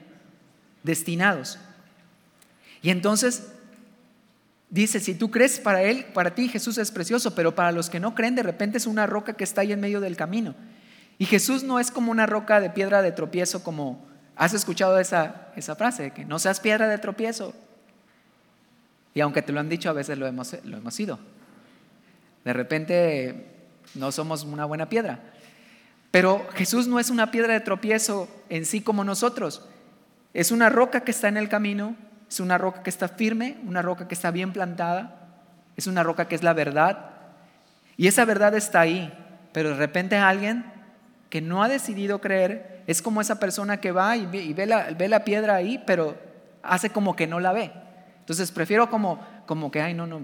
destinados. 0.84 1.60
Y 2.82 2.90
entonces 2.90 3.52
Dice, 4.70 5.00
si 5.00 5.16
tú 5.16 5.32
crees 5.32 5.60
para 5.60 5.82
él, 5.82 6.06
para 6.14 6.36
ti 6.36 6.48
Jesús 6.48 6.78
es 6.78 6.92
precioso, 6.92 7.34
pero 7.34 7.56
para 7.56 7.72
los 7.72 7.90
que 7.90 8.00
no 8.00 8.14
creen, 8.14 8.36
de 8.36 8.44
repente 8.44 8.78
es 8.78 8.86
una 8.86 9.08
roca 9.08 9.34
que 9.34 9.44
está 9.44 9.62
ahí 9.62 9.72
en 9.72 9.80
medio 9.80 10.00
del 10.00 10.16
camino. 10.16 10.54
Y 11.18 11.26
Jesús 11.26 11.64
no 11.64 11.80
es 11.80 11.90
como 11.90 12.12
una 12.12 12.28
roca 12.28 12.60
de 12.60 12.70
piedra 12.70 13.02
de 13.02 13.12
tropiezo, 13.12 13.64
como 13.64 14.08
has 14.36 14.54
escuchado 14.54 15.00
esa, 15.00 15.52
esa 15.56 15.76
frase, 15.76 16.12
que 16.12 16.24
no 16.24 16.38
seas 16.38 16.60
piedra 16.60 16.88
de 16.88 17.00
tropiezo. 17.00 17.56
Y 19.16 19.22
aunque 19.22 19.42
te 19.42 19.52
lo 19.52 19.60
han 19.60 19.70
dicho, 19.70 19.90
a 19.90 19.94
veces 19.94 20.20
lo 20.20 20.28
hemos, 20.28 20.56
lo 20.64 20.78
hemos 20.78 20.94
sido. 20.94 21.18
De 22.46 22.54
repente 22.54 23.48
no 23.96 24.12
somos 24.12 24.44
una 24.44 24.66
buena 24.66 24.88
piedra. 24.88 25.20
Pero 26.12 26.48
Jesús 26.54 26.88
no 26.88 27.00
es 27.00 27.10
una 27.10 27.32
piedra 27.32 27.54
de 27.54 27.60
tropiezo 27.60 28.28
en 28.50 28.66
sí 28.66 28.82
como 28.82 29.04
nosotros. 29.04 29.66
Es 30.34 30.52
una 30.52 30.70
roca 30.70 31.02
que 31.02 31.12
está 31.12 31.28
en 31.28 31.38
el 31.38 31.50
camino 31.50 31.96
es 32.30 32.40
una 32.40 32.60
roca 32.60 32.84
que 32.84 32.92
está 32.92 33.08
firme, 33.08 33.58
una 33.66 33.82
roca 33.82 34.08
que 34.08 34.14
está 34.14 34.30
bien 34.30 34.54
plantada, 34.54 35.16
es 35.76 35.88
una 35.88 36.04
roca 36.04 36.28
que 36.28 36.36
es 36.36 36.44
la 36.44 36.54
verdad. 36.54 37.10
Y 37.98 38.08
esa 38.08 38.24
verdad 38.24 38.54
está 38.54 38.82
ahí, 38.82 39.12
pero 39.52 39.70
de 39.70 39.76
repente 39.76 40.16
alguien 40.16 40.64
que 41.32 41.42
no 41.42 41.64
ha 41.64 41.68
decidido 41.68 42.22
creer 42.22 42.84
es 42.86 43.02
como 43.02 43.20
esa 43.20 43.40
persona 43.40 43.82
que 43.82 43.92
va 43.92 44.16
y 44.16 44.54
ve, 44.54 44.66
la, 44.68 45.24
piedra 45.24 45.56
ahí, 45.56 45.84
pero 45.88 46.16
hace 46.62 46.92
como 46.92 47.16
que 47.16 47.26
no 47.26 47.40
la 47.40 47.52
ve. 47.52 47.72
Entonces 48.20 48.52
prefiero 48.52 48.92
como, 48.92 49.20
como 49.48 49.72
que, 49.72 49.82
ay, 49.82 49.96
no, 49.96 50.06
no, 50.06 50.22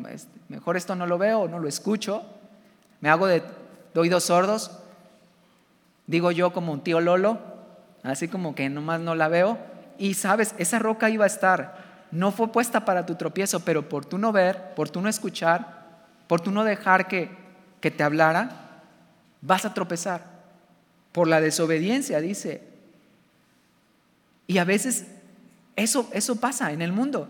mejor 0.48 0.78
esto 0.78 0.96
no 0.96 1.08
lo 1.08 1.18
veo, 1.18 1.48
no 1.48 1.58
lo 1.58 1.68
escucho, 1.68 2.24
me 3.02 3.10
hago 3.10 3.26
de, 3.26 3.42
oídos 3.96 4.26
sordos, 4.26 4.80
digo 6.08 6.32
yo 6.32 6.53
como 6.53 6.72
un 6.72 6.84
tío 6.84 7.01
Lolo, 7.01 7.39
así 8.03 8.28
como 8.28 8.56
que 8.56 8.70
nomás 8.70 8.99
no 8.99 9.16
la 9.16 9.28
veo, 9.28 9.58
y 9.97 10.14
sabes, 10.14 10.56
esa 10.58 10.80
roca 10.80 11.10
iba 11.10 11.24
a 11.24 11.28
estar, 11.28 12.06
no 12.12 12.32
fue 12.32 12.51
puesta 12.51 12.86
para 12.86 13.06
tu 13.06 13.16
tropiezo, 13.16 13.62
pero 13.62 13.89
por 13.89 14.06
tu 14.06 14.18
no 14.18 14.32
ver, 14.32 14.74
por 14.76 14.89
tu 14.89 15.01
no 15.01 15.10
escuchar, 15.10 15.86
por 16.28 16.41
tu 16.41 16.51
no 16.51 16.64
dejar 16.64 17.08
que, 17.08 17.30
que 17.82 17.91
te 17.91 18.03
hablara, 18.03 18.49
vas 19.41 19.66
a 19.66 19.74
tropezar. 19.74 20.36
por 21.12 21.30
la 21.30 21.39
desobediencia, 21.39 22.20
dice. 22.20 22.62
Y 24.47 24.58
a 24.58 24.66
veces 24.66 25.06
eso, 25.78 26.10
eso 26.12 26.36
pasa 26.41 26.74
en 26.74 26.82
el 26.82 26.91
mundo. 26.91 27.30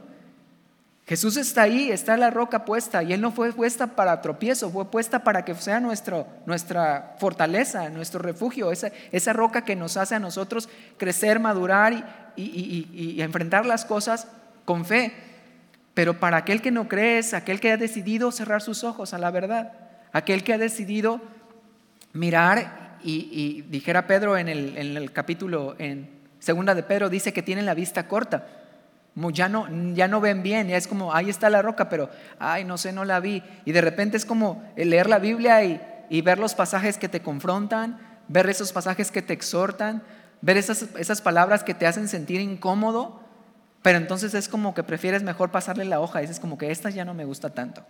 Jesús 1.07 1.37
está 1.37 1.63
ahí, 1.63 1.91
está 1.91 2.17
la 2.17 2.31
roca 2.31 2.65
puesta 2.65 3.03
y 3.03 3.13
Él 3.13 3.21
no 3.21 3.31
fue 3.31 3.53
puesta 3.53 3.87
para 3.87 4.21
tropiezo, 4.21 4.71
fue 4.71 4.89
puesta 4.89 5.23
para 5.23 5.45
que 5.45 5.53
sea 5.53 5.79
nuestra 5.79 7.15
fortaleza, 7.19 7.89
nuestro 7.89 8.19
refugio, 8.19 8.71
esa, 8.71 8.91
esa 9.11 9.31
roca 9.31 9.63
que 9.63 9.75
nos 9.75 9.97
hace 9.97 10.15
a 10.15 10.19
nosotros 10.19 10.67
crecer, 10.97 11.39
madurar 11.39 12.33
y, 12.35 12.87
y 12.91 13.21
enfrentar 13.21 13.67
las 13.67 13.85
cosas 13.85 14.27
con 14.65 14.83
fe. 14.83 15.13
Pero 15.93 16.19
para 16.19 16.37
aquel 16.37 16.61
que 16.61 16.71
no 16.71 16.87
cree 16.87 17.19
es 17.19 17.35
aquel 17.35 17.59
que 17.59 17.71
ha 17.71 17.77
decidido 17.77 18.31
cerrar 18.31 18.63
sus 18.63 18.83
ojos 18.83 19.13
a 19.13 19.19
la 19.19 19.29
verdad, 19.29 19.73
aquel 20.11 20.43
que 20.43 20.53
ha 20.53 20.57
decidido 20.57 21.21
mirar 22.13 22.97
y, 23.03 23.61
dijera 23.69 24.07
Pedro 24.07 24.39
en 24.39 24.47
el, 24.47 24.75
en 24.75 24.97
el 24.97 25.11
capítulo, 25.11 25.75
en 25.77 26.09
segunda 26.39 26.73
de 26.73 26.81
Pedro, 26.81 27.09
dice 27.09 27.31
que 27.31 27.43
tienen 27.43 27.67
la 27.67 27.75
vista 27.75 28.07
corta 28.07 28.47
ya 29.31 29.47
no, 29.47 29.67
ya 29.93 30.07
no 30.07 30.19
ven 30.19 30.43
bien, 30.43 30.67
ya 30.67 30.77
es 30.77 30.87
como, 30.87 31.13
ahí 31.13 31.29
está 31.29 31.49
la 31.49 31.61
roca, 31.61 31.87
pero, 31.87 32.09
ay, 32.37 32.65
no 32.65 32.77
sé, 32.77 32.91
no 32.91 33.05
la 33.05 33.19
vi. 33.19 33.43
Y 33.63 33.71
de 33.71 33.81
repente 33.81 34.17
es 34.17 34.25
como 34.25 34.63
leer 34.75 35.07
la 35.07 35.19
Biblia 35.19 35.63
y, 35.63 35.81
y 36.09 36.21
ver 36.21 36.37
los 36.37 36.53
pasajes 36.53 36.97
que 36.97 37.07
te 37.07 37.21
confrontan, 37.21 37.99
ver 38.27 38.49
esos 38.49 38.73
pasajes 38.73 39.11
que 39.11 39.21
te 39.21 39.33
exhortan, 39.33 40.03
ver 40.41 40.57
esas, 40.57 40.87
esas 40.97 41.21
palabras 41.21 41.63
que 41.63 41.73
te 41.73 41.87
hacen 41.87 42.07
sentir 42.07 42.41
incómodo, 42.41 43.21
pero 43.81 43.97
entonces 43.97 44.33
es 44.33 44.49
como 44.49 44.73
que 44.73 44.83
prefieres 44.83 45.23
mejor 45.23 45.51
pasarle 45.51 45.85
la 45.85 46.01
hoja, 46.01 46.19
dices 46.19 46.39
como 46.39 46.57
que 46.57 46.71
esta 46.71 46.89
ya 46.89 47.05
no 47.05 47.13
me 47.13 47.23
gusta 47.23 47.51
tanto. 47.51 47.85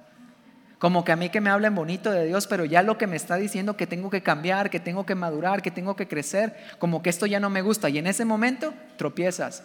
Como 0.77 1.05
que 1.05 1.11
a 1.11 1.15
mí 1.15 1.29
que 1.29 1.41
me 1.41 1.49
hablen 1.49 1.73
bonito 1.73 2.11
de 2.11 2.25
Dios, 2.25 2.47
pero 2.47 2.65
ya 2.65 2.83
lo 2.83 2.97
que 2.97 3.07
me 3.07 3.15
está 3.15 3.37
diciendo 3.37 3.77
que 3.77 3.87
tengo 3.87 4.09
que 4.09 4.21
cambiar, 4.21 4.69
que 4.69 4.79
tengo 4.79 5.05
que 5.05 5.15
madurar, 5.15 5.61
que 5.61 5.71
tengo 5.71 5.95
que 5.95 6.07
crecer, 6.07 6.55
como 6.79 7.01
que 7.01 7.09
esto 7.09 7.25
ya 7.25 7.39
no 7.39 7.49
me 7.49 7.61
gusta. 7.61 7.89
Y 7.89 7.97
en 7.97 8.07
ese 8.07 8.25
momento 8.25 8.73
tropiezas 8.97 9.63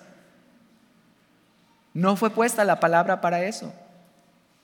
no 1.95 2.17
fue 2.17 2.31
puesta 2.31 2.65
la 2.65 2.81
palabra 2.81 3.21
para 3.21 3.43
eso. 3.45 3.73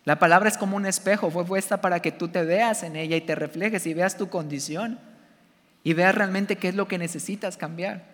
La 0.04 0.18
palabra 0.18 0.48
es 0.48 0.56
como 0.56 0.76
un 0.76 0.86
espejo, 0.86 1.30
fue 1.30 1.44
puesta 1.44 1.80
para 1.80 2.00
que 2.00 2.12
tú 2.12 2.28
te 2.28 2.44
veas 2.44 2.84
en 2.84 2.94
ella 2.94 3.16
y 3.16 3.20
te 3.20 3.34
reflejes 3.34 3.86
y 3.86 3.94
veas 3.94 4.16
tu 4.16 4.28
condición 4.28 5.00
y 5.82 5.94
veas 5.94 6.14
realmente 6.14 6.56
qué 6.56 6.68
es 6.68 6.74
lo 6.76 6.86
que 6.86 6.98
necesitas 6.98 7.56
cambiar. 7.56 8.04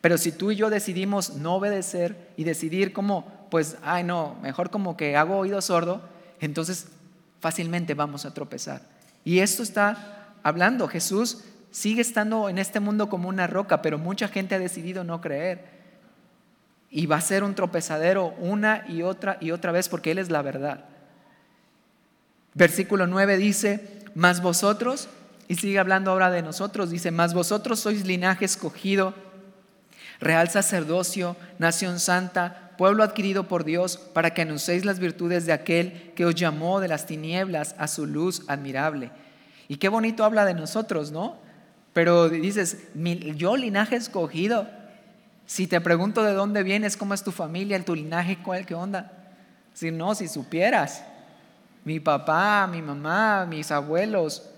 Pero 0.00 0.18
si 0.18 0.32
tú 0.32 0.50
y 0.50 0.56
yo 0.56 0.70
decidimos 0.70 1.34
no 1.36 1.54
obedecer 1.54 2.30
y 2.36 2.44
decidir 2.44 2.92
como, 2.92 3.46
pues, 3.50 3.76
ay 3.82 4.04
no, 4.04 4.36
mejor 4.42 4.70
como 4.70 4.96
que 4.96 5.16
hago 5.16 5.38
oído 5.38 5.60
sordo, 5.62 6.02
entonces 6.40 6.88
fácilmente 7.40 7.94
vamos 7.94 8.26
a 8.26 8.34
tropezar. 8.34 8.82
Y 9.24 9.40
esto 9.40 9.62
está 9.62 10.34
hablando, 10.42 10.88
Jesús 10.88 11.44
sigue 11.70 12.00
estando 12.02 12.48
en 12.48 12.58
este 12.58 12.80
mundo 12.80 13.08
como 13.08 13.28
una 13.28 13.46
roca, 13.46 13.80
pero 13.80 13.98
mucha 13.98 14.28
gente 14.28 14.54
ha 14.54 14.58
decidido 14.58 15.04
no 15.04 15.20
creer. 15.20 15.79
Y 16.90 17.06
va 17.06 17.16
a 17.16 17.20
ser 17.20 17.44
un 17.44 17.54
tropezadero 17.54 18.34
una 18.38 18.84
y 18.88 19.02
otra 19.02 19.38
y 19.40 19.52
otra 19.52 19.72
vez 19.72 19.88
porque 19.88 20.10
Él 20.10 20.18
es 20.18 20.30
la 20.30 20.42
verdad. 20.42 20.84
Versículo 22.54 23.06
9 23.06 23.36
dice, 23.36 24.02
mas 24.14 24.42
vosotros, 24.42 25.08
y 25.46 25.56
sigue 25.56 25.78
hablando 25.78 26.10
ahora 26.10 26.30
de 26.30 26.42
nosotros, 26.42 26.90
dice, 26.90 27.10
mas 27.10 27.32
vosotros 27.32 27.78
sois 27.78 28.04
linaje 28.04 28.44
escogido, 28.44 29.14
real 30.18 30.48
sacerdocio, 30.50 31.36
nación 31.58 32.00
santa, 32.00 32.72
pueblo 32.76 33.02
adquirido 33.02 33.46
por 33.46 33.64
Dios, 33.64 33.98
para 33.98 34.34
que 34.34 34.42
anunciéis 34.42 34.84
las 34.84 34.98
virtudes 34.98 35.46
de 35.46 35.52
aquel 35.52 36.12
que 36.16 36.24
os 36.26 36.34
llamó 36.34 36.80
de 36.80 36.88
las 36.88 37.06
tinieblas 37.06 37.74
a 37.78 37.86
su 37.86 38.06
luz 38.06 38.42
admirable. 38.48 39.10
Y 39.68 39.76
qué 39.76 39.88
bonito 39.88 40.24
habla 40.24 40.44
de 40.44 40.54
nosotros, 40.54 41.12
¿no? 41.12 41.38
Pero 41.92 42.28
dices, 42.28 42.78
yo 43.36 43.56
linaje 43.56 43.96
escogido, 43.96 44.68
si 45.50 45.66
te 45.66 45.80
pregunto 45.80 46.22
de 46.22 46.32
dónde 46.32 46.62
vienes, 46.62 46.96
cómo 46.96 47.12
es 47.12 47.24
tu 47.24 47.32
familia, 47.32 47.84
tu 47.84 47.96
linaje, 47.96 48.38
cuál, 48.40 48.64
qué 48.64 48.76
onda. 48.76 49.10
Si 49.74 49.90
no, 49.90 50.14
si 50.14 50.28
supieras, 50.28 51.02
mi 51.84 51.98
papá, 51.98 52.68
mi 52.70 52.80
mamá, 52.80 53.46
mis 53.46 53.72
abuelos, 53.72 54.48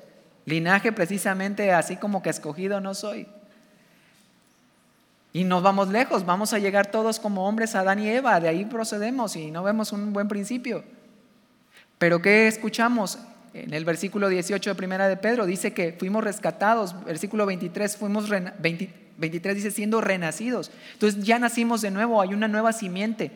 linaje 0.44 0.92
precisamente 0.92 1.72
así 1.72 1.96
como 1.96 2.20
que 2.20 2.28
escogido 2.28 2.78
no 2.78 2.92
soy. 2.92 3.26
Y 5.32 5.44
nos 5.44 5.62
vamos 5.62 5.88
lejos, 5.88 6.26
vamos 6.26 6.52
a 6.52 6.58
llegar 6.58 6.90
todos 6.90 7.18
como 7.18 7.48
hombres 7.48 7.74
a 7.74 7.80
Adán 7.80 7.98
y 7.98 8.10
Eva, 8.10 8.38
de 8.38 8.48
ahí 8.50 8.66
procedemos 8.66 9.34
y 9.34 9.50
no 9.50 9.62
vemos 9.62 9.92
un 9.92 10.12
buen 10.12 10.28
principio. 10.28 10.84
Pero 11.96 12.20
¿qué 12.20 12.48
escuchamos? 12.48 13.18
En 13.54 13.74
el 13.74 13.84
versículo 13.84 14.28
18 14.28 14.70
de 14.70 14.74
Primera 14.74 15.08
de 15.08 15.16
Pedro 15.16 15.44
dice 15.44 15.72
que 15.72 15.94
fuimos 15.98 16.24
rescatados, 16.24 17.04
versículo 17.04 17.44
23, 17.44 17.96
fuimos 17.96 18.30
23 18.30 19.54
dice 19.54 19.70
siendo 19.70 20.00
renacidos. 20.00 20.70
Entonces 20.94 21.22
ya 21.22 21.38
nacimos 21.38 21.82
de 21.82 21.90
nuevo, 21.90 22.22
hay 22.22 22.32
una 22.32 22.48
nueva 22.48 22.72
simiente 22.72 23.30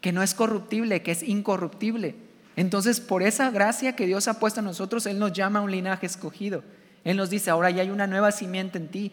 que 0.00 0.12
no 0.12 0.22
es 0.22 0.34
corruptible, 0.34 1.02
que 1.02 1.12
es 1.12 1.22
incorruptible. 1.22 2.14
Entonces 2.54 3.00
por 3.00 3.22
esa 3.22 3.50
gracia 3.50 3.96
que 3.96 4.06
Dios 4.06 4.28
ha 4.28 4.38
puesto 4.38 4.60
en 4.60 4.66
nosotros, 4.66 5.06
Él 5.06 5.18
nos 5.18 5.32
llama 5.32 5.60
a 5.60 5.62
un 5.62 5.70
linaje 5.70 6.06
escogido. 6.06 6.62
Él 7.04 7.16
nos 7.16 7.30
dice, 7.30 7.50
ahora 7.50 7.70
ya 7.70 7.82
hay 7.82 7.90
una 7.90 8.06
nueva 8.06 8.32
simiente 8.32 8.78
en 8.78 8.88
ti, 8.88 9.12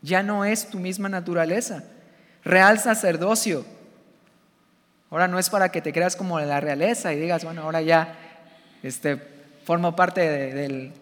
ya 0.00 0.22
no 0.22 0.44
es 0.44 0.68
tu 0.70 0.78
misma 0.78 1.08
naturaleza. 1.08 1.84
Real 2.44 2.78
sacerdocio. 2.78 3.64
Ahora 5.10 5.28
no 5.28 5.38
es 5.38 5.50
para 5.50 5.70
que 5.70 5.82
te 5.82 5.92
creas 5.92 6.16
como 6.16 6.40
la 6.40 6.60
realeza 6.60 7.12
y 7.12 7.20
digas, 7.20 7.44
bueno, 7.44 7.62
ahora 7.62 7.82
ya 7.82 8.16
este, 8.82 9.31
formo 9.64 9.96
parte 9.96 10.20
de, 10.20 10.92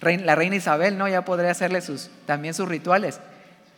la 0.00 0.34
reina 0.34 0.56
Isabel, 0.56 0.98
¿no? 0.98 1.08
Ya 1.08 1.24
podré 1.24 1.48
hacerle 1.48 1.80
sus, 1.80 2.10
también 2.26 2.54
sus 2.54 2.68
rituales. 2.68 3.20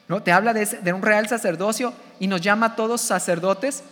¿no? 0.08 0.22
Te 0.22 0.32
habla 0.32 0.52
de, 0.52 0.92
un 0.92 1.02
real 1.02 1.28
sacerdocio 1.28 1.92
y 2.18 2.26
nos 2.26 2.40
llama 2.40 2.66
a 2.66 2.76
todos 2.76 3.00
sacerdotes 3.00 3.82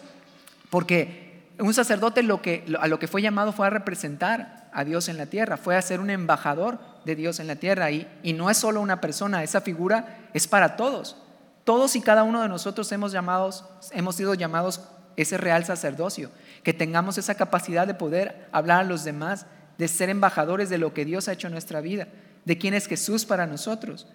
porque 0.70 1.44
un 1.58 1.74
sacerdote 1.74 2.20
a 2.20 2.88
lo 2.88 2.98
que 2.98 3.08
fue 3.08 3.22
llamado 3.22 3.52
fue 3.52 3.66
a 3.66 3.70
representar 3.70 4.68
a 4.72 4.84
Dios 4.84 5.08
en 5.08 5.16
la 5.16 5.26
tierra, 5.26 5.56
fue 5.56 5.76
a 5.76 5.82
ser 5.82 6.00
un 6.00 6.10
embajador 6.10 6.78
de 7.04 7.14
Dios 7.14 7.38
en 7.38 7.46
la 7.46 7.56
tierra 7.56 7.90
y, 7.92 8.08
y 8.22 8.32
no 8.32 8.50
es 8.50 8.58
solo 8.58 8.80
una 8.80 9.00
persona, 9.00 9.44
esa 9.44 9.60
figura 9.60 10.18
es 10.32 10.48
para 10.48 10.76
todos. 10.76 11.16
Todos 11.62 11.96
y 11.96 12.00
cada 12.00 12.24
uno 12.24 12.42
de 12.42 12.48
nosotros 12.48 12.90
hemos, 12.92 13.12
llamados, 13.12 13.64
hemos 13.92 14.16
sido 14.16 14.34
llamados 14.34 14.82
ese 15.16 15.38
real 15.38 15.64
sacerdocio, 15.64 16.30
que 16.62 16.72
tengamos 16.72 17.18
esa 17.18 17.36
capacidad 17.36 17.86
de 17.86 17.94
poder 17.94 18.48
hablar 18.52 18.80
a 18.80 18.84
los 18.84 19.04
demás, 19.04 19.46
de 19.78 19.88
ser 19.88 20.10
embajadores 20.10 20.70
de 20.70 20.78
lo 20.78 20.94
que 20.94 21.04
Dios 21.04 21.28
ha 21.28 21.32
hecho 21.32 21.48
en 21.48 21.52
nuestra 21.52 21.80
vida, 21.80 22.08
de 22.44 22.58
quién 22.58 22.74
es 22.74 22.86
Jesús 22.86 23.24
para 23.24 23.46
nosotros. 23.46 24.06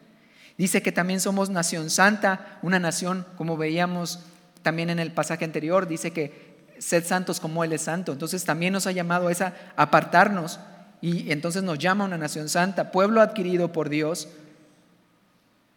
Dice 0.58 0.82
que 0.82 0.92
también 0.92 1.22
somos 1.22 1.50
nación 1.50 1.90
santa, 1.90 2.60
una 2.62 2.80
nación, 2.80 3.26
como 3.38 3.58
veíamos 3.58 4.20
también 4.62 4.90
en 4.90 5.00
el 5.00 5.12
pasaje 5.12 5.46
anterior, 5.46 5.88
dice 5.88 6.12
que 6.12 6.50
sed 6.80 7.06
santos 7.06 7.40
como 7.40 7.64
Él 7.64 7.74
es 7.74 7.84
santo. 7.84 8.12
Entonces 8.12 8.44
también 8.44 8.74
nos 8.74 8.88
ha 8.88 8.92
llamado 8.92 9.28
a 9.28 9.32
esa 9.32 9.54
apartarnos 9.76 10.60
y 11.02 11.32
entonces 11.32 11.64
nos 11.64 11.80
llama 11.80 12.06
una 12.06 12.18
nación 12.18 12.50
santa, 12.50 12.92
pueblo 12.92 13.22
adquirido 13.22 13.72
por 13.72 13.90
Dios. 13.90 14.28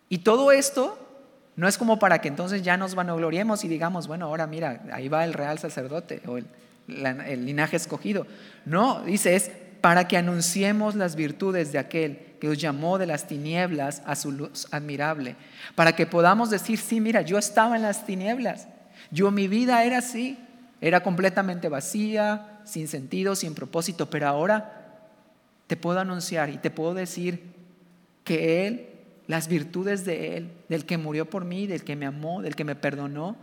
Y 0.08 0.18
todo 0.18 0.52
esto 0.52 0.98
no 1.54 1.68
es 1.68 1.78
como 1.78 1.98
para 1.98 2.20
que 2.20 2.28
entonces 2.28 2.62
ya 2.62 2.76
nos 2.76 2.94
vanagloriemos 2.94 3.64
y 3.64 3.68
digamos, 3.68 4.08
bueno, 4.08 4.26
ahora 4.26 4.46
mira, 4.46 4.82
ahí 4.92 5.08
va 5.08 5.24
el 5.24 5.32
real 5.32 5.58
sacerdote 5.58 6.22
o 6.26 6.38
el, 6.38 6.46
el 6.88 7.46
linaje 7.46 7.76
escogido. 7.76 8.26
No, 8.64 9.02
dice, 9.02 9.36
es 9.36 9.52
para 9.82 10.06
que 10.06 10.16
anunciemos 10.16 10.94
las 10.94 11.16
virtudes 11.16 11.72
de 11.72 11.78
aquel 11.78 12.18
que 12.40 12.48
os 12.48 12.56
llamó 12.56 12.98
de 12.98 13.06
las 13.06 13.26
tinieblas 13.26 14.00
a 14.06 14.14
su 14.14 14.32
luz 14.32 14.66
admirable, 14.70 15.36
para 15.74 15.94
que 15.94 16.06
podamos 16.06 16.50
decir, 16.50 16.78
sí, 16.78 17.00
mira, 17.00 17.20
yo 17.22 17.36
estaba 17.36 17.76
en 17.76 17.82
las 17.82 18.06
tinieblas, 18.06 18.68
yo 19.10 19.30
mi 19.30 19.48
vida 19.48 19.84
era 19.84 19.98
así, 19.98 20.38
era 20.80 21.02
completamente 21.02 21.68
vacía, 21.68 22.60
sin 22.64 22.86
sentido, 22.86 23.34
sin 23.34 23.54
propósito, 23.54 24.08
pero 24.08 24.28
ahora 24.28 25.00
te 25.66 25.76
puedo 25.76 25.98
anunciar 25.98 26.48
y 26.48 26.58
te 26.58 26.70
puedo 26.70 26.94
decir 26.94 27.42
que 28.24 28.66
Él, 28.66 28.88
las 29.26 29.48
virtudes 29.48 30.04
de 30.04 30.36
Él, 30.36 30.52
del 30.68 30.86
que 30.86 30.96
murió 30.96 31.28
por 31.28 31.44
mí, 31.44 31.66
del 31.66 31.82
que 31.82 31.96
me 31.96 32.06
amó, 32.06 32.40
del 32.40 32.54
que 32.54 32.64
me 32.64 32.76
perdonó, 32.76 33.36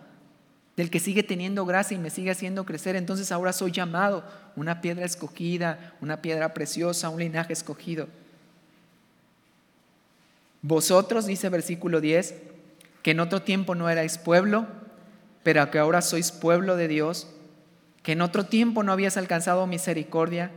del 0.80 0.90
que 0.90 1.02
sigue 1.02 1.24
teniendo 1.24 1.66
gracia 1.66 1.94
y 1.96 2.00
me 2.00 2.10
sigue 2.10 2.32
haciendo 2.32 2.66
crecer, 2.66 2.96
entonces 2.96 3.34
ahora 3.34 3.52
soy 3.52 3.70
llamado 3.70 4.24
una 4.56 4.80
piedra 4.80 5.06
escogida, 5.06 5.94
una 6.00 6.22
piedra 6.22 6.54
preciosa, 6.54 7.10
un 7.10 7.20
linaje 7.20 7.52
escogido. 7.52 8.08
Vosotros, 10.62 11.26
dice 11.26 11.50
versículo 11.50 12.00
10, 12.00 12.34
que 13.04 13.12
en 13.12 13.20
otro 13.20 13.42
tiempo 13.42 13.76
no 13.76 13.90
erais 13.90 14.18
pueblo, 14.18 14.68
pero 15.44 15.70
que 15.70 15.80
ahora 15.80 16.02
sois 16.02 16.32
pueblo 16.32 16.78
de 16.78 16.88
Dios, 16.88 17.28
que 18.02 18.14
en 18.14 18.22
otro 18.22 18.46
tiempo 18.46 18.82
no 18.82 18.94
habías 18.94 19.18
alcanzado 19.18 19.68
misericordia, 19.68 20.50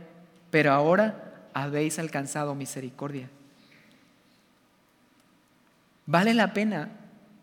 pero 0.51 0.71
ahora 0.71 1.49
habéis 1.53 1.99
alcanzado 1.99 2.55
misericordia. 2.55 3.27
Vale 6.05 6.33
la 6.33 6.53
pena 6.53 6.91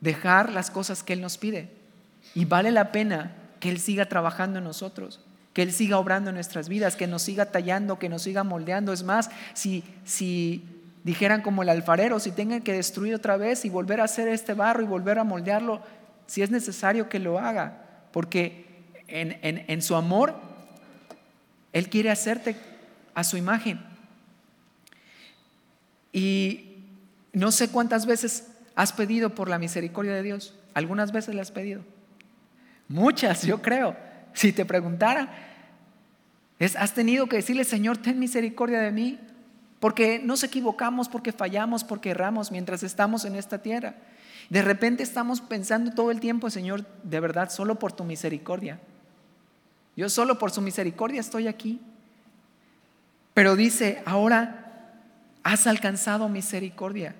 dejar 0.00 0.50
las 0.50 0.70
cosas 0.70 1.02
que 1.02 1.12
Él 1.12 1.20
nos 1.20 1.36
pide 1.36 1.78
y 2.34 2.44
vale 2.44 2.70
la 2.70 2.92
pena 2.92 3.32
que 3.58 3.70
Él 3.70 3.78
siga 3.78 4.06
trabajando 4.06 4.58
en 4.58 4.64
nosotros, 4.64 5.20
que 5.52 5.62
Él 5.62 5.72
siga 5.72 5.98
obrando 5.98 6.30
en 6.30 6.36
nuestras 6.36 6.68
vidas, 6.68 6.96
que 6.96 7.06
nos 7.06 7.22
siga 7.22 7.46
tallando, 7.46 7.98
que 7.98 8.08
nos 8.08 8.22
siga 8.22 8.44
moldeando. 8.44 8.92
Es 8.92 9.02
más, 9.02 9.30
si, 9.54 9.84
si 10.04 10.64
dijeran 11.04 11.42
como 11.42 11.62
el 11.62 11.68
alfarero, 11.68 12.20
si 12.20 12.32
tengan 12.32 12.62
que 12.62 12.72
destruir 12.72 13.14
otra 13.14 13.36
vez 13.36 13.64
y 13.64 13.70
volver 13.70 14.00
a 14.00 14.04
hacer 14.04 14.28
este 14.28 14.54
barro 14.54 14.82
y 14.82 14.86
volver 14.86 15.18
a 15.18 15.24
moldearlo, 15.24 15.82
si 16.26 16.42
es 16.42 16.50
necesario 16.50 17.08
que 17.08 17.18
lo 17.18 17.38
haga, 17.38 17.82
porque 18.12 18.66
en, 19.08 19.38
en 19.42 19.82
su 19.82 19.96
amor, 19.96 20.34
Él 21.72 21.88
quiere 21.90 22.10
hacerte 22.10 22.56
a 23.14 23.24
su 23.24 23.36
imagen. 23.36 23.80
Y 26.12 26.84
no 27.32 27.52
sé 27.52 27.68
cuántas 27.68 28.06
veces 28.06 28.48
has 28.74 28.92
pedido 28.92 29.30
por 29.30 29.48
la 29.48 29.58
misericordia 29.58 30.14
de 30.14 30.22
Dios. 30.22 30.54
Algunas 30.74 31.12
veces 31.12 31.34
le 31.34 31.40
has 31.40 31.50
pedido. 31.50 31.82
Muchas, 32.90 33.42
yo 33.42 33.62
creo. 33.62 33.96
Si 34.32 34.52
te 34.52 34.64
preguntara, 34.64 35.28
has 36.76 36.92
tenido 36.92 37.28
que 37.28 37.36
decirle, 37.36 37.62
Señor, 37.62 37.98
ten 37.98 38.18
misericordia 38.18 38.80
de 38.80 38.90
mí, 38.90 39.20
porque 39.78 40.18
nos 40.18 40.42
equivocamos, 40.42 41.08
porque 41.08 41.30
fallamos, 41.30 41.84
porque 41.84 42.10
erramos 42.10 42.50
mientras 42.50 42.82
estamos 42.82 43.24
en 43.24 43.36
esta 43.36 43.58
tierra. 43.58 43.94
De 44.48 44.60
repente 44.62 45.04
estamos 45.04 45.40
pensando 45.40 45.92
todo 45.92 46.10
el 46.10 46.18
tiempo, 46.18 46.50
Señor, 46.50 46.84
de 47.04 47.20
verdad, 47.20 47.48
solo 47.50 47.76
por 47.76 47.92
tu 47.92 48.02
misericordia. 48.02 48.80
Yo 49.94 50.08
solo 50.08 50.40
por 50.40 50.50
su 50.50 50.60
misericordia 50.60 51.20
estoy 51.20 51.46
aquí. 51.46 51.80
Pero 53.34 53.54
dice, 53.54 54.02
ahora 54.04 54.96
has 55.44 55.68
alcanzado 55.68 56.28
misericordia 56.28 57.14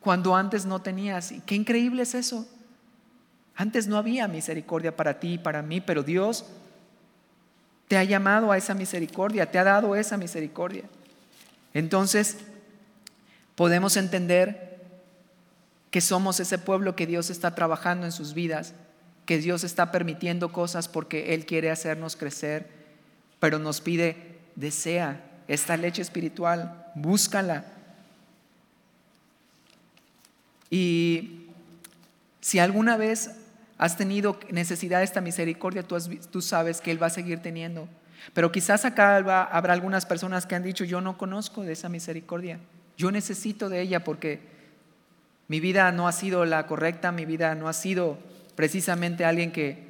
cuando 0.00 0.34
antes 0.34 0.66
no 0.66 0.82
tenías. 0.82 1.30
Y 1.30 1.40
qué 1.40 1.54
increíble 1.54 2.02
es 2.02 2.16
eso. 2.16 2.48
Antes 3.56 3.86
no 3.86 3.96
había 3.96 4.26
misericordia 4.26 4.96
para 4.96 5.20
ti 5.20 5.34
y 5.34 5.38
para 5.38 5.62
mí, 5.62 5.80
pero 5.80 6.02
Dios 6.02 6.44
te 7.88 7.96
ha 7.96 8.04
llamado 8.04 8.50
a 8.50 8.56
esa 8.56 8.74
misericordia, 8.74 9.50
te 9.50 9.58
ha 9.58 9.64
dado 9.64 9.94
esa 9.94 10.16
misericordia. 10.16 10.84
Entonces, 11.72 12.38
podemos 13.54 13.96
entender 13.96 14.80
que 15.90 16.00
somos 16.00 16.40
ese 16.40 16.58
pueblo 16.58 16.96
que 16.96 17.06
Dios 17.06 17.30
está 17.30 17.54
trabajando 17.54 18.06
en 18.06 18.12
sus 18.12 18.34
vidas, 18.34 18.74
que 19.26 19.38
Dios 19.38 19.62
está 19.62 19.92
permitiendo 19.92 20.52
cosas 20.52 20.88
porque 20.88 21.34
Él 21.34 21.46
quiere 21.46 21.70
hacernos 21.70 22.16
crecer, 22.16 22.68
pero 23.38 23.58
nos 23.58 23.80
pide, 23.80 24.38
desea 24.56 25.20
esta 25.46 25.76
leche 25.76 26.02
espiritual, 26.02 26.90
búscala. 26.94 27.64
Y 30.70 31.46
si 32.40 32.58
alguna 32.58 32.96
vez 32.96 33.30
has 33.84 33.98
tenido 33.98 34.38
necesidad 34.50 35.00
de 35.00 35.04
esta 35.04 35.20
misericordia, 35.20 35.82
tú, 35.82 36.40
sabes 36.40 36.80
que 36.80 36.90
Él 36.90 37.02
va 37.02 37.08
a 37.08 37.10
seguir 37.10 37.40
teniendo. 37.40 37.86
Pero 38.32 38.50
quizás 38.50 38.86
acá 38.86 39.16
habrá 39.16 39.74
algunas 39.74 40.06
personas 40.06 40.46
que 40.46 40.54
han 40.54 40.62
dicho, 40.62 40.84
yo 40.84 41.02
no 41.02 41.18
conozco 41.18 41.60
de 41.60 41.72
esa 41.72 41.90
misericordia, 41.90 42.58
yo 42.96 43.10
necesito 43.10 43.68
de 43.68 43.82
ella 43.82 44.02
porque 44.02 44.40
mi 45.48 45.60
vida 45.60 45.92
no 45.92 46.08
ha 46.08 46.12
sido 46.12 46.46
la 46.46 46.66
correcta, 46.66 47.12
mi 47.12 47.26
vida 47.26 47.54
no 47.54 47.68
ha 47.68 47.74
sido 47.74 48.16
precisamente 48.54 49.26
alguien 49.26 49.52
que, 49.52 49.84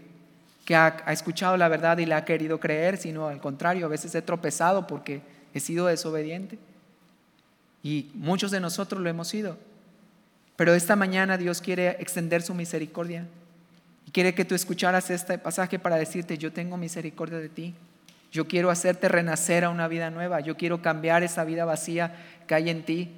ha, 0.74 0.97
ha 1.07 1.12
escuchado 1.12 1.57
la 1.57 1.68
verdad 1.68 1.99
y 1.99 2.07
la 2.07 2.16
ha 2.16 2.24
querido 2.24 2.59
creer, 2.59 2.97
sino 2.97 3.28
al 3.28 3.40
contrario, 3.40 3.86
a 3.86 3.90
veces 3.90 4.12
he 4.16 4.22
tropezado 4.22 4.88
porque 4.88 5.22
he 5.55 5.61
sido 5.61 5.86
desobediente. 5.86 6.59
Y 7.84 8.11
muchos 8.14 8.51
de 8.51 8.59
nosotros 8.59 9.01
lo 9.01 9.09
hemos 9.09 9.28
sido. 9.28 9.57
Pero 10.57 10.74
esta 10.74 10.97
mañana 10.97 11.38
Dios 11.38 11.61
quiere 11.61 11.90
extender 12.01 12.42
su 12.42 12.55
misericordia 12.55 13.28
quiere 14.15 14.33
que 14.33 14.45
tú 14.45 14.55
escucharas 14.55 15.11
este 15.11 15.39
pasaje 15.39 15.81
para 15.81 15.97
decirte, 15.97 16.39
yo 16.39 16.53
tengo 16.53 16.77
misericordia 16.77 17.39
de 17.39 17.49
ti. 17.49 17.75
Yo 18.31 18.47
quiero 18.47 18.71
hacerte 18.71 19.09
renacer 19.09 19.65
a 19.65 19.71
una 19.71 19.89
vida 19.89 20.09
nueva. 20.11 20.39
Yo 20.39 20.57
quiero 20.57 20.81
cambiar 20.81 21.25
esa 21.25 21.43
vida 21.43 21.65
vacía 21.65 22.15
que 22.47 22.55
hay 22.55 22.71
en 22.71 22.85
ti 22.85 23.11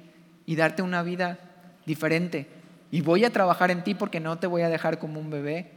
y 0.47 0.55
darte 0.55 0.81
una 0.81 1.03
vida 1.03 1.37
diferente. 1.85 2.47
Y 2.89 3.01
voy 3.01 3.25
a 3.25 3.29
trabajar 3.29 3.69
en 3.69 3.83
ti 3.83 3.93
porque 3.93 4.19
no 4.19 4.39
te 4.39 4.47
voy 4.47 4.63
a 4.63 4.69
dejar 4.69 4.97
como 4.97 5.19
un 5.19 5.29
bebé 5.29 5.69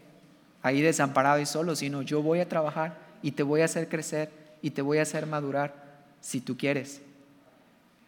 ahí 0.62 0.81
desamparado 0.81 1.39
y 1.39 1.45
solo, 1.45 1.77
sino 1.77 2.01
yo 2.01 2.23
voy 2.23 2.41
a 2.41 2.49
trabajar 2.49 2.97
y 3.23 3.33
te 3.33 3.43
voy 3.43 3.61
a 3.61 3.66
hacer 3.66 3.91
crecer 3.91 4.31
y 4.62 4.71
te 4.71 4.81
voy 4.81 4.99
a 4.99 5.03
hacer 5.03 5.27
madurar 5.27 5.75
si 6.23 6.41
tú 6.41 6.57
quieres. 6.57 7.03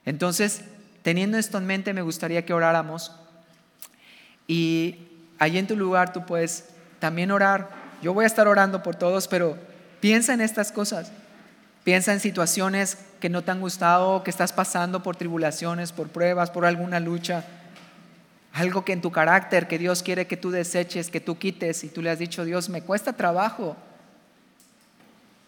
Entonces, 0.07 0.63
teniendo 1.03 1.37
esto 1.37 1.59
en 1.59 1.67
mente, 1.67 1.93
me 1.93 2.01
gustaría 2.01 2.47
que 2.47 2.55
oráramos 2.55 3.13
y 4.47 4.97
ahí 5.39 5.59
en 5.59 5.67
tu 5.67 5.77
lugar 5.77 6.15
tú 6.15 6.25
puedes 6.25 6.72
también 7.03 7.33
orar. 7.33 7.69
Yo 8.01 8.15
voy 8.15 8.23
a 8.23 8.29
estar 8.29 8.47
orando 8.47 8.85
por 8.85 8.95
todos, 8.95 9.27
pero 9.27 9.59
piensa 9.99 10.35
en 10.35 10.41
estas 10.41 10.71
cosas. 10.71 11.11
Piensa 11.83 12.13
en 12.13 12.21
situaciones 12.21 12.97
que 13.19 13.29
no 13.29 13.43
te 13.43 13.51
han 13.51 13.61
gustado, 13.61 14.23
que 14.23 14.31
estás 14.31 14.53
pasando 14.53 15.03
por 15.03 15.17
tribulaciones, 15.17 15.91
por 15.91 16.11
pruebas, 16.11 16.51
por 16.51 16.65
alguna 16.65 17.01
lucha. 17.01 17.45
Algo 18.53 18.85
que 18.85 18.93
en 18.93 19.01
tu 19.01 19.11
carácter, 19.11 19.67
que 19.67 19.79
Dios 19.79 20.05
quiere 20.05 20.29
que 20.29 20.37
tú 20.37 20.53
deseches, 20.53 21.11
que 21.11 21.19
tú 21.19 21.39
quites, 21.39 21.83
y 21.83 21.89
tú 21.89 22.03
le 22.03 22.11
has 22.11 22.21
dicho, 22.21 22.45
Dios, 22.45 22.69
me 22.69 22.83
cuesta 22.83 23.15
trabajo 23.15 23.77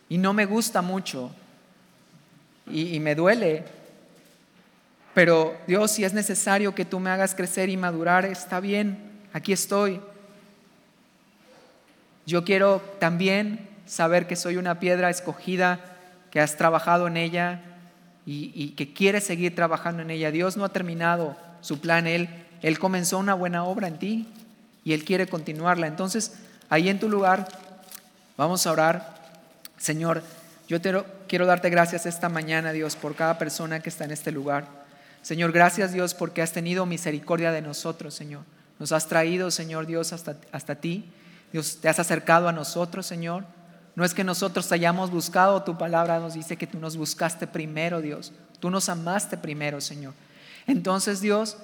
y 0.08 0.18
no 0.18 0.32
me 0.32 0.46
gusta 0.46 0.82
mucho 0.82 1.30
y, 2.68 2.96
y 2.96 2.98
me 2.98 3.14
duele. 3.14 3.62
Pero 5.14 5.56
Dios, 5.68 5.92
si 5.92 6.04
es 6.04 6.14
necesario 6.14 6.74
que 6.74 6.84
tú 6.84 6.98
me 6.98 7.10
hagas 7.10 7.32
crecer 7.32 7.68
y 7.68 7.76
madurar, 7.76 8.24
está 8.24 8.58
bien, 8.58 8.98
aquí 9.32 9.52
estoy. 9.52 10.00
Yo 12.26 12.44
quiero 12.44 12.80
también 12.98 13.68
saber 13.86 14.26
que 14.26 14.36
soy 14.36 14.56
una 14.56 14.80
piedra 14.80 15.10
escogida, 15.10 15.80
que 16.30 16.40
has 16.40 16.56
trabajado 16.56 17.06
en 17.06 17.16
ella 17.16 17.60
y, 18.26 18.70
que 18.70 18.92
quieres 18.92 19.24
seguir 19.24 19.54
trabajando 19.54 20.02
en 20.02 20.10
ella. 20.10 20.30
Dios 20.30 20.56
no 20.56 20.64
ha 20.64 20.70
terminado 20.70 21.36
su 21.60 21.80
plan, 21.80 22.06
Él, 22.06 22.28
Él 22.62 22.78
comenzó 22.78 23.18
una 23.18 23.34
buena 23.34 23.64
obra 23.64 23.88
en 23.88 23.98
ti 23.98 24.28
y 24.84 24.94
Él 24.94 25.04
quiere 25.04 25.26
continuarla. 25.26 25.86
Entonces, 25.86 26.34
ahí 26.68 26.88
en 26.88 26.98
tu 26.98 27.08
lugar, 27.08 27.46
vamos 28.36 28.66
a 28.66 28.72
orar. 28.72 29.14
Señor, 29.76 30.22
yo 30.66 30.80
te, 30.80 30.92
quiero 31.28 31.46
darte 31.46 31.70
gracias 31.70 32.06
esta 32.06 32.28
mañana, 32.28 32.72
Dios, 32.72 32.96
por 32.96 33.14
cada 33.14 33.38
persona 33.38 33.80
que 33.80 33.90
está 33.90 34.04
en 34.04 34.10
este 34.10 34.32
lugar. 34.32 34.66
Señor, 35.22 35.52
gracias 35.52 35.92
Dios 35.92 36.14
porque 36.14 36.42
has 36.42 36.52
tenido 36.52 36.86
misericordia 36.86 37.52
de 37.52 37.62
nosotros, 37.62 38.14
Señor. 38.14 38.42
Nos 38.78 38.92
has 38.92 39.08
traído, 39.08 39.50
Señor 39.50 39.86
Dios, 39.86 40.12
hasta, 40.12 40.36
hasta 40.52 40.74
ti. 40.74 41.04
Dios, 41.54 41.78
te 41.80 41.88
has 41.88 42.00
acercado 42.00 42.48
a 42.48 42.52
nosotros, 42.52 43.06
Señor. 43.06 43.44
No 43.94 44.04
es 44.04 44.12
que 44.12 44.24
nosotros 44.24 44.72
hayamos 44.72 45.12
buscado 45.12 45.62
tu 45.62 45.78
palabra, 45.78 46.18
nos 46.18 46.34
dice 46.34 46.56
que 46.56 46.66
tú 46.66 46.80
nos 46.80 46.96
buscaste 46.96 47.46
primero, 47.46 48.00
Dios. 48.00 48.32
Tú 48.58 48.70
nos 48.70 48.88
amaste 48.88 49.36
primero, 49.36 49.80
Señor. 49.80 50.14
Entonces, 50.66 51.20
Dios, 51.20 51.56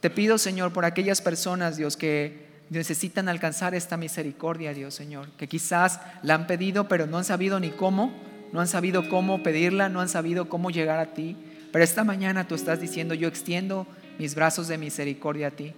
te 0.00 0.08
pido, 0.08 0.38
Señor, 0.38 0.72
por 0.72 0.86
aquellas 0.86 1.20
personas, 1.20 1.76
Dios, 1.76 1.98
que 1.98 2.62
necesitan 2.70 3.28
alcanzar 3.28 3.74
esta 3.74 3.98
misericordia, 3.98 4.72
Dios, 4.72 4.94
Señor, 4.94 5.28
que 5.32 5.46
quizás 5.46 6.00
la 6.22 6.36
han 6.36 6.46
pedido, 6.46 6.88
pero 6.88 7.06
no 7.06 7.18
han 7.18 7.24
sabido 7.24 7.60
ni 7.60 7.68
cómo, 7.68 8.14
no 8.50 8.62
han 8.62 8.68
sabido 8.68 9.10
cómo 9.10 9.42
pedirla, 9.42 9.90
no 9.90 10.00
han 10.00 10.08
sabido 10.08 10.48
cómo 10.48 10.70
llegar 10.70 11.00
a 11.00 11.12
ti. 11.12 11.36
Pero 11.70 11.84
esta 11.84 12.02
mañana 12.02 12.48
tú 12.48 12.54
estás 12.54 12.80
diciendo, 12.80 13.12
yo 13.12 13.28
extiendo 13.28 13.86
mis 14.18 14.34
brazos 14.34 14.68
de 14.68 14.78
misericordia 14.78 15.48
a 15.48 15.50
ti. 15.50 15.74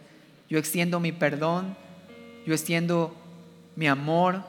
Yo 0.48 0.56
extiendo 0.56 1.00
mi 1.00 1.10
perdón, 1.10 1.76
yo 2.46 2.54
extiendo 2.54 3.25
mi 3.76 3.86
amor 3.86 4.42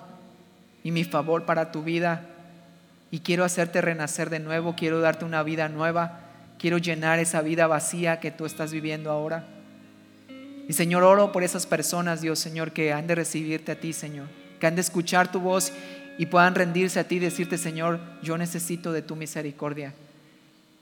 y 0.84 0.92
mi 0.92 1.04
favor 1.04 1.46
para 1.46 1.72
tu 1.72 1.84
vida. 1.84 2.26
Y 3.12 3.20
quiero 3.20 3.44
hacerte 3.44 3.82
renacer 3.82 4.30
de 4.30 4.40
nuevo, 4.40 4.76
quiero 4.76 5.00
darte 5.00 5.26
una 5.26 5.44
vida 5.44 5.70
nueva, 5.70 6.20
quiero 6.58 6.78
llenar 6.78 7.20
esa 7.20 7.42
vida 7.42 7.68
vacía 7.68 8.20
que 8.20 8.32
tú 8.32 8.46
estás 8.46 8.72
viviendo 8.72 9.12
ahora. 9.12 9.46
Y 10.68 10.74
Señor, 10.74 11.04
oro 11.04 11.32
por 11.32 11.44
esas 11.44 11.66
personas, 11.66 12.22
Dios 12.22 12.40
Señor, 12.40 12.72
que 12.72 12.92
han 12.92 13.08
de 13.08 13.16
recibirte 13.16 13.74
a 13.74 13.80
ti, 13.80 13.94
Señor, 13.94 14.28
que 14.60 14.68
han 14.68 14.76
de 14.76 14.82
escuchar 14.82 15.32
tu 15.32 15.40
voz 15.40 15.72
y 16.18 16.26
puedan 16.26 16.56
rendirse 16.56 17.00
a 17.00 17.06
ti 17.06 17.16
y 17.16 17.20
decirte, 17.20 17.58
Señor, 17.58 18.00
yo 18.22 18.38
necesito 18.38 18.92
de 18.92 19.02
tu 19.02 19.16
misericordia. 19.16 19.94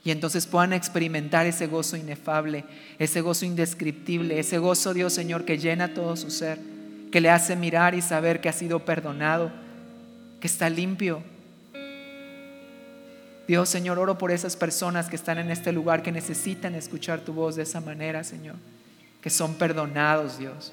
Y 0.02 0.10
entonces 0.12 0.46
puedan 0.46 0.72
experimentar 0.72 1.46
ese 1.46 1.66
gozo 1.66 1.96
inefable, 1.96 2.64
ese 2.98 3.20
gozo 3.20 3.44
indescriptible, 3.44 4.38
ese 4.38 4.58
gozo, 4.58 4.94
Dios 4.94 5.12
Señor, 5.12 5.44
que 5.44 5.58
llena 5.58 5.94
todo 5.94 6.16
su 6.16 6.30
ser 6.30 6.75
que 7.10 7.20
le 7.20 7.30
hace 7.30 7.56
mirar 7.56 7.94
y 7.94 8.02
saber 8.02 8.40
que 8.40 8.48
ha 8.48 8.52
sido 8.52 8.84
perdonado, 8.84 9.50
que 10.40 10.46
está 10.46 10.68
limpio. 10.68 11.22
Dios, 13.46 13.68
Señor, 13.68 13.98
oro 13.98 14.18
por 14.18 14.32
esas 14.32 14.56
personas 14.56 15.08
que 15.08 15.16
están 15.16 15.38
en 15.38 15.50
este 15.50 15.72
lugar, 15.72 16.02
que 16.02 16.10
necesitan 16.10 16.74
escuchar 16.74 17.20
tu 17.20 17.32
voz 17.32 17.56
de 17.56 17.62
esa 17.62 17.80
manera, 17.80 18.24
Señor, 18.24 18.56
que 19.22 19.30
son 19.30 19.54
perdonados, 19.54 20.38
Dios. 20.38 20.72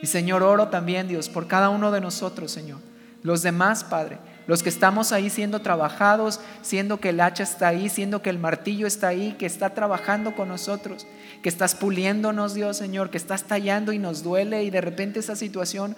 Y 0.00 0.06
Señor, 0.06 0.42
oro 0.42 0.68
también, 0.68 1.08
Dios, 1.08 1.28
por 1.28 1.48
cada 1.48 1.70
uno 1.70 1.90
de 1.90 2.00
nosotros, 2.00 2.52
Señor. 2.52 2.78
Los 3.22 3.42
demás, 3.42 3.82
Padre, 3.82 4.18
los 4.48 4.62
que 4.62 4.70
estamos 4.70 5.12
ahí 5.12 5.28
siendo 5.28 5.60
trabajados, 5.60 6.40
siendo 6.62 6.98
que 7.00 7.10
el 7.10 7.20
hacha 7.20 7.42
está 7.42 7.68
ahí, 7.68 7.90
siendo 7.90 8.22
que 8.22 8.30
el 8.30 8.38
martillo 8.38 8.86
está 8.86 9.08
ahí, 9.08 9.36
que 9.38 9.44
está 9.44 9.74
trabajando 9.74 10.34
con 10.34 10.48
nosotros, 10.48 11.06
que 11.42 11.50
estás 11.50 11.74
puliéndonos, 11.74 12.54
Dios 12.54 12.78
Señor, 12.78 13.10
que 13.10 13.18
estás 13.18 13.44
tallando 13.44 13.92
y 13.92 13.98
nos 13.98 14.22
duele 14.22 14.64
y 14.64 14.70
de 14.70 14.80
repente 14.80 15.20
esa 15.20 15.36
situación 15.36 15.96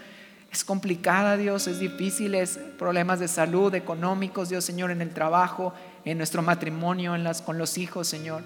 es 0.50 0.64
complicada, 0.64 1.36
Dios, 1.36 1.68
es 1.68 1.78
difícil, 1.78 2.34
es 2.34 2.58
problemas 2.76 3.20
de 3.20 3.28
salud, 3.28 3.72
económicos, 3.72 4.48
Dios 4.48 4.64
Señor, 4.64 4.90
en 4.90 5.00
el 5.00 5.10
trabajo, 5.10 5.72
en 6.04 6.18
nuestro 6.18 6.42
matrimonio, 6.42 7.14
en 7.14 7.22
las, 7.22 7.42
con 7.42 7.56
los 7.56 7.78
hijos, 7.78 8.08
Señor. 8.08 8.42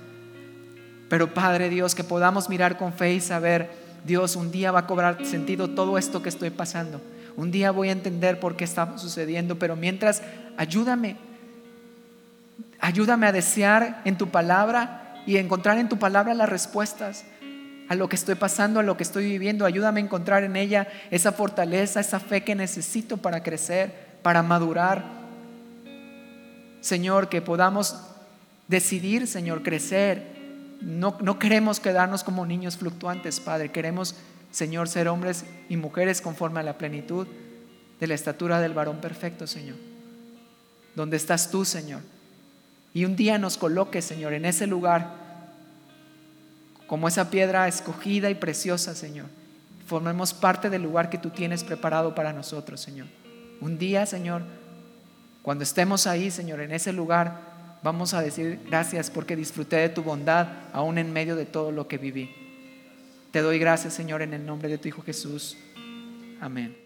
Pero 1.09 1.33
Padre 1.33 1.71
Dios, 1.71 1.95
que 1.95 2.05
podamos 2.05 2.51
mirar 2.51 2.77
con 2.77 2.93
fe 2.93 3.15
y 3.15 3.21
saber, 3.21 3.71
Dios, 4.05 4.37
un 4.37 4.51
día 4.51 4.71
va 4.71 4.81
a 4.81 4.87
cobrar 4.87 5.25
sentido 5.25 5.71
todo 5.71 5.97
esto 5.97 6.23
que 6.23 6.29
estoy 6.29 6.51
pasando. 6.51 7.01
Un 7.37 7.51
día 7.51 7.71
voy 7.71 7.89
a 7.89 7.93
entender 7.93 8.39
por 8.39 8.57
qué 8.57 8.65
está 8.65 8.97
sucediendo, 8.99 9.59
pero 9.59 9.77
mientras, 9.77 10.23
ayúdame. 10.57 11.17
Ayúdame 12.81 13.27
a 13.27 13.33
desear 13.33 14.03
en 14.05 14.17
tu 14.17 14.29
palabra 14.29 15.23
y 15.27 15.37
encontrar 15.39 15.79
en 15.79 15.89
tu 15.89 15.99
palabra 15.99 16.35
las 16.35 16.49
respuestas 16.49 17.25
a 17.89 17.95
lo 17.95 18.09
que 18.09 18.17
estoy 18.17 18.35
pasando, 18.35 18.81
a 18.81 18.83
lo 18.83 18.97
que 18.97 19.03
estoy 19.03 19.27
viviendo. 19.27 19.67
Ayúdame 19.67 20.01
a 20.01 20.05
encontrar 20.05 20.45
en 20.45 20.57
ella 20.57 20.89
esa 21.11 21.33
fortaleza, 21.33 22.01
esa 22.01 22.21
fe 22.21 22.43
que 22.43 22.55
necesito 22.55 23.17
para 23.17 23.43
crecer, 23.43 23.93
para 24.23 24.43
madurar. 24.43 25.05
Señor, 26.81 27.29
que 27.29 27.43
podamos 27.43 27.99
decidir, 28.69 29.27
Señor, 29.27 29.63
crecer. 29.63 30.35
No, 30.81 31.17
no 31.21 31.39
queremos 31.39 31.81
quedarnos 31.81 32.25
como 32.25 32.47
niños 32.47 32.77
fluctuantes, 32.77 33.41
Padre. 33.41 33.71
Queremos, 33.71 34.15
Señor, 34.55 34.89
ser 34.89 35.09
hombres 35.09 35.45
y 35.69 35.77
mujeres 35.77 36.21
conforme 36.21 36.61
a 36.61 36.63
la 36.63 36.79
plenitud 36.79 37.27
de 37.99 38.07
la 38.07 38.15
estatura 38.15 38.61
del 38.61 38.73
varón 38.73 39.01
perfecto, 39.01 39.49
Señor. 39.49 39.75
Donde 40.95 41.17
estás 41.17 41.51
tú, 41.51 41.65
Señor. 41.65 42.03
Y 42.93 43.05
un 43.05 43.17
día 43.17 43.37
nos 43.37 43.59
coloques, 43.59 44.05
Señor, 44.05 44.33
en 44.33 44.45
ese 44.45 44.69
lugar 44.69 45.11
como 46.87 47.09
esa 47.09 47.31
piedra 47.31 47.67
escogida 47.67 48.31
y 48.31 48.37
preciosa, 48.37 48.95
Señor. 48.95 49.27
Formemos 49.89 50.33
parte 50.33 50.71
del 50.71 50.85
lugar 50.85 51.11
que 51.11 51.19
tú 51.19 51.31
tienes 51.31 51.65
preparado 51.65 52.15
para 52.15 52.33
nosotros, 52.33 52.81
Señor. 52.81 53.09
Un 53.61 53.77
día, 53.77 54.07
Señor, 54.07 54.43
cuando 55.43 55.65
estemos 55.65 56.07
ahí, 56.07 56.31
Señor, 56.31 56.61
en 56.61 56.71
ese 56.71 56.93
lugar, 56.93 57.41
vamos 57.83 58.15
a 58.15 58.23
decir 58.23 58.61
gracias 58.69 59.11
porque 59.11 59.35
disfruté 59.35 59.79
de 59.79 59.89
tu 59.89 60.05
bondad 60.05 60.47
aún 60.73 60.97
en 60.99 61.13
medio 61.13 61.35
de 61.35 61.45
todo 61.45 61.73
lo 61.73 61.89
que 61.89 61.99
viví. 61.99 62.44
Te 63.35 63.43
doy 63.43 63.59
gracias, 63.59 63.95
Señor, 63.95 64.23
en 64.23 64.33
el 64.33 64.47
nombre 64.47 64.69
de 64.69 64.79
tu 64.79 64.87
Hijo 64.87 65.03
Jesús. 65.03 65.57
Amén. 66.41 66.84